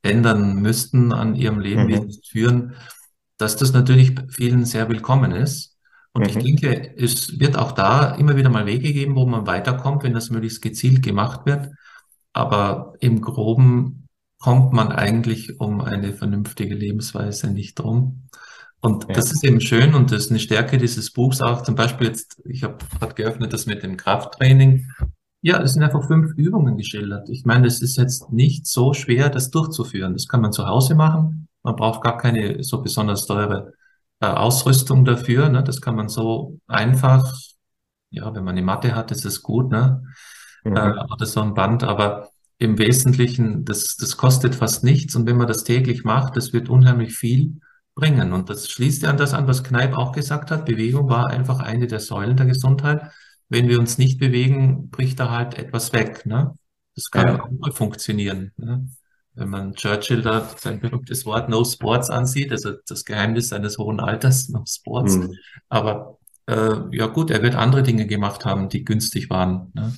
ändern 0.02 0.56
müssten 0.56 1.12
an 1.12 1.34
ihrem 1.34 1.60
Leben, 1.60 1.84
mhm. 1.84 1.88
wie 1.88 1.96
sie 1.96 2.18
es 2.20 2.28
führen, 2.28 2.74
dass 3.36 3.56
das 3.56 3.72
natürlich 3.72 4.14
vielen 4.30 4.64
sehr 4.64 4.88
willkommen 4.88 5.32
ist. 5.32 5.77
Und 6.18 6.34
mhm. 6.34 6.40
ich 6.40 6.44
denke, 6.44 6.94
es 6.96 7.38
wird 7.38 7.56
auch 7.56 7.70
da 7.70 8.16
immer 8.16 8.36
wieder 8.36 8.50
mal 8.50 8.66
Wege 8.66 8.92
geben, 8.92 9.14
wo 9.14 9.24
man 9.24 9.46
weiterkommt, 9.46 10.02
wenn 10.02 10.14
das 10.14 10.30
möglichst 10.30 10.62
gezielt 10.62 11.00
gemacht 11.00 11.46
wird. 11.46 11.70
Aber 12.32 12.94
im 12.98 13.20
Groben 13.20 14.08
kommt 14.40 14.72
man 14.72 14.90
eigentlich 14.90 15.60
um 15.60 15.80
eine 15.80 16.12
vernünftige 16.12 16.74
Lebensweise 16.74 17.52
nicht 17.52 17.76
drum. 17.76 18.28
Und 18.80 19.04
ja. 19.04 19.14
das 19.14 19.30
ist 19.30 19.44
eben 19.44 19.60
schön 19.60 19.94
und 19.94 20.10
das 20.10 20.24
ist 20.24 20.30
eine 20.30 20.40
Stärke 20.40 20.76
dieses 20.76 21.12
Buchs 21.12 21.40
auch. 21.40 21.62
Zum 21.62 21.76
Beispiel 21.76 22.08
jetzt, 22.08 22.42
ich 22.46 22.64
habe 22.64 22.78
gerade 22.98 23.14
geöffnet 23.14 23.52
das 23.52 23.66
mit 23.66 23.84
dem 23.84 23.96
Krafttraining. 23.96 24.88
Ja, 25.40 25.62
es 25.62 25.74
sind 25.74 25.84
einfach 25.84 26.04
fünf 26.04 26.32
Übungen 26.36 26.76
geschildert. 26.76 27.28
Ich 27.30 27.44
meine, 27.44 27.68
es 27.68 27.80
ist 27.80 27.96
jetzt 27.96 28.32
nicht 28.32 28.66
so 28.66 28.92
schwer, 28.92 29.30
das 29.30 29.50
durchzuführen. 29.50 30.14
Das 30.14 30.26
kann 30.26 30.40
man 30.40 30.52
zu 30.52 30.66
Hause 30.66 30.96
machen. 30.96 31.46
Man 31.62 31.76
braucht 31.76 32.02
gar 32.02 32.18
keine 32.18 32.64
so 32.64 32.82
besonders 32.82 33.26
teure 33.26 33.72
äh, 34.20 34.26
Ausrüstung 34.26 35.04
dafür. 35.04 35.48
Ne? 35.48 35.62
Das 35.62 35.80
kann 35.80 35.96
man 35.96 36.08
so 36.08 36.58
einfach, 36.66 37.32
ja, 38.10 38.34
wenn 38.34 38.44
man 38.44 38.56
eine 38.56 38.64
Matte 38.64 38.94
hat, 38.94 39.10
ist 39.10 39.24
es 39.24 39.42
gut, 39.42 39.70
ne? 39.70 40.02
Mhm. 40.64 40.76
Äh, 40.76 41.04
oder 41.12 41.26
so 41.26 41.40
ein 41.40 41.54
Band, 41.54 41.84
aber 41.84 42.30
im 42.58 42.78
Wesentlichen, 42.78 43.64
das, 43.64 43.96
das 43.96 44.16
kostet 44.16 44.54
fast 44.54 44.82
nichts 44.82 45.14
und 45.14 45.26
wenn 45.26 45.36
man 45.36 45.46
das 45.46 45.64
täglich 45.64 46.04
macht, 46.04 46.36
das 46.36 46.52
wird 46.52 46.68
unheimlich 46.68 47.14
viel 47.14 47.60
bringen. 47.94 48.32
Und 48.32 48.50
das 48.50 48.68
schließt 48.68 49.02
ja 49.02 49.10
an 49.10 49.16
das 49.16 49.34
an, 49.34 49.46
was 49.46 49.64
Kneip 49.64 49.96
auch 49.96 50.12
gesagt 50.12 50.50
hat. 50.50 50.66
Bewegung 50.66 51.08
war 51.08 51.28
einfach 51.28 51.60
eine 51.60 51.86
der 51.86 52.00
Säulen 52.00 52.36
der 52.36 52.46
Gesundheit. 52.46 53.12
Wenn 53.48 53.68
wir 53.68 53.78
uns 53.78 53.98
nicht 53.98 54.18
bewegen, 54.18 54.90
bricht 54.90 55.20
da 55.20 55.30
halt 55.30 55.58
etwas 55.58 55.92
weg. 55.92 56.26
Ne? 56.26 56.54
Das 56.94 57.10
kann 57.10 57.28
ja. 57.28 57.42
auch 57.42 57.50
mal 57.50 57.72
funktionieren. 57.72 58.52
Ne? 58.56 58.88
Wenn 59.38 59.50
man 59.50 59.74
Churchill 59.74 60.22
da 60.22 60.48
sein 60.58 60.80
berühmtes 60.80 61.24
Wort 61.24 61.48
No 61.48 61.64
Sports 61.64 62.10
ansieht, 62.10 62.50
also 62.50 62.72
das 62.86 63.04
Geheimnis 63.04 63.48
seines 63.48 63.78
hohen 63.78 64.00
Alters, 64.00 64.48
No 64.48 64.64
Sports. 64.66 65.16
Mhm. 65.16 65.34
Aber 65.68 66.18
äh, 66.46 66.76
ja 66.92 67.06
gut, 67.06 67.30
er 67.30 67.42
wird 67.42 67.54
andere 67.54 67.82
Dinge 67.82 68.06
gemacht 68.06 68.44
haben, 68.44 68.68
die 68.68 68.84
günstig 68.84 69.30
waren. 69.30 69.70
Ne? 69.74 69.94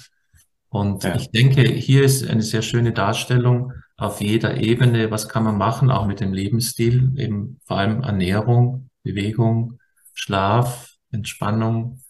Und 0.69 1.05
ja. 1.05 1.17
ich 1.17 1.31
denke, 1.31 1.63
hier 1.63 2.05
ist 2.05 2.29
eine 2.29 2.43
sehr 2.43 2.63
schöne 2.63 2.93
Darstellung 2.93 3.73
auf 3.97 4.21
jeder 4.21 4.59
Ebene. 4.59 5.11
Was 5.11 5.29
kann 5.29 5.45
man 5.45 5.57
machen, 5.57 5.91
auch 5.91 6.07
mit 6.07 6.21
dem 6.21 6.33
Lebensstil, 6.33 7.13
eben 7.17 7.61
vor 7.65 7.79
allem 7.79 8.03
Ernährung, 8.03 8.91
Bewegung, 9.03 9.79
Schlaf, 10.13 10.95
Entspannung. 11.11 12.03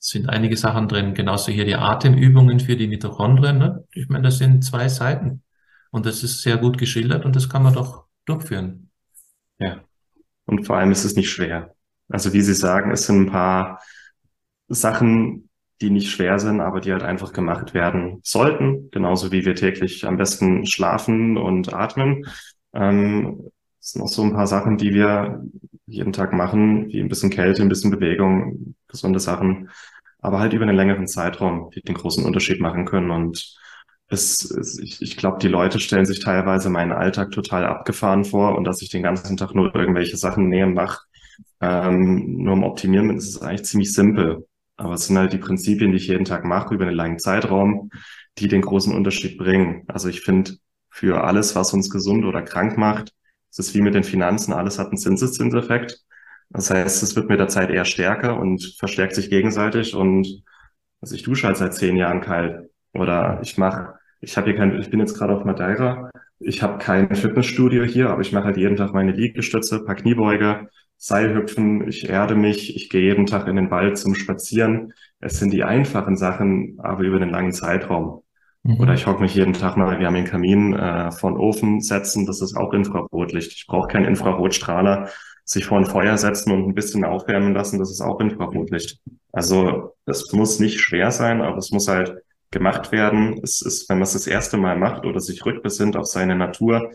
Sind 0.00 0.28
einige 0.28 0.56
Sachen 0.56 0.88
drin. 0.88 1.14
Genauso 1.14 1.50
hier 1.50 1.64
die 1.64 1.74
Atemübungen 1.74 2.60
für 2.60 2.76
die 2.76 2.86
Mitochondrien. 2.86 3.58
Ne? 3.58 3.84
Ich 3.92 4.08
meine, 4.08 4.24
das 4.24 4.38
sind 4.38 4.64
zwei 4.64 4.88
Seiten. 4.88 5.42
Und 5.90 6.06
das 6.06 6.22
ist 6.22 6.42
sehr 6.42 6.58
gut 6.58 6.78
geschildert 6.78 7.24
und 7.24 7.34
das 7.34 7.48
kann 7.48 7.62
man 7.62 7.74
doch 7.74 8.04
durchführen. 8.24 8.90
Ja. 9.58 9.80
Und 10.46 10.66
vor 10.66 10.76
allem 10.76 10.90
ist 10.90 11.04
es 11.04 11.16
nicht 11.16 11.30
schwer. 11.30 11.74
Also 12.08 12.32
wie 12.32 12.40
Sie 12.40 12.54
sagen, 12.54 12.90
es 12.90 13.06
sind 13.06 13.26
ein 13.26 13.30
paar 13.30 13.80
Sachen, 14.68 15.48
die 15.80 15.90
nicht 15.90 16.10
schwer 16.10 16.38
sind, 16.38 16.60
aber 16.60 16.80
die 16.80 16.92
halt 16.92 17.02
einfach 17.02 17.32
gemacht 17.32 17.74
werden 17.74 18.20
sollten. 18.24 18.90
Genauso 18.90 19.30
wie 19.30 19.44
wir 19.44 19.54
täglich 19.54 20.06
am 20.06 20.16
besten 20.16 20.66
schlafen 20.66 21.36
und 21.36 21.72
atmen. 21.72 22.24
Ähm, 22.72 23.50
das 23.78 23.92
sind 23.92 24.02
auch 24.02 24.08
so 24.08 24.22
ein 24.22 24.32
paar 24.32 24.46
Sachen, 24.46 24.76
die 24.76 24.92
wir 24.92 25.42
jeden 25.86 26.12
Tag 26.12 26.32
machen, 26.32 26.88
wie 26.88 27.00
ein 27.00 27.08
bisschen 27.08 27.30
Kälte, 27.30 27.62
ein 27.62 27.68
bisschen 27.68 27.90
Bewegung, 27.90 28.74
gesunde 28.88 29.20
Sachen, 29.20 29.70
aber 30.20 30.40
halt 30.40 30.52
über 30.52 30.64
einen 30.64 30.76
längeren 30.76 31.06
Zeitraum, 31.06 31.70
die 31.74 31.80
den 31.80 31.94
großen 31.94 32.24
Unterschied 32.24 32.60
machen 32.60 32.84
können. 32.84 33.10
Und 33.10 33.56
es, 34.08 34.50
es 34.50 34.78
ich, 34.78 35.02
ich 35.02 35.16
glaube, 35.16 35.38
die 35.38 35.48
Leute 35.48 35.80
stellen 35.80 36.06
sich 36.06 36.20
teilweise 36.20 36.70
meinen 36.70 36.92
Alltag 36.92 37.30
total 37.30 37.64
abgefahren 37.66 38.24
vor 38.24 38.56
und 38.56 38.64
dass 38.64 38.82
ich 38.82 38.90
den 38.90 39.02
ganzen 39.02 39.36
Tag 39.36 39.54
nur 39.54 39.74
irgendwelche 39.74 40.16
Sachen 40.16 40.48
näher 40.48 40.66
mache, 40.66 41.02
ähm, 41.60 42.42
nur 42.42 42.54
um 42.54 42.64
optimieren 42.64 43.10
ist 43.16 43.28
es 43.28 43.42
eigentlich 43.42 43.64
ziemlich 43.64 43.92
simpel. 43.92 44.46
Aber 44.76 44.94
es 44.94 45.06
sind 45.06 45.18
halt 45.18 45.32
die 45.32 45.38
Prinzipien, 45.38 45.90
die 45.90 45.96
ich 45.98 46.06
jeden 46.08 46.24
Tag 46.24 46.44
mache 46.44 46.74
über 46.74 46.86
einen 46.86 46.94
langen 46.94 47.18
Zeitraum, 47.18 47.90
die 48.38 48.48
den 48.48 48.62
großen 48.62 48.94
Unterschied 48.94 49.36
bringen. 49.38 49.84
Also 49.88 50.08
ich 50.08 50.20
finde, 50.22 50.52
für 50.90 51.24
alles, 51.24 51.54
was 51.56 51.72
uns 51.74 51.90
gesund 51.90 52.24
oder 52.24 52.42
krank 52.42 52.78
macht, 52.78 53.12
es 53.50 53.58
ist 53.58 53.74
wie 53.74 53.80
mit 53.80 53.94
den 53.94 54.04
Finanzen, 54.04 54.52
alles 54.52 54.78
hat 54.78 54.88
einen 54.88 54.98
Zinseszinseffekt. 54.98 56.00
Das 56.50 56.70
heißt, 56.70 57.02
es 57.02 57.16
wird 57.16 57.28
mit 57.28 57.40
der 57.40 57.48
Zeit 57.48 57.70
eher 57.70 57.84
stärker 57.84 58.38
und 58.38 58.74
verstärkt 58.78 59.14
sich 59.14 59.30
gegenseitig. 59.30 59.94
Und 59.94 60.44
also 61.00 61.14
ich 61.14 61.22
dusche 61.22 61.46
halt 61.46 61.56
seit 61.56 61.74
zehn 61.74 61.96
Jahren 61.96 62.20
kalt. 62.20 62.70
Oder 62.94 63.40
ich 63.42 63.58
mache, 63.58 63.94
ich 64.20 64.36
habe 64.36 64.50
hier 64.50 64.56
kein, 64.56 64.78
ich 64.80 64.90
bin 64.90 65.00
jetzt 65.00 65.16
gerade 65.16 65.34
auf 65.34 65.44
Madeira, 65.44 66.10
ich 66.40 66.62
habe 66.62 66.78
kein 66.78 67.14
Fitnessstudio 67.14 67.84
hier, 67.84 68.10
aber 68.10 68.20
ich 68.20 68.32
mache 68.32 68.44
halt 68.44 68.56
jeden 68.56 68.76
Tag 68.76 68.92
meine 68.92 69.12
Liegestütze, 69.12 69.84
paar 69.84 69.96
Kniebeuge, 69.96 70.68
Seilhüpfen, 70.96 71.86
ich 71.88 72.08
erde 72.08 72.34
mich, 72.34 72.74
ich 72.74 72.90
gehe 72.90 73.02
jeden 73.02 73.26
Tag 73.26 73.46
in 73.46 73.56
den 73.56 73.70
Wald 73.70 73.98
zum 73.98 74.16
Spazieren. 74.16 74.92
Es 75.20 75.38
sind 75.38 75.52
die 75.52 75.62
einfachen 75.62 76.16
Sachen, 76.16 76.76
aber 76.78 77.02
über 77.04 77.20
den 77.20 77.30
langen 77.30 77.52
Zeitraum. 77.52 78.22
Mhm. 78.64 78.80
Oder 78.80 78.94
ich 78.94 79.06
hocke 79.06 79.22
mich 79.22 79.34
jeden 79.34 79.52
Tag 79.52 79.76
mal, 79.76 79.98
wir 80.00 80.06
haben 80.06 80.14
den 80.14 80.24
Kamin 80.24 80.74
äh, 80.74 81.12
vor 81.12 81.30
den 81.30 81.38
Ofen 81.38 81.80
setzen, 81.80 82.26
das 82.26 82.40
ist 82.40 82.56
auch 82.56 82.72
Infrarotlicht. 82.72 83.52
Ich 83.52 83.66
brauche 83.68 83.88
keinen 83.88 84.06
Infrarotstrahler, 84.06 85.08
sich 85.44 85.64
vor 85.64 85.78
ein 85.78 85.86
Feuer 85.86 86.18
setzen 86.18 86.52
und 86.52 86.68
ein 86.68 86.74
bisschen 86.74 87.04
aufwärmen 87.04 87.54
lassen, 87.54 87.78
das 87.78 87.90
ist 87.90 88.00
auch 88.00 88.20
Infrarotlicht. 88.20 89.00
Also 89.32 89.94
es 90.04 90.32
muss 90.32 90.58
nicht 90.58 90.80
schwer 90.80 91.10
sein, 91.12 91.40
aber 91.42 91.58
es 91.58 91.70
muss 91.70 91.88
halt 91.88 92.16
gemacht 92.50 92.92
werden. 92.92 93.40
Es 93.42 93.60
ist, 93.60 93.88
wenn 93.88 93.98
man 93.98 94.04
es 94.04 94.12
das 94.12 94.26
erste 94.26 94.56
Mal 94.56 94.76
macht 94.76 95.04
oder 95.04 95.20
sich 95.20 95.44
rückbesinnt 95.44 95.96
auf 95.96 96.06
seine 96.06 96.36
Natur, 96.36 96.92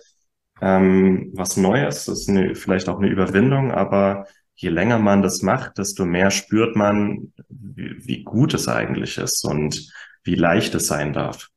ähm, 0.62 1.32
was 1.34 1.58
Neues, 1.58 2.06
das 2.06 2.22
ist 2.22 2.30
eine, 2.30 2.56
vielleicht 2.56 2.88
auch 2.89 2.99
eine 2.99 3.10
Überwindung, 3.10 3.72
aber 3.72 4.26
je 4.56 4.70
länger 4.70 4.99
man 4.99 5.22
das 5.22 5.41
macht, 5.41 5.78
desto 5.78 6.06
mehr 6.06 6.32
spürt 6.32 6.76
man, 6.76 7.34
wie, 7.49 8.08
wie 8.08 8.24
gut 8.24 8.54
es 8.54 8.68
eigentlich 8.68 9.18
ist 9.18 9.45
und 9.45 9.89
wie 10.24 10.36
leicht 10.36 10.76
es 10.76 10.88
sein 10.88 11.14
darf. 11.14 11.49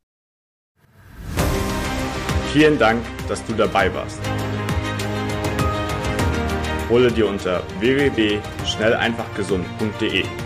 Vielen 2.53 2.79
Dank, 2.79 3.03
dass 3.29 3.45
du 3.45 3.53
dabei 3.53 3.93
warst. 3.93 4.21
Hole 6.89 7.13
dir 7.13 7.29
unter 7.29 7.63
www.schnelleinfachgesund.de 7.81 10.46